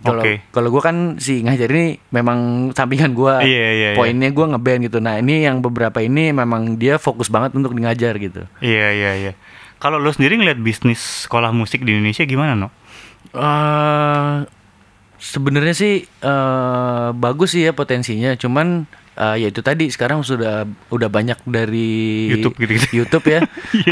Kalau 0.00 0.22
Oke. 0.22 0.34
kalau 0.48 0.68
gue 0.70 0.80
kan 0.80 0.96
si 1.18 1.42
ngajar 1.42 1.66
ini 1.66 1.98
memang 2.08 2.70
sampingan 2.72 3.10
gue. 3.10 3.34
Iya, 3.42 3.68
iya, 3.68 3.88
iya. 3.92 3.98
Poinnya 3.98 4.30
gue 4.30 4.46
ngeband 4.46 4.80
gitu. 4.86 4.98
Nah 4.98 5.18
ini 5.18 5.42
yang 5.42 5.58
beberapa 5.58 5.98
ini 5.98 6.30
memang 6.30 6.78
dia 6.78 6.96
fokus 6.96 7.26
banget 7.26 7.52
untuk 7.52 7.74
ngajar 7.74 8.14
gitu. 8.16 8.46
Iya 8.62 8.86
iya 8.94 9.10
iya. 9.18 9.32
Kalau 9.76 9.98
lo 9.98 10.08
sendiri 10.08 10.38
ngeliat 10.38 10.62
bisnis 10.62 11.26
sekolah 11.26 11.50
musik 11.50 11.82
di 11.82 11.90
Indonesia 11.90 12.22
gimana 12.22 12.54
no? 12.54 12.70
Eh 13.34 14.36
sebenarnya 15.20 15.74
sih 15.76 15.94
eh 16.04 17.08
bagus 17.14 17.52
sih 17.54 17.68
ya 17.68 17.72
potensinya, 17.76 18.32
cuman 18.34 18.88
eh, 19.20 19.36
ya 19.44 19.48
itu 19.52 19.60
tadi 19.60 19.92
sekarang 19.92 20.24
sudah 20.24 20.64
udah 20.88 21.08
banyak 21.12 21.36
dari 21.44 21.90
YouTube 22.32 22.56
gitu-gitu. 22.56 22.88
YouTube 23.04 23.26
ya. 23.28 23.40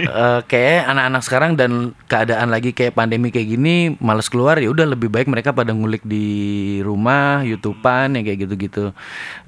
Eh, 0.09 0.41
kayak 0.49 0.89
anak-anak 0.89 1.23
sekarang 1.23 1.53
dan 1.55 1.93
keadaan 2.09 2.49
lagi 2.49 2.73
kayak 2.73 2.97
pandemi 2.97 3.29
kayak 3.29 3.55
gini, 3.55 3.95
males 4.01 4.27
keluar 4.33 4.57
ya 4.57 4.73
udah 4.73 4.89
lebih 4.89 5.13
baik 5.13 5.29
mereka 5.29 5.53
pada 5.53 5.71
ngulik 5.71 6.03
di 6.03 6.27
rumah, 6.81 7.45
YouTubean 7.45 8.19
ya 8.19 8.23
kayak 8.25 8.39
gitu-gitu. 8.49 8.85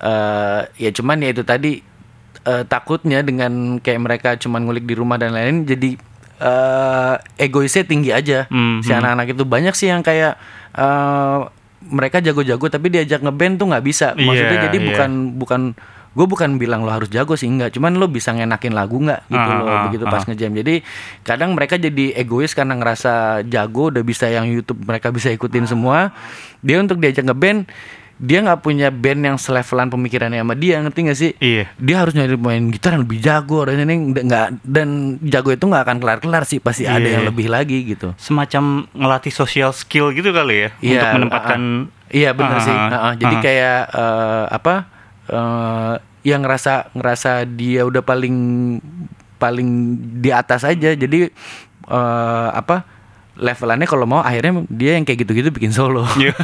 Eh 0.04 0.60
ya 0.78 0.90
cuman 0.92 1.24
ya 1.24 1.32
itu 1.32 1.42
tadi 1.42 1.80
eh, 2.44 2.64
takutnya 2.68 3.24
dengan 3.24 3.80
kayak 3.80 4.00
mereka 4.00 4.28
cuman 4.36 4.68
ngulik 4.68 4.84
di 4.84 4.94
rumah 4.96 5.16
dan 5.16 5.32
lain-lain 5.32 5.64
jadi 5.64 5.90
eh 6.40 7.14
egoisnya 7.38 7.84
tinggi 7.84 8.10
aja 8.10 8.48
Mhm. 8.48 8.80
si 8.80 8.90
anak-anak 8.90 9.30
itu 9.30 9.44
banyak 9.44 9.74
sih 9.74 9.86
yang 9.86 10.00
kayak 10.00 10.40
eh 10.72 11.38
mereka 11.82 12.18
jago-jago 12.18 12.66
tapi 12.66 12.88
diajak 12.88 13.20
ngeband 13.20 13.56
tuh 13.56 13.66
nggak 13.66 13.80
bisa 13.82 14.12
maksudnya 14.12 14.52
Iya, 14.54 14.64
jadi 14.66 14.78
iya. 14.78 14.86
bukan 14.86 15.10
bukan 15.36 15.62
gue 16.10 16.26
bukan 16.26 16.58
bilang 16.58 16.82
lo 16.82 16.90
harus 16.90 17.06
jago 17.06 17.38
sih 17.38 17.46
enggak 17.46 17.70
cuman 17.70 17.94
lo 17.94 18.04
bisa 18.04 18.32
ngenakin 18.32 18.74
lagu 18.74 18.98
nggak 18.98 19.30
gitu 19.30 19.48
Ah, 19.48 19.56
loh 19.56 19.64
ah, 19.64 19.82
begitu 19.86 20.04
ah. 20.04 20.10
pas 20.10 20.26
ngejam 20.26 20.50
jadi 20.52 20.74
kadang 21.22 21.54
mereka 21.54 21.76
jadi 21.76 22.18
egois 22.18 22.50
karena 22.50 22.74
ngerasa 22.74 23.46
jago 23.46 23.88
udah 23.88 24.02
bisa 24.02 24.26
yang 24.26 24.44
YouTube 24.44 24.82
mereka 24.82 25.08
bisa 25.08 25.30
ikutin 25.30 25.64
semua 25.64 26.10
dia 26.60 26.76
untuk 26.76 26.98
diajak 26.98 27.22
ngeband 27.22 27.70
dia 28.20 28.38
nggak 28.38 28.60
punya 28.60 28.88
band 28.88 29.20
yang 29.24 29.36
selevelan 29.36 29.88
pemikirannya 29.88 30.38
sama 30.38 30.52
dia 30.52 30.76
ngerti 30.78 31.00
gak 31.02 31.18
sih 31.18 31.32
Iya. 31.36 31.72
dia 31.74 31.96
harus 31.96 32.12
nyari 32.12 32.36
main 32.36 32.68
gitar 32.68 32.92
yang 32.92 33.02
lebih 33.02 33.18
jago 33.18 33.64
dan 33.64 33.80
ini 33.80 33.94
nggak 34.14 34.46
dan 34.60 34.88
jago 35.22 35.48
itu 35.48 35.64
nggak 35.64 35.82
akan 35.82 35.96
kelar-kelar 35.98 36.44
sih 36.44 36.58
pasti 36.58 36.84
ada 36.84 37.00
Iya. 37.00 37.16
yang 37.16 37.24
lebih 37.26 37.48
lagi 37.48 37.80
gitu 37.82 38.12
Semacam 38.14 38.84
ngelatih 38.92 39.32
social 39.32 39.72
skill 39.72 40.12
gitu 40.12 40.30
kali 40.30 40.54
ya 40.58 40.68
Iya, 40.78 41.00
untuk 41.00 41.08
menempatkan. 41.16 41.60
ah. 41.88 42.12
iya 42.12 42.30
benar 42.30 42.54
Ah, 42.54 42.60
sih 42.60 42.76
Ah, 42.76 42.92
ah. 42.92 43.12
jadi 43.14 43.34
ah. 43.34 43.40
kayak 43.40 43.78
eh, 43.90 44.44
apa 44.50 44.74
eh 45.26 45.94
yang 46.22 46.40
ngerasa 46.40 46.92
ngerasa 46.92 47.30
dia 47.46 47.80
udah 47.82 48.02
paling 48.02 48.36
paling 49.36 49.68
di 50.14 50.28
atas 50.28 50.60
aja 50.62 50.92
jadi 50.92 51.32
eh 51.82 52.48
apa 52.52 52.99
levelannya 53.40 53.88
kalau 53.88 54.04
mau 54.04 54.20
akhirnya 54.20 54.68
dia 54.68 55.00
yang 55.00 55.08
kayak 55.08 55.24
gitu-gitu 55.24 55.48
bikin 55.48 55.72
solo 55.72 56.04
Iya. 56.20 56.36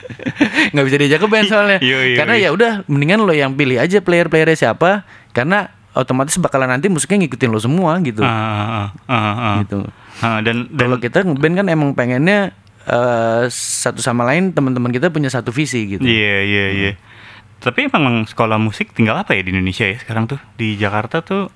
nggak 0.72 0.84
bisa 0.88 0.96
diajak 0.96 1.20
ke 1.20 1.28
band 1.28 1.46
soalnya 1.46 1.78
Iya, 1.84 1.98
iya, 2.10 2.16
karena 2.16 2.34
iya. 2.40 2.48
ya 2.48 2.56
udah 2.56 2.72
mendingan 2.88 3.20
lo 3.22 3.32
yang 3.36 3.52
pilih 3.52 3.76
aja 3.76 4.00
player-playernya 4.00 4.56
siapa 4.56 5.04
karena 5.36 5.68
otomatis 5.92 6.34
bakalan 6.40 6.70
nanti 6.72 6.88
musiknya 6.88 7.28
ngikutin 7.28 7.50
lo 7.52 7.60
semua 7.60 8.00
gitu 8.00 8.24
ah, 8.24 8.88
ah, 9.04 9.12
ah, 9.12 9.36
ah. 9.36 9.56
gitu 9.62 9.84
Ah, 10.20 10.44
dan 10.44 10.68
dan 10.68 10.92
kalau 10.92 11.00
kita 11.00 11.24
ngeband 11.24 11.64
kan 11.64 11.66
emang 11.72 11.90
pengennya 11.96 12.52
eh, 12.84 13.42
satu 13.48 14.04
sama 14.04 14.28
lain 14.28 14.52
teman-teman 14.52 14.92
kita 14.92 15.08
punya 15.08 15.32
satu 15.32 15.48
visi 15.48 15.96
gitu. 15.96 16.04
Iya 16.04 16.36
iya 16.44 16.66
iya. 16.76 16.92
Tapi 17.56 17.88
emang 17.88 18.28
sekolah 18.28 18.60
musik 18.60 18.92
tinggal 18.92 19.16
apa 19.16 19.32
ya 19.32 19.40
di 19.40 19.52
Indonesia 19.56 19.88
ya 19.88 19.96
sekarang 19.96 20.28
tuh 20.28 20.36
di 20.60 20.76
Jakarta 20.76 21.24
tuh 21.24 21.48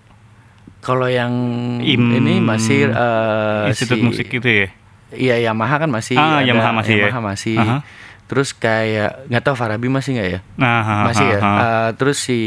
Kalau 0.84 1.08
yang 1.08 1.32
Im- 1.80 2.12
ini 2.14 2.38
masih 2.38 2.86
eh, 2.86 3.72
institut 3.72 3.96
si- 3.96 4.04
musik 4.04 4.28
itu 4.28 4.44
ya. 4.44 4.68
Iya 5.10 5.36
Yamaha 5.42 5.78
kan 5.78 5.88
masih 5.88 6.14
Ah, 6.14 6.38
Yamaha 6.38 6.70
masih 6.74 6.94
ya? 6.94 7.08
Yamaha 7.08 7.20
masih. 7.24 7.56
Aha. 7.56 7.76
Terus 8.24 8.52
kayak 8.52 9.24
nggak 9.26 9.42
tahu 9.42 9.54
Farabi 9.54 9.88
masih 9.88 10.10
nggak 10.14 10.28
ya? 10.28 10.40
Nah, 10.54 10.80
ha, 10.80 10.94
masih 11.06 11.26
ya. 11.26 11.38
ha. 11.38 11.52
Eh, 11.56 11.90
terus 11.94 12.16
si 12.18 12.40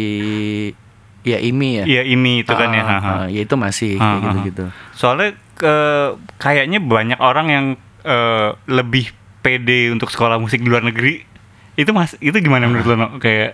ya 1.24 1.38
Imi 1.40 1.82
ya. 1.82 1.86
Iya 1.86 2.02
ini 2.06 2.42
itu 2.42 2.52
kan 2.52 2.70
ya. 2.70 2.84
Ha. 2.84 2.96
ah, 2.96 3.26
ya 3.28 3.42
itu 3.42 3.56
masih 3.56 3.98
Ah, 3.98 4.16
kayak 4.16 4.22
gitu-gitu. 4.24 4.66
Soalnya 4.94 5.30
ke 5.54 5.76
kayaknya 6.38 6.80
banyak 6.80 7.20
orang 7.20 7.48
yang 7.48 7.66
eh, 8.04 8.50
lebih 8.66 9.12
pede 9.40 9.90
untuk 9.90 10.08
sekolah 10.08 10.38
musik 10.38 10.60
di 10.60 10.68
luar 10.68 10.82
negeri. 10.82 11.24
Itu 11.74 11.92
mas 11.92 12.18
itu 12.18 12.34
gimana 12.36 12.66
menurut 12.66 12.86
lo? 12.86 12.96
No? 12.96 13.08
Kayak 13.18 13.54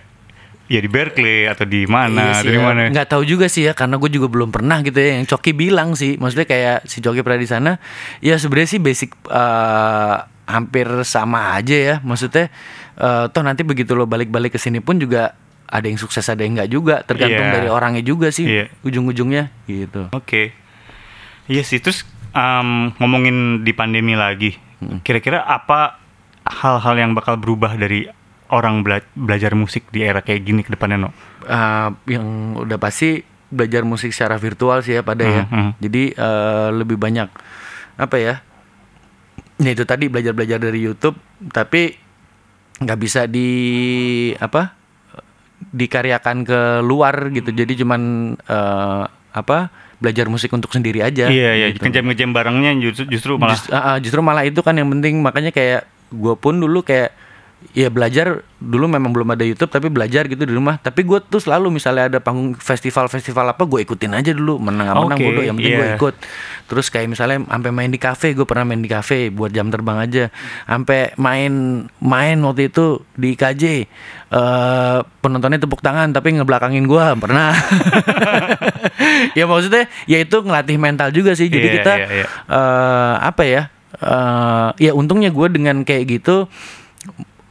ya 0.64 0.80
di 0.80 0.88
Berkeley 0.88 1.44
atau 1.44 1.68
di 1.68 1.84
mana? 1.84 2.32
Iya 2.32 2.40
sih 2.40 2.46
dari 2.48 2.58
ya. 2.58 2.64
mana? 2.64 2.80
Nggak 2.88 3.08
tahu 3.10 3.22
juga 3.22 3.46
sih 3.46 3.68
ya 3.68 3.72
karena 3.76 4.00
gue 4.00 4.08
juga 4.08 4.26
belum 4.32 4.48
pernah 4.48 4.80
gitu 4.80 4.96
ya. 4.96 5.20
Yang 5.20 5.36
Coki 5.36 5.52
bilang 5.52 5.92
sih, 5.92 6.16
maksudnya 6.16 6.48
kayak 6.48 6.88
si 6.88 6.98
Coki 6.98 7.20
pernah 7.20 7.40
di 7.40 7.48
sana. 7.48 7.72
Ya 8.20 8.40
sebenarnya 8.40 8.70
sih 8.72 8.80
basic 8.80 9.12
eh, 9.28 10.16
hampir 10.44 10.86
sama 11.04 11.56
aja 11.56 11.76
ya. 11.76 11.94
Maksudnya 12.00 12.48
eh, 12.96 13.24
toh 13.28 13.42
nanti 13.44 13.60
begitu 13.62 13.92
lo 13.92 14.08
balik-balik 14.08 14.54
ke 14.54 14.60
sini 14.60 14.80
pun 14.80 14.96
juga 14.96 15.36
ada 15.64 15.84
yang 15.84 15.96
sukses 15.96 16.24
ada 16.26 16.40
yang 16.40 16.56
nggak 16.56 16.70
juga. 16.70 17.04
Tergantung 17.04 17.44
Iya. 17.44 17.54
dari 17.54 17.68
orangnya 17.68 18.00
juga 18.00 18.28
sih 18.30 18.44
Iya. 18.46 18.72
ujung-ujungnya 18.80 19.52
gitu. 19.66 20.08
Oke. 20.12 20.56
Iya 21.44 21.60
sih, 21.60 21.76
terus 21.76 22.08
em, 22.32 22.88
ngomongin 22.96 23.60
di 23.60 23.72
pandemi 23.72 24.16
lagi. 24.16 24.56
Kira-kira 25.04 25.44
apa 25.44 26.00
hal-hal 26.44 26.96
yang 26.96 27.12
bakal 27.12 27.36
berubah 27.36 27.76
dari 27.76 28.08
orang 28.48 28.84
bela- 28.84 29.06
belajar 29.12 29.52
musik 29.52 29.88
di 29.88 30.00
era 30.00 30.20
kayak 30.20 30.42
gini 30.42 30.60
ke 30.60 30.72
depannya, 30.72 31.08
No? 31.08 31.10
Eh, 31.42 31.88
yang 32.10 32.26
udah 32.58 32.76
pasti 32.76 33.20
belajar 33.48 33.86
musik 33.86 34.10
secara 34.10 34.36
virtual 34.36 34.82
sih 34.82 34.98
ya 34.98 35.02
pada 35.04 35.22
ya. 35.22 35.42
Hmm, 35.46 35.52
hmm. 35.52 35.70
Jadi 35.78 36.02
eh, 36.10 36.68
lebih 36.74 36.96
banyak 36.96 37.28
apa 37.94 38.16
ya? 38.16 38.34
Ya 39.56 39.70
itu 39.70 39.86
tadi 39.86 40.10
belajar-belajar 40.10 40.58
dari 40.58 40.82
YouTube, 40.82 41.14
tapi 41.48 41.94
nggak 42.80 42.98
bisa 42.98 43.24
di 43.24 43.48
apa? 44.36 44.82
dikaryakan 45.64 46.44
ke 46.44 46.60
luar 46.84 47.32
gitu. 47.32 47.50
Jadi 47.50 47.80
cuman 47.80 48.00
eh, 48.36 49.04
apa? 49.34 49.58
belajar 49.94 50.28
musik 50.28 50.52
untuk 50.52 50.68
sendiri 50.68 51.00
aja. 51.00 51.32
Iya, 51.32 51.50
iya, 51.56 51.66
gitu. 51.72 51.80
ngejam-ngejam 51.80 52.36
barengnya 52.36 52.76
justru, 52.76 53.08
justru 53.08 53.32
malah 53.40 53.56
Just- 53.56 53.72
ah, 53.72 53.94
ah, 53.94 53.96
justru 53.96 54.20
malah 54.20 54.44
itu 54.44 54.60
kan 54.60 54.76
yang 54.76 54.92
penting 54.92 55.24
makanya 55.24 55.48
kayak 55.48 55.88
gue 56.12 56.34
pun 56.36 56.60
dulu 56.60 56.84
kayak 56.84 57.16
ya 57.72 57.90
belajar 57.90 58.44
dulu 58.64 58.88
memang 58.88 59.12
belum 59.12 59.36
ada 59.36 59.44
YouTube 59.44 59.68
tapi 59.68 59.92
belajar 59.92 60.24
gitu 60.24 60.48
di 60.48 60.54
rumah. 60.56 60.80
Tapi 60.80 61.04
gue 61.04 61.20
tuh 61.20 61.42
selalu 61.42 61.76
misalnya 61.76 62.08
ada 62.08 62.18
panggung 62.20 62.56
festival-festival 62.56 63.52
apa 63.52 63.62
gue 63.68 63.84
ikutin 63.84 64.12
aja 64.16 64.32
dulu. 64.32 64.56
Menang 64.62 65.04
menang 65.04 65.18
bodoh. 65.20 65.44
Yang 65.44 65.56
penting 65.60 65.74
gue 65.76 65.88
iya. 65.88 65.96
ikut. 66.00 66.14
Terus 66.64 66.86
kayak 66.88 67.08
misalnya 67.12 67.44
sampai 67.44 67.70
main 67.74 67.90
di 67.92 68.00
kafe 68.00 68.32
gue 68.32 68.46
pernah 68.48 68.64
main 68.64 68.80
di 68.80 68.88
kafe 68.88 69.28
buat 69.28 69.52
jam 69.52 69.68
terbang 69.68 69.98
aja. 70.00 70.24
Sampai 70.64 71.12
main 71.20 71.84
main 72.00 72.36
waktu 72.40 72.72
itu 72.72 73.04
di 73.18 73.36
KJ 73.36 73.64
eh 74.34 74.98
penontonnya 75.22 75.62
tepuk 75.62 75.84
tangan 75.84 76.10
tapi 76.10 76.34
ngebelakangin 76.38 76.88
gue 76.88 77.04
pernah. 77.20 77.52
Ya 79.34 79.44
maksudnya 79.50 79.90
ya 80.06 80.22
itu 80.22 80.36
ngelatih 80.40 80.78
mental 80.78 81.10
juga 81.10 81.34
sih. 81.34 81.50
Jadi 81.50 81.66
Iya, 81.66 81.74
kita 81.80 81.92
iya, 81.96 82.06
iya. 82.22 82.26
eh 82.28 83.14
apa 83.24 83.42
ya 83.42 83.62
eh 83.98 84.68
ya 84.90 84.92
untungnya 84.94 85.30
gue 85.30 85.48
dengan 85.50 85.82
kayak 85.82 86.04
gitu 86.20 86.46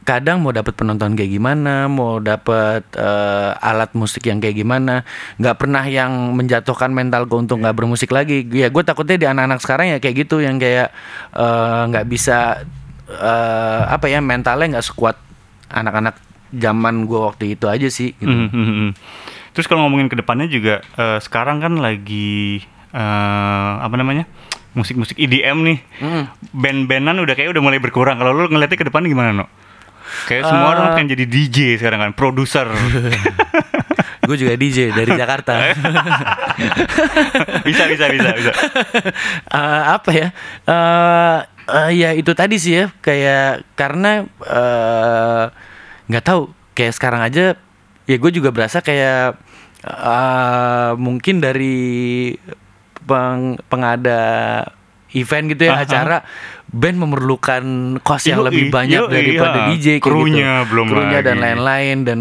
kadang 0.04 0.44
mau 0.44 0.52
dapat 0.52 0.76
penonton 0.76 1.16
kayak 1.16 1.32
gimana 1.32 1.88
mau 1.88 2.20
dapat 2.20 2.84
eh, 2.92 3.50
alat 3.56 3.96
musik 3.96 4.28
yang 4.28 4.38
kayak 4.38 4.60
gimana 4.60 5.02
nggak 5.40 5.56
pernah 5.56 5.84
yang 5.88 6.36
menjatuhkan 6.36 6.92
mental 6.92 7.24
gue 7.24 7.40
untuk 7.40 7.64
nggak 7.64 7.72
bermusik 7.72 8.12
lagi 8.12 8.44
ya 8.52 8.68
gue 8.68 8.82
takutnya 8.84 9.16
di 9.16 9.26
anak-anak 9.26 9.60
sekarang 9.64 9.86
ya 9.96 9.98
kayak 9.98 10.28
gitu 10.28 10.44
yang 10.44 10.60
kayak 10.60 10.92
eh, 11.32 11.82
nggak 11.88 12.04
bisa 12.04 12.62
eh, 13.08 13.82
apa 13.88 14.06
ya 14.06 14.20
mentalnya 14.20 14.78
nggak 14.78 14.86
sekuat 14.86 15.16
anak-anak 15.72 16.20
zaman 16.54 17.08
gue 17.08 17.18
waktu 17.18 17.44
itu 17.58 17.66
aja 17.66 17.88
sih 17.90 18.14
gitu. 18.14 18.30
Hmm, 18.30 18.48
hmm. 18.52 18.90
Terus 19.54 19.66
kalau 19.66 19.86
ngomongin 19.86 20.06
ke 20.06 20.16
depannya 20.18 20.46
juga 20.46 20.84
eh, 21.00 21.18
sekarang 21.18 21.58
kan 21.58 21.80
lagi 21.80 22.62
eh, 22.94 23.72
apa 23.80 23.96
namanya? 23.96 24.28
musik-musik 24.74 25.14
EDM 25.14 25.58
nih. 25.62 25.78
Hmm. 26.02 26.24
Band-bandan 26.50 27.22
udah 27.22 27.34
kayak 27.38 27.54
udah 27.54 27.62
mulai 27.62 27.78
berkurang. 27.78 28.18
Kalau 28.18 28.34
lu 28.34 28.50
ngeliatnya 28.50 28.74
ke 28.74 28.86
depan 28.90 29.06
gimana, 29.06 29.30
No? 29.30 29.46
Kayak 30.24 30.42
semua 30.46 30.66
Eh. 30.66 30.72
orang 30.72 30.86
kan 30.94 31.06
jadi 31.06 31.24
DJ 31.24 31.58
sekarang 31.76 32.00
kan, 32.00 32.12
produser. 32.12 32.66
gue 34.24 34.36
juga 34.40 34.56
DJ 34.56 34.88
dari 34.90 35.12
Jakarta 35.20 35.52
bisa 37.60 37.84
bisa 37.86 38.04
bisa 38.08 38.28
bisa. 38.32 38.52
Eh, 39.54 39.82
apa 39.84 40.10
ya 40.10 40.28
eh 40.64 41.38
eh, 41.68 41.88
ya 41.92 42.10
itu 42.12 42.32
tadi 42.32 42.56
sih 42.56 42.72
ya 42.74 42.84
kayak 42.98 43.68
karena 43.76 44.24
eh, 44.42 45.44
nggak 46.08 46.24
tahu 46.24 46.48
kayak 46.72 46.94
sekarang 46.94 47.20
aja 47.20 47.54
ya 48.04 48.16
gue 48.16 48.30
juga 48.32 48.48
berasa 48.48 48.80
kayak 48.80 49.36
eh 49.84 50.90
mungkin 50.96 51.44
dari 51.44 52.32
peng, 53.04 53.60
pengada 53.68 54.22
event 55.14 55.46
gitu 55.48 55.62
ya 55.64 55.72
Aha. 55.72 55.82
acara 55.82 56.16
band 56.66 56.98
memerlukan 56.98 57.64
cost 58.00 58.26
yang 58.26 58.40
Yoi, 58.40 58.46
lebih 58.48 58.64
banyak 58.68 59.00
yoi, 59.00 59.10
daripada 59.10 59.58
iya. 59.60 59.68
DJ 59.70 59.86
kayak 59.92 60.02
Krunya 60.02 60.52
gitu. 60.58 60.68
belum 60.70 60.86
Krunya 60.88 61.18
dan 61.20 61.34
lagi. 61.34 61.44
lain-lain 61.44 61.96
dan 62.02 62.20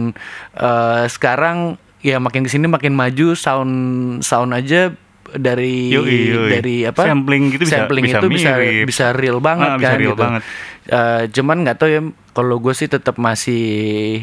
eh, 0.54 1.04
sekarang 1.08 1.58
ya 2.00 2.18
makin 2.18 2.42
ke 2.42 2.50
sini 2.50 2.66
makin 2.66 2.92
maju 2.92 3.34
sound 3.34 3.76
sound 4.20 4.52
aja 4.52 4.94
dari 5.32 5.90
Yoi, 5.90 6.18
yoi. 6.28 6.50
dari 6.52 6.76
apa 6.84 7.02
Sampling 7.04 7.50
gitu 7.50 7.64
bisa- 7.64 7.84
sampling 7.84 8.04
bisa 8.04 8.20
itu 8.20 8.28
bisa 8.30 8.52
mirip. 8.54 8.86
bisa 8.86 9.06
real 9.12 9.40
banget 9.40 9.68
Ah, 9.68 9.76
bisa 9.76 9.88
kan 9.88 9.98
real 9.98 10.12
gitu. 10.12 10.22
banget. 10.22 10.42
Eh, 10.86 11.22
cuman 11.32 11.58
nggak 11.60 11.78
tahu 11.78 11.90
ya 11.90 12.02
kalau 12.32 12.56
gue 12.58 12.74
sih 12.74 12.86
tetap 12.86 13.16
masih 13.16 13.64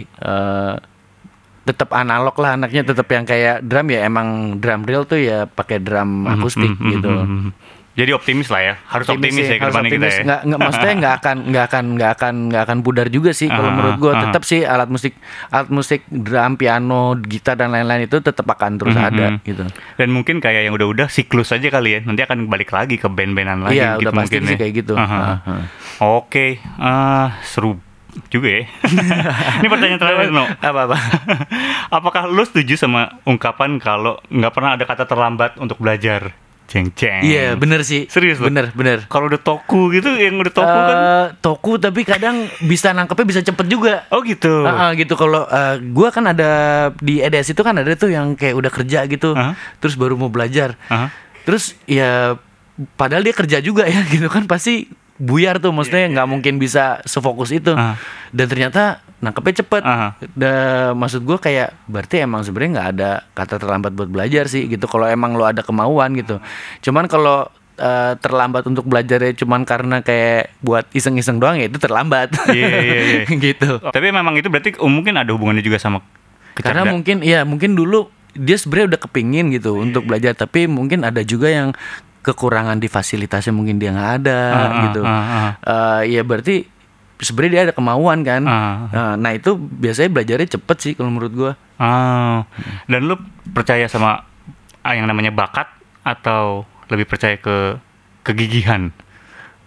eh, 0.05 0.75
tetap 1.63 1.91
analog 1.93 2.35
lah 2.37 2.55
anaknya 2.55 2.83
tetap 2.85 3.07
yang 3.07 3.23
kayak 3.23 3.63
drum 3.63 3.87
ya 3.89 4.03
emang 4.03 4.29
drum 4.57 4.83
real 4.83 5.03
tuh 5.03 5.19
ya 5.19 5.45
pakai 5.45 5.79
drum 5.79 6.27
akustik 6.27 6.67
Hmm, 6.69 6.79
hmm, 6.79 6.91
gitu. 6.93 7.11
hmm, 7.11 7.27
hmm. 7.27 7.51
Jadi 8.01 8.11
optimis 8.11 8.49
lah 8.49 8.63
ya. 8.63 8.75
Harus 8.83 9.07
optimis, 9.07 9.37
sih, 9.37 9.45
ya 9.45 9.53
ke 9.53 9.61
harus 9.61 9.71
depannya 9.71 9.91
kita 9.91 9.99
optimis. 10.01 10.15
ya. 10.15 10.23
Nggak, 10.25 10.41
nggak, 10.43 10.59
maksudnya 10.59 10.95
nggak 10.97 11.15
akan 11.15 11.37
nggak 11.45 11.65
akan 11.67 11.85
nggak 11.91 12.11
akan 12.11 12.35
nggak 12.49 12.63
akan 12.63 12.79
pudar 12.81 13.07
juga 13.09 13.31
sih 13.31 13.47
kalau 13.47 13.67
Ah, 13.67 13.75
menurut 13.75 13.97
gue. 13.97 14.11
ah. 14.11 14.21
Tetap 14.23 14.43
sih 14.43 14.61
alat 14.63 14.89
musik 14.89 15.13
alat 15.47 15.69
musik 15.69 16.01
drum, 16.07 16.53
piano, 16.55 17.03
gitar 17.21 17.55
dan 17.55 17.69
lain-lain 17.69 18.03
itu 18.03 18.17
tetap 18.19 18.47
akan 18.47 18.71
terus 18.77 18.95
Mhm. 18.95 19.05
ada 19.05 19.27
gitu. 19.43 19.65
Dan 19.95 20.09
mungkin 20.11 20.39
kayak 20.39 20.65
yang 20.65 20.75
udah-udah 20.75 21.07
siklus 21.07 21.51
aja 21.51 21.69
kali 21.69 21.91
ya. 21.93 22.01
Nanti 22.01 22.21
akan 22.21 22.47
balik 22.47 22.71
lagi 22.71 22.97
ke 22.97 23.07
band-bandan 23.07 23.61
lagi 23.63 23.77
Iya, 23.77 23.95
gitu 23.95 24.01
udah 24.01 24.13
pasti 24.15 24.25
mungkin 24.33 24.41
sih 24.43 24.55
ya. 24.55 24.59
kayak 24.59 24.73
gitu. 24.75 24.95
Aha. 24.95 25.19
Ah, 25.19 25.37
ah. 25.45 25.63
Oke, 26.01 26.47
ah, 26.77 27.37
seru 27.43 27.77
juga 28.27 28.49
ya. 28.51 28.63
Ini 29.61 29.67
pertanyaan 29.67 29.99
terakhir, 29.99 30.31
No. 30.31 30.43
Apa 30.49 30.81
apa? 30.85 30.97
Apakah 31.91 32.25
lu 32.25 32.43
setuju 32.43 32.75
sama 32.77 33.21
ungkapan 33.23 33.77
kalau 33.77 34.19
nggak 34.27 34.51
pernah 34.51 34.75
ada 34.75 34.83
kata 34.83 35.05
terlambat 35.05 35.55
untuk 35.57 35.77
belajar? 35.77 36.35
Ceng 36.71 36.95
ceng. 36.95 37.27
Iya 37.27 37.59
bener 37.59 37.83
sih. 37.83 38.07
Serius 38.07 38.39
lu? 38.39 38.47
Bener 38.47 38.71
bener. 38.71 39.03
Kalau 39.11 39.27
udah 39.27 39.43
toku 39.43 39.91
gitu, 39.91 40.15
yang 40.15 40.39
udah 40.39 40.55
toku 40.55 40.79
kan? 40.79 40.97
Eh, 40.97 41.27
toku 41.43 41.73
tapi 41.83 42.07
kadang 42.07 42.47
bisa 42.63 42.95
nangkepnya 42.95 43.27
bisa 43.27 43.41
cepet 43.43 43.67
juga. 43.67 44.07
Oh 44.15 44.23
gitu. 44.23 44.63
Ah, 44.63 44.87
ah, 44.87 44.91
gitu 44.95 45.19
kalau 45.19 45.51
eh, 45.51 45.83
gua 45.91 46.15
kan 46.15 46.31
ada 46.31 46.51
di 47.03 47.19
EDS 47.19 47.59
itu 47.59 47.63
kan 47.67 47.75
ada 47.75 47.91
tuh 47.99 48.15
yang 48.15 48.39
kayak 48.39 48.55
udah 48.55 48.71
kerja 48.71 49.03
gitu, 49.11 49.35
Aha. 49.35 49.59
terus 49.83 49.99
baru 49.99 50.15
mau 50.15 50.31
belajar. 50.31 50.79
Aha. 50.87 51.11
Terus 51.43 51.75
ya 51.91 52.39
padahal 52.95 53.27
dia 53.27 53.35
kerja 53.35 53.59
juga 53.59 53.91
ya 53.91 54.07
gitu 54.15 54.31
kan 54.31 54.47
pasti 54.47 54.87
buyar 55.21 55.61
tuh 55.61 55.69
maksudnya 55.71 56.09
nggak 56.09 56.29
mungkin 56.29 56.57
bisa 56.57 57.05
sefokus 57.05 57.53
itu. 57.53 57.77
Aha. 57.77 58.01
Dan 58.33 58.47
ternyata 58.49 59.05
nangkepnya 59.21 59.61
cepet. 59.61 59.83
Aha. 59.85 60.17
Da, 60.33 60.53
maksud 60.97 61.21
gua 61.29 61.37
kayak 61.37 61.77
berarti 61.85 62.25
emang 62.25 62.41
sebenarnya 62.41 62.71
nggak 62.81 62.89
ada 62.97 63.11
kata 63.37 63.61
terlambat 63.61 63.93
buat 63.93 64.09
belajar 64.09 64.49
sih 64.49 64.65
gitu 64.67 64.89
kalau 64.89 65.05
emang 65.05 65.37
lo 65.37 65.45
ada 65.45 65.61
kemauan 65.61 66.17
gitu. 66.17 66.41
Cuman 66.81 67.05
kalau 67.05 67.53
eh, 67.77 68.17
terlambat 68.17 68.65
untuk 68.65 68.89
belajarnya 68.89 69.37
cuman 69.37 69.69
karena 69.69 70.01
kayak 70.01 70.57
buat 70.65 70.89
iseng-iseng 70.97 71.37
doang 71.37 71.61
ya 71.61 71.69
itu 71.69 71.77
terlambat. 71.77 72.33
Iya, 72.49 72.69
iya, 72.81 72.99
iya. 73.05 73.23
gitu. 73.53 73.85
Tapi 73.85 74.07
memang 74.09 74.33
itu 74.41 74.49
berarti 74.49 74.81
mungkin 74.81 75.21
ada 75.21 75.31
hubungannya 75.37 75.61
juga 75.61 75.77
sama 75.77 76.01
Karena 76.57 76.85
mungkin 76.89 77.25
ya 77.25 77.45
mungkin 77.45 77.73
dulu 77.73 78.13
dia 78.35 78.57
sebenarnya 78.59 78.97
udah 78.97 79.01
kepingin 79.01 79.51
gitu 79.51 79.75
Iya, 79.75 79.83
untuk 79.91 80.03
belajar 80.07 80.33
tapi 80.39 80.71
mungkin 80.71 81.03
ada 81.03 81.23
juga 81.27 81.51
yang 81.51 81.75
kekurangan 82.21 82.77
di 82.77 82.87
fasilitasnya 82.87 83.53
mungkin 83.53 83.81
dia 83.81 83.91
nggak 83.97 84.13
ada 84.21 84.41
ah, 84.53 84.71
gitu. 84.89 85.01
ah, 85.03 85.11
ah. 85.13 85.51
Eh, 85.61 86.17
ya 86.17 86.23
berarti 86.23 86.69
sebenarnya 87.21 87.53
dia 87.53 87.63
ada 87.69 87.75
kemauan 87.77 88.21
kan. 88.25 88.43
Ah. 88.45 88.89
Nah, 88.93 89.13
nah, 89.17 89.33
itu 89.33 89.57
biasanya 89.57 90.09
belajarnya 90.13 90.49
cepet 90.57 90.77
sih 90.81 90.93
kalau 90.97 91.09
menurut 91.13 91.33
gua. 91.33 91.53
Ah, 91.81 92.45
dan 92.89 93.09
lu 93.09 93.17
percaya 93.53 93.89
sama 93.89 94.25
yang 94.85 95.09
namanya 95.09 95.33
bakat 95.33 95.69
atau 96.05 96.65
lebih 96.93 97.09
percaya 97.09 97.41
ke 97.41 97.81
kegigihan? 98.21 98.93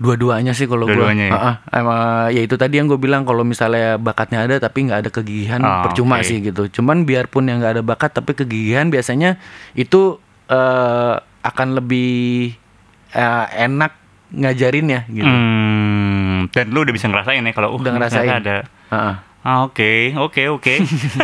Dua-duanya 0.01 0.51
sih 0.51 0.65
kalau 0.65 0.89
gue. 0.89 0.93
Dua-duanya 0.93 1.25
ya? 1.29 1.51
Emang 1.69 2.27
ya 2.33 2.41
itu 2.43 2.57
tadi 2.57 2.81
yang 2.81 2.89
gue 2.89 2.97
bilang 2.99 3.23
kalau 3.23 3.45
misalnya 3.45 3.95
bakatnya 3.95 4.43
ada 4.43 4.57
tapi 4.59 4.89
nggak 4.89 4.99
ada 5.05 5.09
kegigihan 5.13 5.61
Ah, 5.63 5.85
percuma 5.85 6.19
oke. 6.19 6.27
sih 6.27 6.41
gitu. 6.43 6.67
Cuman 6.69 7.05
biarpun 7.07 7.47
yang 7.47 7.61
nggak 7.61 7.79
ada 7.79 7.83
bakat 7.85 8.11
tapi 8.11 8.35
kegigihan 8.35 8.89
biasanya 8.89 9.37
itu 9.73 10.17
eh, 10.49 11.15
akan 11.43 11.67
lebih 11.75 12.55
eh, 13.11 13.45
enak 13.59 13.91
ngajarinnya 14.33 15.05
gitu. 15.07 15.27
Hmm, 15.27 16.49
dan 16.49 16.73
lu 16.73 16.81
udah 16.81 16.89
bisa 16.89 17.05
ngerasain 17.05 17.39
ya 17.39 17.53
kalau 17.53 17.75
uh, 17.75 17.77
Udah 17.77 17.91
ngerasain. 17.93 18.31
ada. 18.31 18.65
Heeh. 18.89 19.15
Ah, 19.43 19.67
Oke, 19.67 20.15
oke, 20.15 20.39
oke. 20.49 20.73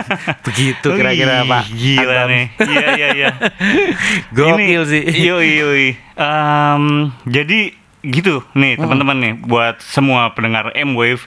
Begitu 0.51 0.87
kira-kira 0.91 1.47
Pak. 1.47 1.71
Gila 1.71 2.03
Anton. 2.03 2.27
nih. 2.27 2.45
Iya, 2.59 2.87
iya, 2.93 3.07
iya. 3.15 3.29
Gokil 4.35 4.81
sih. 4.85 5.03
Yoi, 5.31 5.49
yoi. 5.55 5.85
Em, 6.19 6.83
jadi 7.23 7.71
gitu 8.03 8.43
nih 8.53 8.75
teman-teman 8.75 9.17
nih 9.17 9.33
buat 9.39 9.79
semua 9.79 10.35
pendengar 10.35 10.75
M-Wave. 10.75 11.23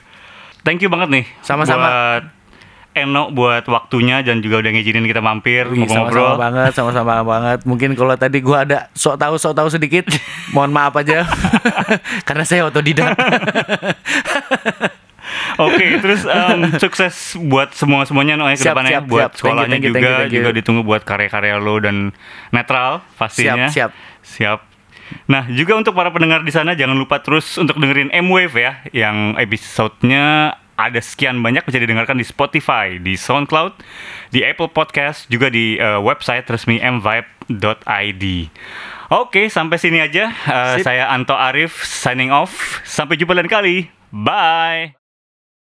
Thank 0.61 0.85
you 0.85 0.93
banget 0.93 1.09
nih. 1.09 1.25
Sama-sama. 1.41 1.81
Buat 1.81 2.23
Eno 2.93 3.33
buat 3.33 3.65
waktunya 3.65 4.21
dan 4.21 4.41
juga 4.45 4.61
udah 4.61 4.71
ngizinin 4.73 5.05
kita 5.09 5.21
mampir 5.21 5.65
ngobrol-ngobrol. 5.65 6.37
sama-sama 6.37 6.43
banget, 6.45 6.71
sama-sama 6.77 7.15
banget. 7.25 7.59
Mungkin 7.65 7.89
kalau 7.97 8.15
tadi 8.15 8.37
gua 8.39 8.65
ada 8.65 8.87
sok 8.93 9.17
tahu 9.17 9.35
sok 9.41 9.53
tahu 9.57 9.67
sedikit, 9.73 10.05
mohon 10.55 10.69
maaf 10.69 10.93
aja. 10.97 11.25
Karena 12.27 12.43
saya 12.45 12.69
otodidak. 12.69 13.17
Oke, 15.53 16.01
terus 16.01 16.25
em, 16.25 16.77
sukses 16.81 17.37
buat 17.37 17.73
semua 17.77 18.05
semuanya 18.09 18.33
no 18.33 18.49
ya 18.49 18.57
ke 18.57 18.65
Siap, 18.65 18.73
depannya 18.73 18.91
siap, 18.97 19.05
buat 19.05 19.21
siap. 19.21 19.29
Thank 19.29 19.37
you, 19.37 19.41
sekolahnya 19.41 19.69
thank 19.69 19.83
you, 19.85 19.89
juga 19.89 19.97
thank 19.97 20.05
you, 20.05 20.17
thank 20.17 20.33
you. 20.33 20.37
juga 20.41 20.51
ditunggu 20.53 20.81
buat 20.81 21.01
karya-karya 21.05 21.55
lo 21.61 21.75
dan 21.77 21.95
netral 22.49 23.05
pastinya. 23.17 23.69
Siap, 23.69 23.91
siap. 23.91 23.91
Siap. 24.23 24.59
Nah, 25.29 25.45
juga 25.51 25.77
untuk 25.77 25.93
para 25.93 26.09
pendengar 26.09 26.41
di 26.41 26.49
sana 26.49 26.73
jangan 26.73 26.97
lupa 26.97 27.21
terus 27.21 27.45
untuk 27.61 27.77
dengerin 27.77 28.09
M-Wave 28.09 28.55
ya 28.57 28.73
yang 28.91 29.37
episodenya 29.37 30.57
ada 30.75 30.99
sekian 30.99 31.39
banyak 31.39 31.63
bisa 31.65 31.77
didengarkan 31.77 32.17
di 32.17 32.25
Spotify, 32.25 32.97
di 32.97 33.13
SoundCloud, 33.13 33.79
di 34.33 34.41
Apple 34.41 34.73
Podcast, 34.73 35.29
juga 35.29 35.53
di 35.53 35.77
eh, 35.77 35.99
website 36.01 36.49
resmi 36.49 36.81
mvibe.id. 36.81 38.23
Oke, 39.13 39.45
sampai 39.51 39.77
sini 39.77 40.01
aja. 40.01 40.33
Sip. 40.79 40.89
saya 40.89 41.13
Anto 41.13 41.37
Arif 41.37 41.85
signing 41.85 42.33
off. 42.33 42.81
Sampai 42.81 43.19
jumpa 43.19 43.37
lain 43.37 43.51
kali. 43.51 43.75
Bye. 44.09 45.02